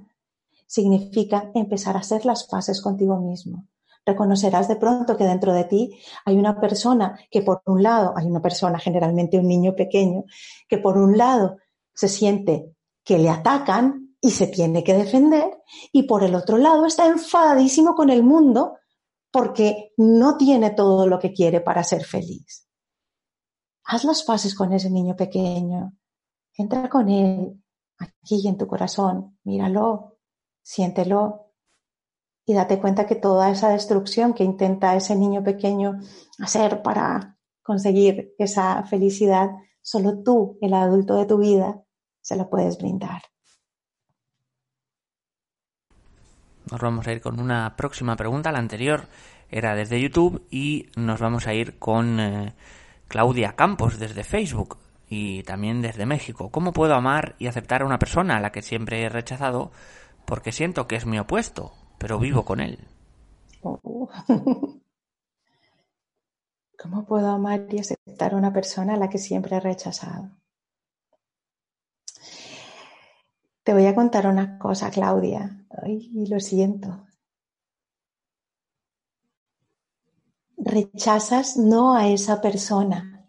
significa 0.66 1.50
empezar 1.54 1.96
a 1.96 2.00
hacer 2.00 2.24
las 2.24 2.44
paces 2.44 2.80
contigo 2.80 3.18
mismo. 3.20 3.68
Reconocerás 4.04 4.66
de 4.68 4.76
pronto 4.76 5.16
que 5.16 5.24
dentro 5.24 5.52
de 5.52 5.64
ti 5.64 5.98
hay 6.24 6.36
una 6.36 6.60
persona 6.60 7.18
que 7.30 7.42
por 7.42 7.62
un 7.66 7.82
lado, 7.82 8.14
hay 8.16 8.26
una 8.26 8.42
persona, 8.42 8.78
generalmente 8.78 9.38
un 9.38 9.46
niño 9.46 9.74
pequeño, 9.76 10.24
que 10.68 10.78
por 10.78 10.98
un 10.98 11.16
lado 11.16 11.58
se 11.94 12.08
siente 12.08 12.74
que 13.04 13.18
le 13.18 13.30
atacan 13.30 14.16
y 14.20 14.30
se 14.30 14.46
tiene 14.46 14.84
que 14.84 14.94
defender 14.94 15.62
y 15.92 16.04
por 16.04 16.22
el 16.22 16.34
otro 16.34 16.56
lado 16.56 16.86
está 16.86 17.06
enfadadísimo 17.06 17.94
con 17.94 18.10
el 18.10 18.22
mundo 18.22 18.76
porque 19.30 19.92
no 19.96 20.36
tiene 20.36 20.70
todo 20.70 21.06
lo 21.06 21.18
que 21.18 21.32
quiere 21.32 21.60
para 21.60 21.82
ser 21.82 22.04
feliz. 22.04 22.68
Haz 23.84 24.04
las 24.04 24.22
paces 24.22 24.54
con 24.54 24.72
ese 24.72 24.90
niño 24.90 25.16
pequeño, 25.16 25.92
entra 26.56 26.88
con 26.88 27.08
él 27.08 27.62
aquí 27.98 28.46
en 28.46 28.56
tu 28.58 28.66
corazón, 28.66 29.38
míralo, 29.44 30.18
siéntelo 30.62 31.51
y 32.44 32.54
date 32.54 32.78
cuenta 32.78 33.06
que 33.06 33.14
toda 33.14 33.50
esa 33.50 33.68
destrucción 33.68 34.34
que 34.34 34.44
intenta 34.44 34.96
ese 34.96 35.14
niño 35.14 35.42
pequeño 35.44 36.00
hacer 36.38 36.82
para 36.82 37.36
conseguir 37.62 38.34
esa 38.38 38.82
felicidad, 38.84 39.50
solo 39.80 40.22
tú, 40.22 40.58
el 40.60 40.74
adulto 40.74 41.16
de 41.16 41.26
tu 41.26 41.38
vida, 41.38 41.82
se 42.20 42.36
lo 42.36 42.50
puedes 42.50 42.78
brindar. 42.78 43.22
Nos 46.70 46.80
vamos 46.80 47.06
a 47.06 47.12
ir 47.12 47.20
con 47.20 47.38
una 47.38 47.76
próxima 47.76 48.16
pregunta. 48.16 48.52
La 48.52 48.58
anterior 48.58 49.06
era 49.50 49.74
desde 49.74 50.00
YouTube 50.00 50.46
y 50.50 50.86
nos 50.96 51.20
vamos 51.20 51.46
a 51.46 51.54
ir 51.54 51.78
con 51.78 52.18
eh, 52.18 52.54
Claudia 53.08 53.54
Campos 53.54 53.98
desde 53.98 54.24
Facebook 54.24 54.78
y 55.08 55.42
también 55.42 55.82
desde 55.82 56.06
México. 56.06 56.50
¿Cómo 56.50 56.72
puedo 56.72 56.94
amar 56.94 57.34
y 57.38 57.46
aceptar 57.46 57.82
a 57.82 57.84
una 57.84 57.98
persona 57.98 58.36
a 58.36 58.40
la 58.40 58.52
que 58.52 58.62
siempre 58.62 59.02
he 59.02 59.08
rechazado 59.08 59.70
porque 60.24 60.52
siento 60.52 60.86
que 60.86 60.96
es 60.96 61.04
mi 61.04 61.18
opuesto, 61.18 61.72
pero 62.02 62.18
vivo 62.18 62.44
con 62.44 62.58
él? 62.58 62.78
Oh. 63.62 64.10
¿Cómo 66.76 67.06
puedo 67.06 67.28
amar 67.28 67.68
y 67.70 67.78
aceptar 67.78 68.34
a 68.34 68.36
una 68.36 68.52
persona 68.52 68.94
a 68.94 68.96
la 68.96 69.08
que 69.08 69.18
siempre 69.18 69.56
he 69.56 69.60
rechazado? 69.60 70.30
Te 73.62 73.72
voy 73.72 73.86
a 73.86 73.94
contar 73.94 74.26
una 74.26 74.58
cosa, 74.58 74.90
Claudia. 74.90 75.64
Ay, 75.80 76.10
lo 76.28 76.40
siento. 76.40 77.06
rechazas 80.64 81.56
no 81.56 81.96
a 81.96 82.06
esa 82.08 82.40
persona, 82.40 83.28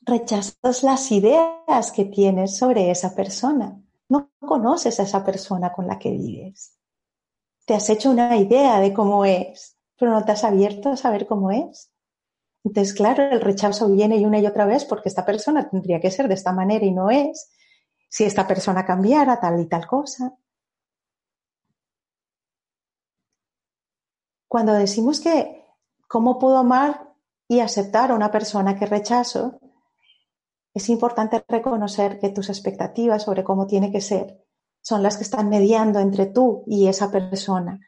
rechazas 0.00 0.82
las 0.82 1.12
ideas 1.12 1.92
que 1.94 2.06
tienes 2.06 2.56
sobre 2.56 2.90
esa 2.90 3.14
persona. 3.14 3.78
No 4.08 4.30
conoces 4.40 4.98
a 4.98 5.02
esa 5.02 5.22
persona 5.22 5.70
con 5.70 5.86
la 5.86 5.98
que 5.98 6.12
vives. 6.12 6.75
Te 7.66 7.74
has 7.74 7.90
hecho 7.90 8.10
una 8.12 8.36
idea 8.36 8.78
de 8.78 8.94
cómo 8.94 9.24
es, 9.24 9.76
pero 9.98 10.12
no 10.12 10.24
te 10.24 10.32
has 10.32 10.44
abierto 10.44 10.88
a 10.88 10.96
saber 10.96 11.26
cómo 11.26 11.50
es. 11.50 11.90
Entonces, 12.64 12.94
claro, 12.94 13.24
el 13.24 13.40
rechazo 13.40 13.88
viene 13.90 14.16
y 14.18 14.24
una 14.24 14.38
y 14.38 14.46
otra 14.46 14.66
vez 14.66 14.84
porque 14.84 15.08
esta 15.08 15.26
persona 15.26 15.68
tendría 15.68 16.00
que 16.00 16.12
ser 16.12 16.28
de 16.28 16.34
esta 16.34 16.52
manera 16.52 16.84
y 16.84 16.92
no 16.92 17.10
es. 17.10 17.50
Si 18.08 18.22
esta 18.24 18.46
persona 18.46 18.86
cambiara 18.86 19.40
tal 19.40 19.60
y 19.60 19.66
tal 19.66 19.84
cosa. 19.86 20.32
Cuando 24.48 24.72
decimos 24.72 25.20
que 25.20 25.64
cómo 26.06 26.38
puedo 26.38 26.58
amar 26.58 27.12
y 27.48 27.60
aceptar 27.60 28.12
a 28.12 28.14
una 28.14 28.30
persona 28.30 28.78
que 28.78 28.86
rechazo, 28.86 29.58
es 30.72 30.88
importante 30.88 31.44
reconocer 31.48 32.20
que 32.20 32.28
tus 32.28 32.48
expectativas 32.48 33.24
sobre 33.24 33.42
cómo 33.42 33.66
tiene 33.66 33.90
que 33.90 34.00
ser 34.00 34.45
son 34.86 35.02
las 35.02 35.16
que 35.16 35.24
están 35.24 35.48
mediando 35.48 35.98
entre 35.98 36.26
tú 36.26 36.62
y 36.68 36.86
esa 36.86 37.10
persona, 37.10 37.80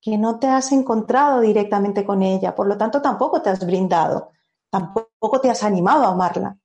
que 0.00 0.18
no 0.18 0.40
te 0.40 0.48
has 0.48 0.72
encontrado 0.72 1.40
directamente 1.40 2.04
con 2.04 2.24
ella, 2.24 2.56
por 2.56 2.66
lo 2.66 2.76
tanto 2.76 3.00
tampoco 3.00 3.40
te 3.40 3.50
has 3.50 3.64
brindado, 3.64 4.32
tampoco 4.68 5.40
te 5.40 5.48
has 5.48 5.62
animado 5.62 6.02
a 6.06 6.08
amarla. 6.08 6.58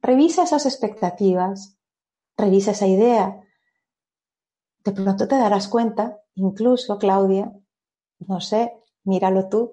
Revisa 0.00 0.44
esas 0.44 0.66
expectativas, 0.66 1.80
revisa 2.36 2.70
esa 2.70 2.86
idea. 2.86 3.40
De 4.84 4.92
pronto 4.92 5.26
te 5.26 5.36
darás 5.36 5.66
cuenta, 5.66 6.20
incluso 6.36 6.96
Claudia, 6.96 7.52
no 8.20 8.40
sé, 8.40 8.72
míralo 9.02 9.48
tú, 9.48 9.72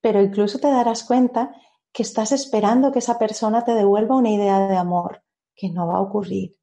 pero 0.00 0.22
incluso 0.22 0.58
te 0.58 0.68
darás 0.68 1.04
cuenta 1.04 1.54
que 1.92 2.04
estás 2.04 2.32
esperando 2.32 2.90
que 2.90 3.00
esa 3.00 3.18
persona 3.18 3.66
te 3.66 3.74
devuelva 3.74 4.16
una 4.16 4.30
idea 4.30 4.66
de 4.66 4.78
amor 4.78 5.22
que 5.54 5.68
no 5.68 5.86
va 5.86 5.98
a 5.98 6.00
ocurrir 6.00 6.57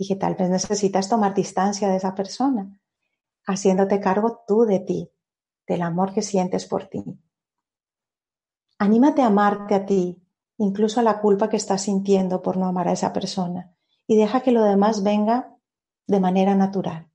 y 0.00 0.08
que 0.08 0.16
tal 0.16 0.34
vez 0.34 0.48
necesitas 0.48 1.10
tomar 1.10 1.34
distancia 1.34 1.86
de 1.86 1.96
esa 1.96 2.14
persona, 2.14 2.74
haciéndote 3.44 4.00
cargo 4.00 4.42
tú 4.48 4.64
de 4.64 4.80
ti. 4.80 5.12
del 5.66 5.82
amor 5.82 6.12
que 6.12 6.22
sientes 6.22 6.66
por 6.66 6.88
ti. 6.88 7.04
Anímate 8.78 9.22
a 9.22 9.26
amarte 9.26 9.76
a 9.76 9.86
ti, 9.86 10.20
incluso 10.56 10.98
a 10.98 11.04
la 11.04 11.20
culpa 11.20 11.48
que 11.48 11.56
estás 11.56 11.82
sintiendo 11.82 12.42
por 12.42 12.56
no 12.56 12.66
amar 12.66 12.88
a 12.88 12.92
esa 12.92 13.12
persona, 13.12 13.72
y 14.08 14.16
deja 14.16 14.40
que 14.40 14.50
lo 14.50 14.64
demás 14.64 15.04
venga 15.04 15.54
de 16.08 16.18
manera 16.18 16.56
natural. 16.56 17.08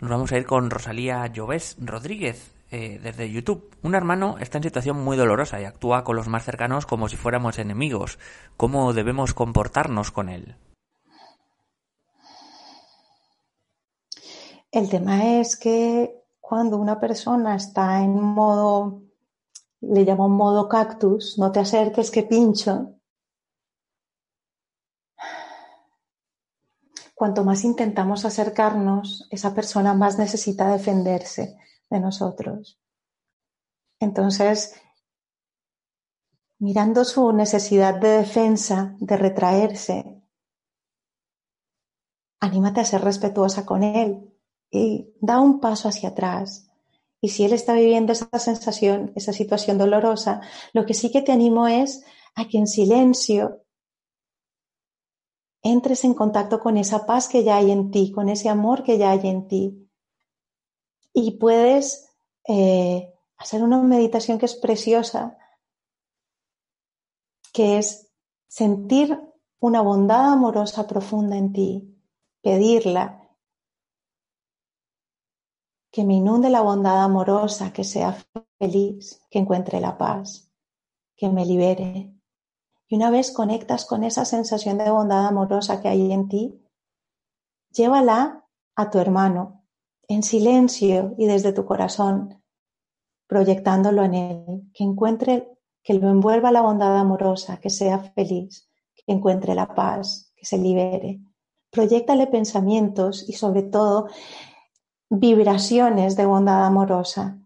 Nos 0.00 0.10
vamos 0.10 0.30
a 0.32 0.36
ir 0.36 0.44
con 0.44 0.68
Rosalía 0.68 1.26
Lloves 1.28 1.78
Rodríguez 1.80 2.55
eh, 2.70 2.98
desde 3.02 3.30
YouTube. 3.30 3.70
Un 3.82 3.94
hermano 3.94 4.36
está 4.40 4.58
en 4.58 4.64
situación 4.64 5.02
muy 5.02 5.16
dolorosa 5.16 5.60
y 5.60 5.64
actúa 5.64 6.02
con 6.02 6.16
los 6.16 6.26
más 6.26 6.44
cercanos 6.44 6.84
como 6.84 7.08
si 7.08 7.16
fuéramos 7.16 7.58
enemigos. 7.58 8.18
¿Cómo 8.56 8.92
debemos 8.92 9.34
comportarnos 9.34 10.10
con 10.10 10.28
él? 10.28 10.56
El 14.72 14.88
tema 14.88 15.38
es 15.38 15.56
que 15.56 16.24
cuando 16.40 16.76
una 16.76 16.98
persona 16.98 17.54
está 17.54 18.02
en 18.02 18.20
modo, 18.20 19.02
le 19.80 20.04
llamo 20.04 20.28
modo 20.28 20.68
cactus, 20.68 21.38
no 21.38 21.52
te 21.52 21.60
acerques 21.60 22.10
que 22.10 22.24
pincho, 22.24 22.94
cuanto 27.14 27.44
más 27.44 27.64
intentamos 27.64 28.24
acercarnos, 28.24 29.28
esa 29.30 29.54
persona 29.54 29.94
más 29.94 30.18
necesita 30.18 30.68
defenderse 30.68 31.56
de 31.90 32.00
nosotros. 32.00 32.78
Entonces, 34.00 34.74
mirando 36.58 37.04
su 37.04 37.32
necesidad 37.32 37.94
de 38.00 38.08
defensa, 38.18 38.96
de 38.98 39.16
retraerse, 39.16 40.22
anímate 42.40 42.80
a 42.80 42.84
ser 42.84 43.02
respetuosa 43.02 43.64
con 43.64 43.82
él 43.82 44.32
y 44.70 45.14
da 45.20 45.40
un 45.40 45.60
paso 45.60 45.88
hacia 45.88 46.10
atrás. 46.10 46.70
Y 47.20 47.30
si 47.30 47.44
él 47.44 47.52
está 47.52 47.72
viviendo 47.72 48.12
esa 48.12 48.38
sensación, 48.38 49.12
esa 49.16 49.32
situación 49.32 49.78
dolorosa, 49.78 50.40
lo 50.72 50.84
que 50.86 50.94
sí 50.94 51.10
que 51.10 51.22
te 51.22 51.32
animo 51.32 51.66
es 51.66 52.04
a 52.34 52.46
que 52.46 52.58
en 52.58 52.66
silencio 52.66 53.62
entres 55.62 56.04
en 56.04 56.14
contacto 56.14 56.60
con 56.60 56.76
esa 56.76 57.06
paz 57.06 57.28
que 57.28 57.42
ya 57.42 57.56
hay 57.56 57.70
en 57.70 57.90
ti, 57.90 58.12
con 58.12 58.28
ese 58.28 58.48
amor 58.48 58.82
que 58.84 58.98
ya 58.98 59.10
hay 59.10 59.26
en 59.28 59.48
ti. 59.48 59.85
Y 61.18 61.38
puedes 61.38 62.14
eh, 62.46 63.10
hacer 63.38 63.62
una 63.62 63.82
meditación 63.82 64.38
que 64.38 64.44
es 64.44 64.54
preciosa, 64.54 65.38
que 67.54 67.78
es 67.78 68.12
sentir 68.46 69.18
una 69.58 69.80
bondad 69.80 70.34
amorosa 70.34 70.86
profunda 70.86 71.38
en 71.38 71.54
ti, 71.54 72.02
pedirla, 72.42 73.30
que 75.90 76.04
me 76.04 76.16
inunde 76.16 76.50
la 76.50 76.60
bondad 76.60 77.02
amorosa, 77.02 77.72
que 77.72 77.84
sea 77.84 78.22
feliz, 78.58 79.22
que 79.30 79.38
encuentre 79.38 79.80
la 79.80 79.96
paz, 79.96 80.52
que 81.16 81.30
me 81.30 81.46
libere, 81.46 82.14
y 82.88 82.96
una 82.96 83.10
vez 83.10 83.32
conectas 83.32 83.86
con 83.86 84.04
esa 84.04 84.26
sensación 84.26 84.76
de 84.76 84.90
bondad 84.90 85.26
amorosa 85.26 85.80
que 85.80 85.88
hay 85.88 86.12
en 86.12 86.28
ti, 86.28 86.62
llévala 87.70 88.46
a 88.74 88.90
tu 88.90 88.98
hermano 88.98 89.65
en 90.08 90.22
silencio 90.22 91.14
y 91.18 91.26
desde 91.26 91.52
tu 91.52 91.64
corazón, 91.64 92.42
proyectándolo 93.26 94.04
en 94.04 94.14
él, 94.14 94.70
que 94.72 94.84
encuentre, 94.84 95.50
que 95.82 95.94
lo 95.94 96.08
envuelva 96.08 96.52
la 96.52 96.62
bondad 96.62 96.96
amorosa, 96.96 97.58
que 97.58 97.70
sea 97.70 97.98
feliz, 97.98 98.68
que 98.94 99.12
encuentre 99.12 99.54
la 99.54 99.74
paz, 99.74 100.32
que 100.36 100.46
se 100.46 100.58
libere. 100.58 101.20
Proyectale 101.70 102.26
pensamientos 102.26 103.28
y 103.28 103.32
sobre 103.32 103.62
todo 103.62 104.08
vibraciones 105.10 106.16
de 106.16 106.26
bondad 106.26 106.64
amorosa, 106.64 107.38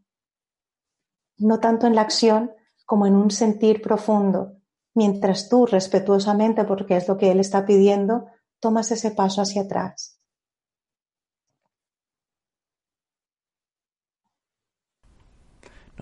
no 1.39 1.61
tanto 1.61 1.87
en 1.87 1.95
la 1.95 2.03
acción 2.03 2.53
como 2.85 3.07
en 3.07 3.17
un 3.17 3.31
sentir 3.31 3.81
profundo 3.81 4.61
mientras 4.95 5.49
tú 5.49 5.67
respetuosamente, 5.67 6.65
porque 6.65 6.97
es 6.97 7.09
lo 7.09 7.17
que 7.17 7.31
él 7.31 7.41
está 7.41 7.65
pidiendo, 7.65 8.27
tomas 8.61 8.91
ese 8.91 9.11
paso 9.11 9.41
hacia 9.41 9.63
atrás. 9.63 10.20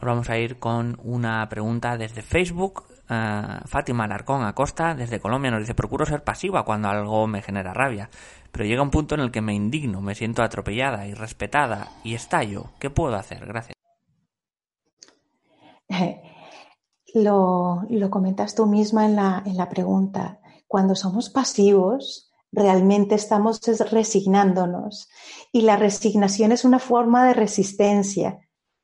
Nos 0.01 0.07
vamos 0.07 0.31
a 0.31 0.39
ir 0.39 0.61
con 0.61 0.97
una 1.03 1.49
pregunta 1.49 1.97
desde 1.97 2.23
Facebook. 2.23 2.85
Eh, 3.11 3.61
Fátima 3.65 4.05
Alarcón 4.05 4.45
Acosta, 4.45 4.95
desde 4.95 5.19
Colombia, 5.19 5.51
nos 5.51 5.59
dice, 5.61 5.75
procuro 5.75 6.07
ser 6.07 6.23
pasiva 6.23 6.65
cuando 6.65 6.89
algo 6.89 7.27
me 7.27 7.43
genera 7.43 7.75
rabia, 7.75 8.09
pero 8.53 8.65
llega 8.65 8.81
un 8.81 8.93
punto 8.93 9.17
en 9.17 9.23
el 9.23 9.33
que 9.33 9.41
me 9.41 9.55
indigno, 9.55 10.01
me 10.01 10.15
siento 10.15 10.45
atropellada, 10.45 11.05
y 11.09 11.15
respetada 11.15 11.89
y 12.05 12.15
estallo. 12.15 12.67
¿Qué 12.79 12.91
puedo 12.91 13.17
hacer? 13.17 13.45
Gracias. 13.45 13.75
lo, 17.15 17.83
lo 17.91 18.11
comentas 18.11 18.55
tú 18.55 18.67
misma 18.67 19.05
en 19.05 19.17
la, 19.17 19.43
en 19.45 19.57
la 19.57 19.69
pregunta. 19.69 20.39
Cuando 20.69 20.95
somos 20.95 21.29
pasivos, 21.29 22.31
realmente 22.53 23.17
estamos 23.17 23.61
resignándonos. 23.91 25.09
Y 25.51 25.63
la 25.63 25.77
resignación 25.77 26.53
es 26.53 26.65
una 26.65 26.79
forma 26.79 27.27
de 27.27 27.35
resistencia. 27.35 28.39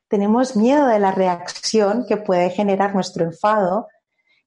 Tenemos 0.07 0.55
miedo 0.55 0.87
de 0.87 0.99
la 0.99 1.11
reacción 1.11 2.05
que 2.07 2.17
puede 2.17 2.49
generar 2.49 2.93
nuestro 2.93 3.25
enfado, 3.25 3.87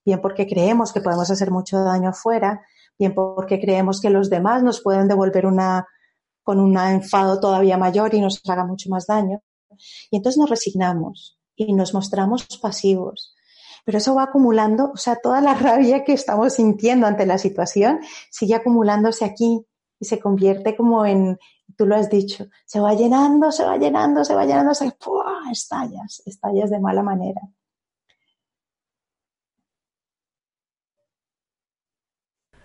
bien 0.05 0.21
porque 0.21 0.47
creemos 0.47 0.93
que 0.93 1.01
podemos 1.01 1.29
hacer 1.29 1.51
mucho 1.51 1.79
daño 1.83 2.09
afuera, 2.09 2.61
bien 2.97 3.13
porque 3.13 3.59
creemos 3.59 4.01
que 4.01 4.09
los 4.09 4.29
demás 4.29 4.63
nos 4.63 4.81
pueden 4.81 5.07
devolver 5.07 5.45
una, 5.45 5.87
con 6.43 6.59
un 6.59 6.77
enfado 6.77 7.39
todavía 7.39 7.77
mayor 7.77 8.13
y 8.13 8.21
nos 8.21 8.41
haga 8.49 8.65
mucho 8.65 8.89
más 8.89 9.07
daño. 9.07 9.41
Y 10.09 10.17
entonces 10.17 10.39
nos 10.39 10.49
resignamos 10.49 11.39
y 11.55 11.73
nos 11.73 11.93
mostramos 11.93 12.47
pasivos 12.61 13.35
pero 13.85 13.97
eso 13.97 14.13
va 14.13 14.23
acumulando, 14.25 14.91
o 14.93 14.97
sea, 14.97 15.15
toda 15.15 15.41
la 15.41 15.53
rabia 15.55 16.03
que 16.03 16.13
estamos 16.13 16.53
sintiendo 16.53 17.07
ante 17.07 17.25
la 17.25 17.39
situación 17.39 17.99
sigue 18.29 18.53
acumulándose 18.53 19.25
aquí 19.25 19.65
y 19.99 20.05
se 20.05 20.19
convierte 20.19 20.75
como 20.75 21.07
en, 21.07 21.39
tú 21.79 21.85
lo 21.85 21.95
has 21.95 22.09
dicho, 22.09 22.49
se 22.65 22.81
va 22.81 22.93
llenando, 22.93 23.53
se 23.53 23.63
va 23.63 23.77
llenando, 23.77 24.25
se 24.25 24.35
va 24.35 24.45
llenando, 24.45 24.73
se 24.73 24.91
¡pua! 24.91 25.43
estallas, 25.49 26.21
estallas 26.25 26.69
de 26.69 26.77
mala 26.77 27.01
manera. 27.01 27.39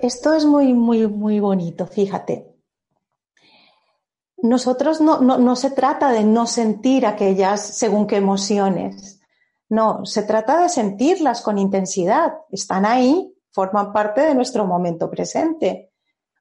Esto 0.01 0.35
es 0.35 0.45
muy, 0.45 0.75
muy, 0.75 1.07
muy 1.07 1.39
bonito, 1.39 1.87
fíjate. 1.87 2.59
Nosotros 4.39 5.01
no, 5.01 5.21
no, 5.21 5.39
no 5.39 5.55
se 5.55 5.71
trata 5.71 6.11
de 6.11 6.25
no 6.25 6.49
sentir 6.49 7.07
aquellas 7.07 7.61
según 7.61 8.09
qué 8.09 8.17
emociones. 8.17 9.21
No, 9.69 10.05
se 10.05 10.25
trata 10.25 10.61
de 10.61 10.69
sentirlas 10.69 11.41
con 11.41 11.59
intensidad. 11.59 12.33
Están 12.51 12.85
ahí, 12.85 13.33
forman 13.53 13.93
parte 13.93 14.23
de 14.23 14.35
nuestro 14.35 14.67
momento 14.67 15.09
presente. 15.09 15.93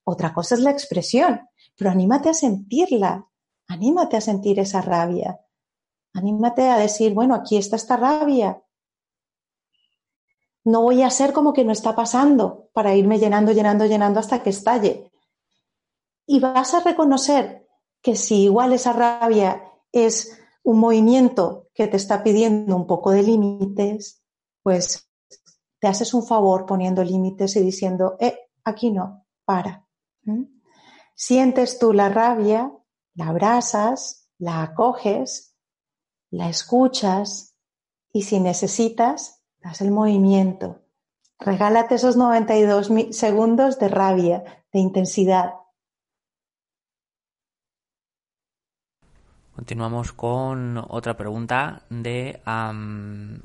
Otra 0.05 0.33
cosa 0.33 0.55
es 0.55 0.61
la 0.61 0.71
expresión, 0.71 1.39
pero 1.77 1.89
anímate 1.89 2.29
a 2.29 2.33
sentirla, 2.33 3.27
anímate 3.67 4.17
a 4.17 4.21
sentir 4.21 4.59
esa 4.59 4.81
rabia, 4.81 5.39
anímate 6.13 6.69
a 6.69 6.77
decir, 6.77 7.13
bueno, 7.13 7.35
aquí 7.35 7.57
está 7.57 7.75
esta 7.75 7.97
rabia. 7.97 8.63
No 10.65 10.81
voy 10.81 11.01
a 11.01 11.09
ser 11.09 11.33
como 11.33 11.51
que 11.51 11.65
no 11.65 11.71
está 11.71 11.95
pasando 11.95 12.69
para 12.73 12.95
irme 12.95 13.19
llenando, 13.19 13.51
llenando, 13.51 13.85
llenando 13.85 14.19
hasta 14.19 14.41
que 14.41 14.49
estalle. 14.49 15.11
Y 16.25 16.39
vas 16.39 16.73
a 16.73 16.79
reconocer 16.79 17.67
que 18.01 18.15
si 18.15 18.43
igual 18.43 18.73
esa 18.73 18.93
rabia 18.93 19.61
es 19.91 20.39
un 20.63 20.79
movimiento 20.79 21.67
que 21.73 21.87
te 21.87 21.97
está 21.97 22.23
pidiendo 22.23 22.75
un 22.75 22.87
poco 22.87 23.11
de 23.11 23.23
límites, 23.23 24.23
pues 24.61 25.09
te 25.79 25.87
haces 25.87 26.13
un 26.13 26.25
favor 26.25 26.65
poniendo 26.65 27.03
límites 27.03 27.55
y 27.57 27.61
diciendo, 27.61 28.15
eh, 28.19 28.39
aquí 28.63 28.91
no, 28.91 29.25
para. 29.43 29.85
Sientes 31.25 31.79
tú 31.79 31.93
la 31.93 32.09
rabia, 32.09 32.69
la 33.15 33.29
abrazas, 33.29 34.27
la 34.39 34.61
acoges, 34.61 35.55
la 36.29 36.49
escuchas 36.49 37.55
y 38.11 38.23
si 38.23 38.41
necesitas, 38.41 39.41
das 39.61 39.79
el 39.79 39.91
movimiento. 39.91 40.81
Regálate 41.39 41.95
esos 41.95 42.17
92 42.17 42.91
segundos 43.11 43.79
de 43.79 43.87
rabia, 43.87 44.65
de 44.73 44.79
intensidad, 44.79 45.53
Continuamos 49.55 50.11
con 50.11 50.77
otra 50.89 51.15
pregunta 51.15 51.83
de 51.89 52.41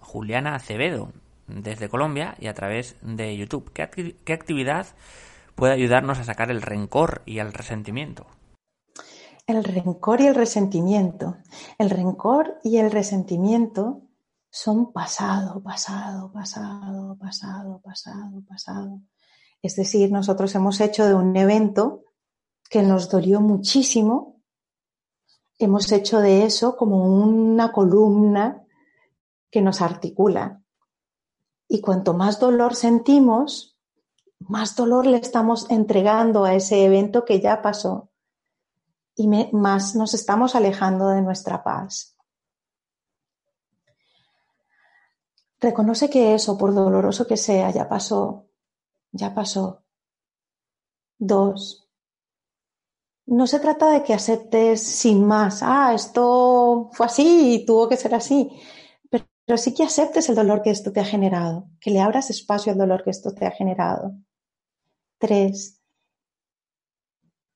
Juliana 0.01 0.57
Acevedo, 0.57 1.13
desde 1.47 1.89
Colombia 1.89 2.35
y 2.41 2.49
a 2.49 2.55
través 2.55 2.97
de 3.03 3.37
YouTube. 3.37 3.71
¿Qué, 3.73 4.17
¿Qué, 4.25 4.33
actividad 4.33 4.87
puede 5.59 5.75
ayudarnos 5.75 6.19
a 6.19 6.25
sacar 6.25 6.51
el 6.51 6.63
rencor 6.63 7.23
y 7.27 7.41
el 7.41 7.53
resentimiento? 7.53 8.27
El 9.47 9.65
rencor 9.65 10.21
y 10.21 10.27
el 10.27 10.35
resentimiento. 10.35 11.37
El 11.79 11.91
rencor 11.91 12.61
y 12.63 12.79
el 12.79 12.91
resentimiento 12.91 14.03
son 14.51 14.93
pasado, 14.93 15.63
pasado, 15.63 16.33
pasado, 16.33 17.17
pasado, 17.19 17.81
pasado, 17.85 18.43
pasado. 18.49 19.01
Es 19.61 19.77
decir, 19.77 20.13
nosotros 20.13 20.55
hemos 20.55 20.81
hecho 20.81 21.07
de 21.07 21.15
un 21.15 21.37
evento 21.37 22.05
que 22.71 22.83
nos 22.83 23.11
dolió 23.11 23.41
muchísimo 23.41 24.39
hemos 25.59 25.91
hecho 25.91 26.21
de 26.21 26.45
eso 26.45 26.77
como 26.77 27.05
una 27.05 27.73
columna 27.73 28.65
que 29.51 29.61
nos 29.61 29.81
articula. 29.81 30.63
Y 31.69 31.81
cuanto 31.81 32.15
más 32.15 32.39
dolor 32.39 32.75
sentimos, 32.75 33.68
más 34.41 34.77
dolor 34.77 35.07
le 35.07 35.19
estamos 35.19 35.71
entregando 35.71 36.45
a 36.45 36.55
ese 36.55 36.85
evento 36.85 37.25
que 37.25 37.41
ya 37.41 37.63
pasó 37.63 38.11
y 39.17 39.27
más 39.53 39.97
nos 39.97 40.15
estamos 40.15 40.55
alejando 40.55 41.09
de 41.09 41.23
nuestra 41.23 41.65
paz. 41.65 42.17
Reconoce 45.61 46.09
que 46.09 46.35
eso, 46.35 46.57
por 46.57 46.73
doloroso 46.73 47.27
que 47.27 47.37
sea, 47.37 47.71
ya 47.73 47.89
pasó, 47.89 48.47
ya 49.11 49.35
pasó. 49.35 49.83
Dos, 51.19 51.89
no 53.29 53.47
se 53.47 53.61
trata 53.61 53.91
de 53.91 54.03
que 54.03 54.15
aceptes 54.15 54.83
sin 54.83 55.27
más, 55.27 55.63
ah, 55.63 55.93
esto 55.95 56.89
fue 56.93 57.07
así 57.07 57.55
y 57.55 57.67
tuvo 57.67 57.89
que 57.89 57.97
ser 57.97 58.15
así, 58.15 58.51
pero, 59.11 59.27
pero, 59.45 59.59
sí 59.59 59.75
que 59.75 59.83
aceptes 59.83 60.29
el 60.29 60.37
dolor 60.37 60.63
que 60.63 60.71
esto 60.71 60.93
te 60.93 61.01
ha 61.01 61.05
generado, 61.05 61.67
que 61.81 61.91
le 61.91 62.01
abras 62.01 62.31
espacio 62.31 62.73
al 62.73 62.79
dolor 62.79 63.03
que 63.05 63.11
esto 63.11 63.35
te 63.35 63.47
ha 63.47 63.51
generado. 63.51 64.15
Tres, 65.19 65.81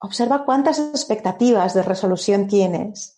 observa 0.00 0.44
cuántas 0.44 0.78
expectativas 0.78 1.74
de 1.74 1.82
resolución 1.82 2.48
tienes, 2.48 3.16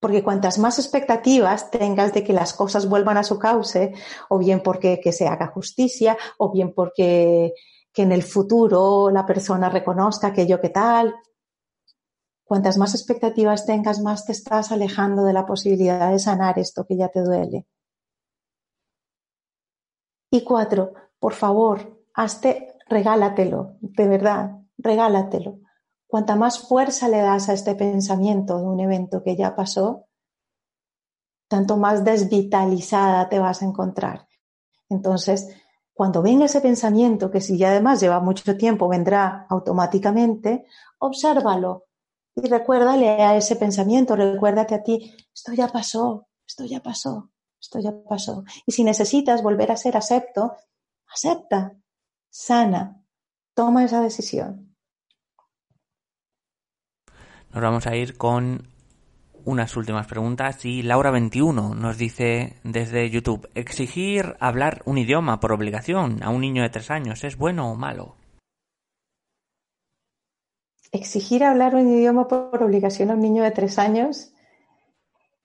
porque 0.00 0.22
cuantas 0.22 0.58
más 0.58 0.78
expectativas 0.78 1.70
tengas 1.70 2.12
de 2.12 2.24
que 2.24 2.32
las 2.32 2.54
cosas 2.54 2.88
vuelvan 2.88 3.18
a 3.18 3.24
su 3.24 3.38
cauce, 3.38 3.94
o 4.28 4.38
bien 4.38 4.62
porque 4.62 5.00
que 5.00 5.12
se 5.12 5.28
haga 5.28 5.48
justicia, 5.48 6.16
o 6.38 6.50
bien 6.50 6.74
porque 6.74 7.52
que 7.92 8.02
en 8.02 8.12
el 8.12 8.22
futuro 8.22 9.10
la 9.10 9.26
persona 9.26 9.68
reconozca 9.68 10.28
aquello 10.28 10.60
que 10.60 10.70
tal, 10.70 11.14
Cuantas 12.52 12.76
más 12.76 12.94
expectativas 12.94 13.64
tengas, 13.64 14.02
más 14.02 14.26
te 14.26 14.32
estás 14.32 14.72
alejando 14.72 15.24
de 15.24 15.32
la 15.32 15.46
posibilidad 15.46 16.10
de 16.10 16.18
sanar 16.18 16.58
esto 16.58 16.84
que 16.84 16.98
ya 16.98 17.08
te 17.08 17.22
duele. 17.22 17.66
Y 20.30 20.44
cuatro, 20.44 20.92
por 21.18 21.32
favor, 21.32 22.04
hazte, 22.12 22.71
regálatelo, 22.92 23.76
de 23.80 24.06
verdad, 24.06 24.58
regálatelo. 24.78 25.58
Cuanta 26.06 26.36
más 26.36 26.58
fuerza 26.58 27.08
le 27.08 27.18
das 27.18 27.48
a 27.48 27.54
este 27.54 27.74
pensamiento 27.74 28.58
de 28.58 28.64
un 28.64 28.80
evento 28.80 29.22
que 29.22 29.34
ya 29.34 29.56
pasó, 29.56 30.06
tanto 31.48 31.76
más 31.76 32.04
desvitalizada 32.04 33.28
te 33.28 33.38
vas 33.38 33.62
a 33.62 33.64
encontrar. 33.64 34.28
Entonces, 34.88 35.48
cuando 35.94 36.22
venga 36.22 36.46
ese 36.46 36.60
pensamiento, 36.60 37.30
que 37.30 37.40
si 37.40 37.58
ya 37.58 37.70
además 37.70 38.00
lleva 38.00 38.20
mucho 38.20 38.56
tiempo 38.56 38.88
vendrá 38.88 39.46
automáticamente, 39.48 40.66
obsérvalo, 40.98 41.86
y 42.34 42.48
recuérdale 42.48 43.08
a 43.08 43.36
ese 43.36 43.56
pensamiento, 43.56 44.16
recuérdate 44.16 44.74
a 44.74 44.82
ti, 44.82 45.14
esto 45.34 45.52
ya 45.52 45.68
pasó, 45.68 46.28
esto 46.46 46.64
ya 46.64 46.80
pasó, 46.80 47.30
esto 47.60 47.78
ya 47.78 47.92
pasó. 48.08 48.44
Y 48.66 48.72
si 48.72 48.84
necesitas 48.84 49.42
volver 49.42 49.70
a 49.70 49.76
ser 49.76 49.96
acepto, 49.96 50.56
acepta, 51.12 51.76
sana, 52.32 53.04
toma 53.54 53.84
esa 53.84 54.00
decisión. 54.00 54.74
Nos 57.52 57.62
vamos 57.62 57.86
a 57.86 57.94
ir 57.94 58.16
con 58.16 58.66
unas 59.44 59.76
últimas 59.76 60.06
preguntas 60.06 60.64
y 60.64 60.82
Laura21 60.82 61.76
nos 61.76 61.98
dice 61.98 62.56
desde 62.64 63.10
YouTube, 63.10 63.48
¿exigir 63.54 64.36
hablar 64.40 64.82
un 64.86 64.98
idioma 64.98 65.38
por 65.38 65.52
obligación 65.52 66.22
a 66.22 66.30
un 66.30 66.40
niño 66.40 66.62
de 66.62 66.70
tres 66.70 66.90
años 66.90 67.22
es 67.24 67.36
bueno 67.36 67.70
o 67.70 67.76
malo? 67.76 68.16
exigir 70.92 71.42
hablar 71.42 71.74
un 71.74 71.88
idioma 71.88 72.28
por 72.28 72.62
obligación 72.62 73.10
a 73.10 73.14
un 73.14 73.20
niño 73.20 73.42
de 73.42 73.50
tres 73.50 73.78
años, 73.78 74.32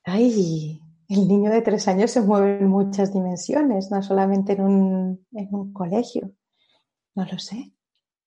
ay, 0.03 0.81
el 1.07 1.27
niño 1.27 1.49
de 1.49 1.61
tres 1.61 1.88
años 1.88 2.11
se 2.11 2.21
mueve 2.21 2.59
en 2.59 2.67
muchas 2.67 3.13
dimensiones, 3.13 3.89
no 3.89 4.03
solamente 4.03 4.53
en 4.53 4.61
un, 4.61 5.27
en 5.31 5.55
un 5.55 5.71
colegio. 5.71 6.33
No 7.18 7.26
lo 7.26 7.39
sé. 7.39 7.74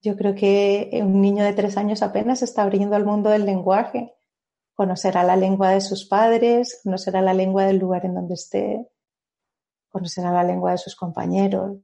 Yo 0.03 0.17
creo 0.17 0.35
que 0.35 0.91
un 1.01 1.21
niño 1.21 1.45
de 1.45 1.53
tres 1.53 1.77
años 1.77 2.03
apenas 2.03 2.43
está 2.43 2.63
abriendo 2.63 2.97
al 2.97 3.07
mundo 3.07 3.31
del 3.31 3.47
lenguaje. 3.47 4.17
Conocerá 4.75 5.23
la 5.23 5.37
lengua 5.37 5.71
de 5.71 5.81
sus 5.81 6.05
padres, 6.07 6.81
conocerá 6.83 7.23
la 7.23 7.33
lengua 7.33 7.67
del 7.67 7.79
lugar 7.79 8.05
en 8.05 8.17
donde 8.17 8.35
esté, 8.35 8.91
conocerá 9.91 10.33
la 10.33 10.43
lengua 10.43 10.73
de 10.73 10.79
sus 10.79 10.97
compañeros. 10.97 11.79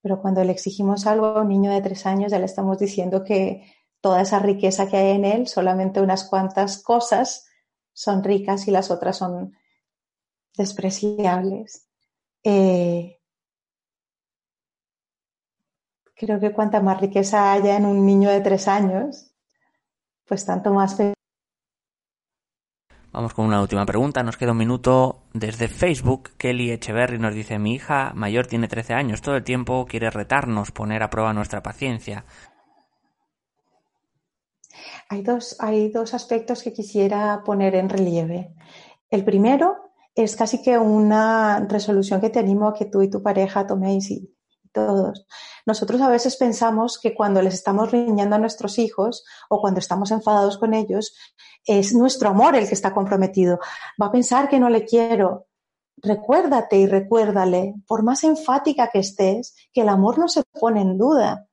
Pero 0.00 0.22
cuando 0.22 0.44
le 0.44 0.52
exigimos 0.52 1.08
algo 1.08 1.26
a 1.26 1.40
un 1.40 1.48
niño 1.48 1.72
de 1.72 1.82
tres 1.82 2.06
años, 2.06 2.30
ya 2.30 2.38
le 2.38 2.44
estamos 2.44 2.78
diciendo 2.78 3.24
que 3.24 3.66
toda 4.00 4.22
esa 4.22 4.38
riqueza 4.38 4.88
que 4.88 4.96
hay 4.96 5.16
en 5.16 5.24
él, 5.24 5.48
solamente 5.48 6.00
unas 6.00 6.22
cuantas 6.22 6.80
cosas 6.80 7.48
son 7.92 8.22
ricas 8.22 8.68
y 8.68 8.70
las 8.70 8.92
otras 8.92 9.16
son 9.16 9.56
despreciables. 10.56 11.88
Eh, 12.44 13.18
creo 16.14 16.40
que 16.40 16.52
cuanta 16.52 16.80
más 16.80 17.00
riqueza 17.00 17.52
haya 17.52 17.76
en 17.76 17.86
un 17.86 18.06
niño 18.06 18.30
de 18.30 18.40
tres 18.40 18.68
años, 18.68 19.32
pues 20.26 20.44
tanto 20.44 20.72
más. 20.72 20.96
Vamos 23.12 23.34
con 23.34 23.46
una 23.46 23.60
última 23.60 23.86
pregunta. 23.86 24.22
Nos 24.22 24.36
queda 24.36 24.52
un 24.52 24.58
minuto 24.58 25.22
desde 25.32 25.68
Facebook. 25.68 26.30
Kelly 26.36 26.72
Echeverry 26.72 27.18
nos 27.18 27.34
dice: 27.34 27.58
Mi 27.58 27.74
hija 27.74 28.12
mayor 28.14 28.46
tiene 28.46 28.66
13 28.66 28.94
años. 28.94 29.22
Todo 29.22 29.36
el 29.36 29.44
tiempo 29.44 29.86
quiere 29.86 30.10
retarnos, 30.10 30.72
poner 30.72 31.02
a 31.02 31.10
prueba 31.10 31.32
nuestra 31.32 31.62
paciencia. 31.62 32.24
Hay 35.08 35.22
dos, 35.22 35.56
hay 35.60 35.90
dos 35.90 36.14
aspectos 36.14 36.62
que 36.62 36.72
quisiera 36.72 37.42
poner 37.44 37.76
en 37.76 37.88
relieve. 37.88 38.54
El 39.10 39.24
primero 39.24 39.92
es 40.14 40.34
casi 40.34 40.62
que 40.62 40.78
una 40.78 41.64
resolución 41.68 42.20
que 42.20 42.30
te 42.30 42.40
animo 42.40 42.68
a 42.68 42.74
que 42.74 42.86
tú 42.86 43.02
y 43.02 43.10
tu 43.10 43.22
pareja 43.22 43.66
toméis 43.66 44.10
y 44.10 44.33
todos. 44.74 45.26
Nosotros 45.64 46.02
a 46.02 46.10
veces 46.10 46.36
pensamos 46.36 46.98
que 46.98 47.14
cuando 47.14 47.40
les 47.40 47.54
estamos 47.54 47.90
riñando 47.90 48.36
a 48.36 48.38
nuestros 48.38 48.78
hijos 48.78 49.24
o 49.48 49.60
cuando 49.60 49.80
estamos 49.80 50.10
enfadados 50.10 50.58
con 50.58 50.74
ellos, 50.74 51.16
es 51.64 51.94
nuestro 51.94 52.28
amor 52.28 52.56
el 52.56 52.68
que 52.68 52.74
está 52.74 52.92
comprometido. 52.92 53.58
Va 54.00 54.06
a 54.06 54.12
pensar 54.12 54.50
que 54.50 54.60
no 54.60 54.68
le 54.68 54.84
quiero. 54.84 55.46
Recuérdate 55.96 56.76
y 56.76 56.86
recuérdale, 56.86 57.74
por 57.86 58.02
más 58.02 58.24
enfática 58.24 58.90
que 58.92 58.98
estés, 58.98 59.54
que 59.72 59.80
el 59.80 59.88
amor 59.88 60.18
no 60.18 60.28
se 60.28 60.42
pone 60.60 60.82
en 60.82 60.98
duda. 60.98 61.48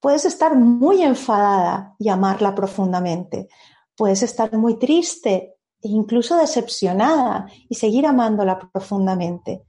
Puedes 0.00 0.24
estar 0.24 0.56
muy 0.56 1.02
enfadada 1.02 1.94
y 1.98 2.08
amarla 2.08 2.54
profundamente. 2.54 3.48
Puedes 3.94 4.22
estar 4.22 4.52
muy 4.56 4.78
triste 4.78 5.56
e 5.82 5.88
incluso 5.88 6.36
decepcionada 6.36 7.46
y 7.68 7.74
seguir 7.74 8.06
amándola 8.06 8.58
profundamente. 8.58 9.66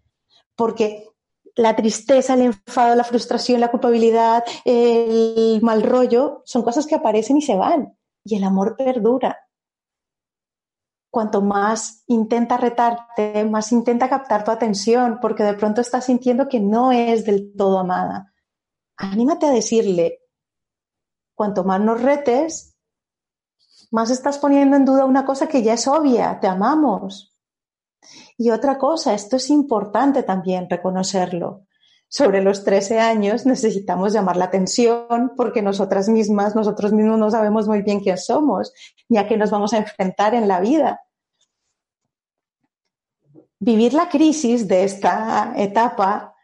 Porque 0.55 1.12
la 1.55 1.75
tristeza, 1.75 2.33
el 2.33 2.41
enfado, 2.41 2.95
la 2.95 3.03
frustración, 3.03 3.59
la 3.61 3.71
culpabilidad, 3.71 4.43
el 4.65 5.59
mal 5.61 5.83
rollo, 5.83 6.41
son 6.45 6.63
cosas 6.63 6.87
que 6.87 6.95
aparecen 6.95 7.37
y 7.37 7.41
se 7.41 7.55
van. 7.55 7.97
Y 8.23 8.37
el 8.37 8.43
amor 8.43 8.75
perdura. 8.77 9.37
Cuanto 11.11 11.41
más 11.41 12.03
intenta 12.07 12.57
retarte, 12.57 13.45
más 13.45 13.71
intenta 13.71 14.09
captar 14.09 14.43
tu 14.43 14.49
atención, 14.49 15.19
porque 15.21 15.43
de 15.43 15.53
pronto 15.53 15.81
estás 15.81 16.05
sintiendo 16.05 16.47
que 16.47 16.59
no 16.59 16.91
es 16.91 17.25
del 17.25 17.53
todo 17.55 17.79
amada. 17.79 18.33
Anímate 18.97 19.45
a 19.45 19.51
decirle, 19.51 20.21
cuanto 21.35 21.63
más 21.63 21.81
nos 21.81 22.01
retes, 22.01 22.75
más 23.91 24.09
estás 24.09 24.39
poniendo 24.39 24.75
en 24.75 24.85
duda 24.85 25.05
una 25.05 25.23
cosa 25.23 25.47
que 25.47 25.61
ya 25.61 25.73
es 25.73 25.87
obvia, 25.87 26.39
te 26.39 26.47
amamos. 26.47 27.32
Y 28.37 28.49
otra 28.51 28.77
cosa, 28.77 29.13
esto 29.13 29.37
es 29.37 29.49
importante 29.49 30.23
también 30.23 30.69
reconocerlo. 30.69 31.65
Sobre 32.07 32.41
los 32.41 32.63
13 32.63 32.99
años 32.99 33.45
necesitamos 33.45 34.13
llamar 34.13 34.37
la 34.37 34.45
atención 34.45 35.31
porque 35.35 35.61
nosotras 35.61 36.09
mismas, 36.09 36.55
nosotros 36.55 36.93
mismos 36.93 37.17
no 37.17 37.31
sabemos 37.31 37.67
muy 37.67 37.81
bien 37.81 38.01
quién 38.01 38.17
somos 38.17 38.71
ni 39.09 39.17
a 39.17 39.27
qué 39.27 39.35
nos 39.35 39.49
vamos 39.49 39.73
a 39.73 39.77
enfrentar 39.77 40.35
en 40.35 40.47
la 40.47 40.59
vida. 40.59 41.01
Vivir 43.59 43.93
la 43.93 44.09
crisis 44.09 44.67
de 44.67 44.83
esta 44.83 45.53
etapa 45.55 46.35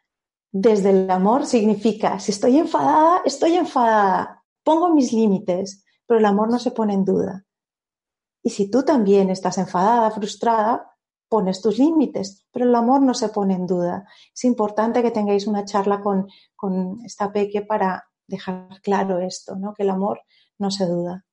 desde 0.52 0.90
el 0.90 1.12
amor 1.12 1.46
significa, 1.46 2.20
si 2.20 2.32
estoy 2.32 2.58
enfadada, 2.58 3.22
estoy 3.26 3.54
enfadada, 3.54 4.40
Pongo 4.64 4.94
mis 4.94 5.14
límites, 5.14 5.84
pero 6.06 6.20
el 6.20 6.26
amor 6.26 6.52
no 6.52 6.60
se 6.60 6.70
pone 6.70 6.94
en 6.94 7.06
duda. 7.06 7.46
Y 8.44 8.52
si 8.52 8.70
tú 8.70 8.84
también 8.84 9.30
estás 9.30 9.58
enfadada, 9.58 10.12
frustrada, 10.12 10.89
pones 11.30 11.62
tus 11.62 11.78
límites, 11.78 12.46
pero 12.52 12.66
el 12.66 12.76
amor 12.76 13.02
no 13.02 13.14
se 13.14 13.30
pone 13.30 13.54
en 13.54 13.68
duda. 13.68 14.06
Es 14.34 14.44
importante 14.44 15.02
que 15.02 15.12
tengáis 15.12 15.48
una 15.48 15.64
charla 15.64 16.02
con, 16.02 16.28
con 16.56 17.00
esta 17.06 17.32
peque 17.32 17.62
para 17.62 18.10
dejar 18.28 18.68
claro 18.82 19.20
esto, 19.20 19.56
¿no? 19.56 19.74
que 19.74 19.84
el 19.84 19.92
amor 19.92 20.22
no 20.58 20.72
se 20.72 20.86
duda. 20.86 21.26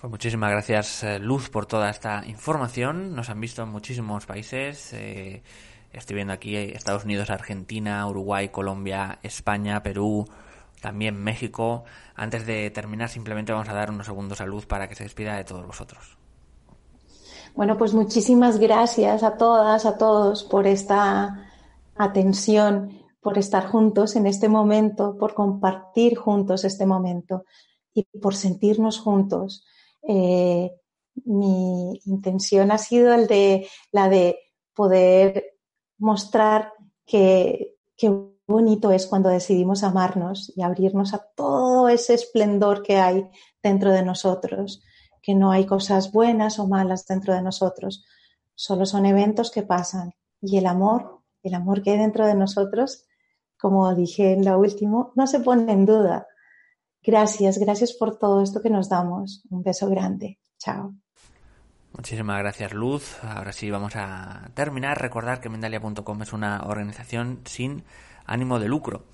Pues 0.00 0.10
muchísimas 0.10 0.50
gracias, 0.50 1.02
eh, 1.04 1.18
Luz, 1.18 1.50
por 1.50 1.66
toda 1.66 1.90
esta 1.90 2.24
información. 2.26 3.14
Nos 3.14 3.28
han 3.28 3.40
visto 3.40 3.62
en 3.62 3.68
muchísimos 3.68 4.24
países. 4.24 4.94
Eh, 4.94 5.42
estoy 5.92 6.14
viendo 6.14 6.32
aquí 6.32 6.56
Estados 6.56 7.04
Unidos, 7.04 7.28
Argentina, 7.28 8.06
Uruguay, 8.08 8.48
Colombia, 8.48 9.18
España, 9.22 9.82
Perú, 9.82 10.26
también 10.80 11.22
México. 11.22 11.84
Antes 12.14 12.46
de 12.46 12.70
terminar, 12.70 13.10
simplemente 13.10 13.52
vamos 13.52 13.68
a 13.68 13.74
dar 13.74 13.90
unos 13.90 14.06
segundos 14.06 14.40
a 14.40 14.46
Luz 14.46 14.64
para 14.64 14.88
que 14.88 14.94
se 14.94 15.04
despida 15.04 15.36
de 15.36 15.44
todos 15.44 15.66
vosotros. 15.66 16.19
Bueno, 17.60 17.76
pues 17.76 17.92
muchísimas 17.92 18.58
gracias 18.58 19.22
a 19.22 19.36
todas, 19.36 19.84
a 19.84 19.98
todos 19.98 20.44
por 20.44 20.66
esta 20.66 21.46
atención, 21.94 23.02
por 23.20 23.36
estar 23.36 23.66
juntos 23.66 24.16
en 24.16 24.26
este 24.26 24.48
momento, 24.48 25.18
por 25.18 25.34
compartir 25.34 26.16
juntos 26.16 26.64
este 26.64 26.86
momento 26.86 27.44
y 27.92 28.04
por 28.18 28.34
sentirnos 28.34 28.98
juntos. 28.98 29.66
Eh, 30.08 30.70
mi 31.26 32.00
intención 32.06 32.70
ha 32.72 32.78
sido 32.78 33.12
el 33.12 33.26
de, 33.26 33.68
la 33.92 34.08
de 34.08 34.38
poder 34.74 35.58
mostrar 35.98 36.72
que, 37.04 37.76
qué 37.94 38.10
bonito 38.48 38.90
es 38.90 39.06
cuando 39.06 39.28
decidimos 39.28 39.84
amarnos 39.84 40.50
y 40.56 40.62
abrirnos 40.62 41.12
a 41.12 41.28
todo 41.36 41.90
ese 41.90 42.14
esplendor 42.14 42.82
que 42.82 42.96
hay 42.96 43.28
dentro 43.62 43.92
de 43.92 44.02
nosotros, 44.02 44.82
que 45.22 45.34
no 45.34 45.52
hay 45.52 45.66
cosas 45.66 46.12
buenas 46.12 46.58
o 46.58 46.66
malas 46.66 47.06
dentro 47.06 47.34
de 47.34 47.42
nosotros, 47.42 48.04
solo 48.54 48.86
son 48.86 49.06
eventos 49.06 49.50
que 49.50 49.62
pasan 49.62 50.14
y 50.40 50.58
el 50.58 50.66
amor, 50.66 51.20
el 51.42 51.54
amor 51.54 51.82
que 51.82 51.90
hay 51.92 51.98
dentro 51.98 52.26
de 52.26 52.34
nosotros, 52.34 53.06
como 53.58 53.94
dije 53.94 54.32
en 54.32 54.44
lo 54.44 54.58
último, 54.58 55.12
no 55.16 55.26
se 55.26 55.40
pone 55.40 55.72
en 55.72 55.86
duda. 55.86 56.26
Gracias, 57.02 57.58
gracias 57.58 57.92
por 57.92 58.18
todo 58.18 58.42
esto 58.42 58.60
que 58.60 58.70
nos 58.70 58.88
damos. 58.88 59.44
Un 59.50 59.62
beso 59.62 59.88
grande. 59.88 60.38
Chao. 60.58 60.94
Muchísimas 61.92 62.38
gracias, 62.38 62.72
Luz. 62.72 63.18
Ahora 63.24 63.52
sí 63.52 63.70
vamos 63.70 63.94
a 63.96 64.50
terminar. 64.54 65.00
Recordar 65.00 65.40
que 65.40 65.48
Mendalia.com 65.48 66.22
es 66.22 66.32
una 66.32 66.62
organización 66.62 67.40
sin 67.44 67.84
ánimo 68.26 68.58
de 68.58 68.68
lucro. 68.68 69.04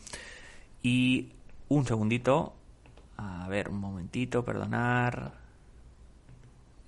Y 0.82 1.32
un 1.68 1.86
segundito. 1.86 2.54
A 3.16 3.48
ver, 3.48 3.70
un 3.70 3.78
momentito, 3.78 4.44
perdonar. 4.44 5.45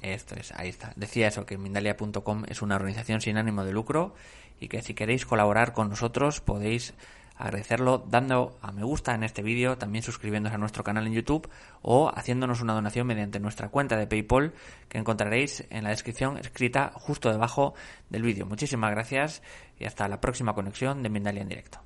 Esto 0.02 0.36
es, 0.36 0.52
ahí 0.52 0.68
está. 0.68 0.92
Decía 0.96 1.28
eso, 1.28 1.44
que 1.44 1.58
Mindalia.com 1.58 2.44
es 2.48 2.62
una 2.62 2.76
organización 2.76 3.20
sin 3.20 3.36
ánimo 3.36 3.64
de 3.64 3.72
lucro 3.72 4.14
y 4.60 4.68
que 4.68 4.82
si 4.82 4.94
queréis 4.94 5.26
colaborar 5.26 5.72
con 5.72 5.88
nosotros 5.88 6.40
podéis 6.40 6.94
agradecerlo 7.38 7.98
dando 7.98 8.58
a 8.60 8.72
me 8.72 8.82
gusta 8.82 9.14
en 9.14 9.22
este 9.22 9.42
vídeo, 9.42 9.78
también 9.78 10.02
suscribiéndose 10.02 10.56
a 10.56 10.58
nuestro 10.58 10.82
canal 10.82 11.06
en 11.06 11.14
YouTube 11.14 11.48
o 11.82 12.10
haciéndonos 12.14 12.60
una 12.60 12.74
donación 12.74 13.06
mediante 13.06 13.38
nuestra 13.38 13.68
cuenta 13.68 13.96
de 13.96 14.06
PayPal 14.06 14.52
que 14.88 14.98
encontraréis 14.98 15.64
en 15.70 15.84
la 15.84 15.90
descripción 15.90 16.36
escrita 16.36 16.92
justo 16.94 17.30
debajo 17.30 17.74
del 18.10 18.22
vídeo. 18.22 18.44
Muchísimas 18.44 18.90
gracias 18.90 19.42
y 19.78 19.84
hasta 19.84 20.08
la 20.08 20.20
próxima 20.20 20.54
conexión 20.54 21.02
de 21.02 21.08
Mindalia 21.08 21.42
en 21.42 21.48
directo. 21.48 21.78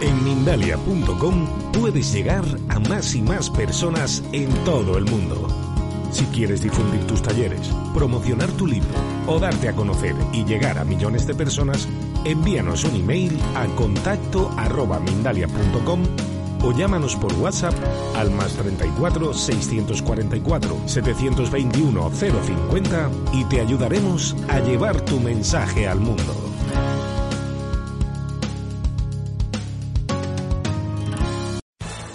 En 0.00 0.24
Mindalia.com 0.24 1.72
puedes 1.72 2.12
llegar 2.12 2.44
a 2.70 2.78
más 2.80 3.14
y 3.14 3.20
más 3.20 3.50
personas 3.50 4.22
en 4.32 4.48
todo 4.64 4.96
el 4.96 5.04
mundo. 5.04 5.71
Si 6.12 6.26
quieres 6.26 6.62
difundir 6.62 7.06
tus 7.06 7.22
talleres, 7.22 7.70
promocionar 7.94 8.50
tu 8.52 8.66
libro 8.66 8.90
o 9.26 9.40
darte 9.40 9.68
a 9.68 9.72
conocer 9.74 10.14
y 10.32 10.44
llegar 10.44 10.78
a 10.78 10.84
millones 10.84 11.26
de 11.26 11.34
personas, 11.34 11.88
envíanos 12.24 12.84
un 12.84 12.96
email 12.96 13.38
a 13.54 13.66
contacto 13.74 14.50
arroba 14.56 15.00
mindalia.com 15.00 16.02
o 16.62 16.72
llámanos 16.72 17.16
por 17.16 17.32
WhatsApp 17.34 17.74
al 18.14 18.30
más 18.30 18.52
34 18.52 19.34
644 19.34 20.76
721 20.86 22.10
050 22.10 23.10
y 23.32 23.44
te 23.46 23.60
ayudaremos 23.60 24.36
a 24.48 24.60
llevar 24.60 25.00
tu 25.00 25.18
mensaje 25.18 25.88
al 25.88 26.00
mundo. 26.00 26.34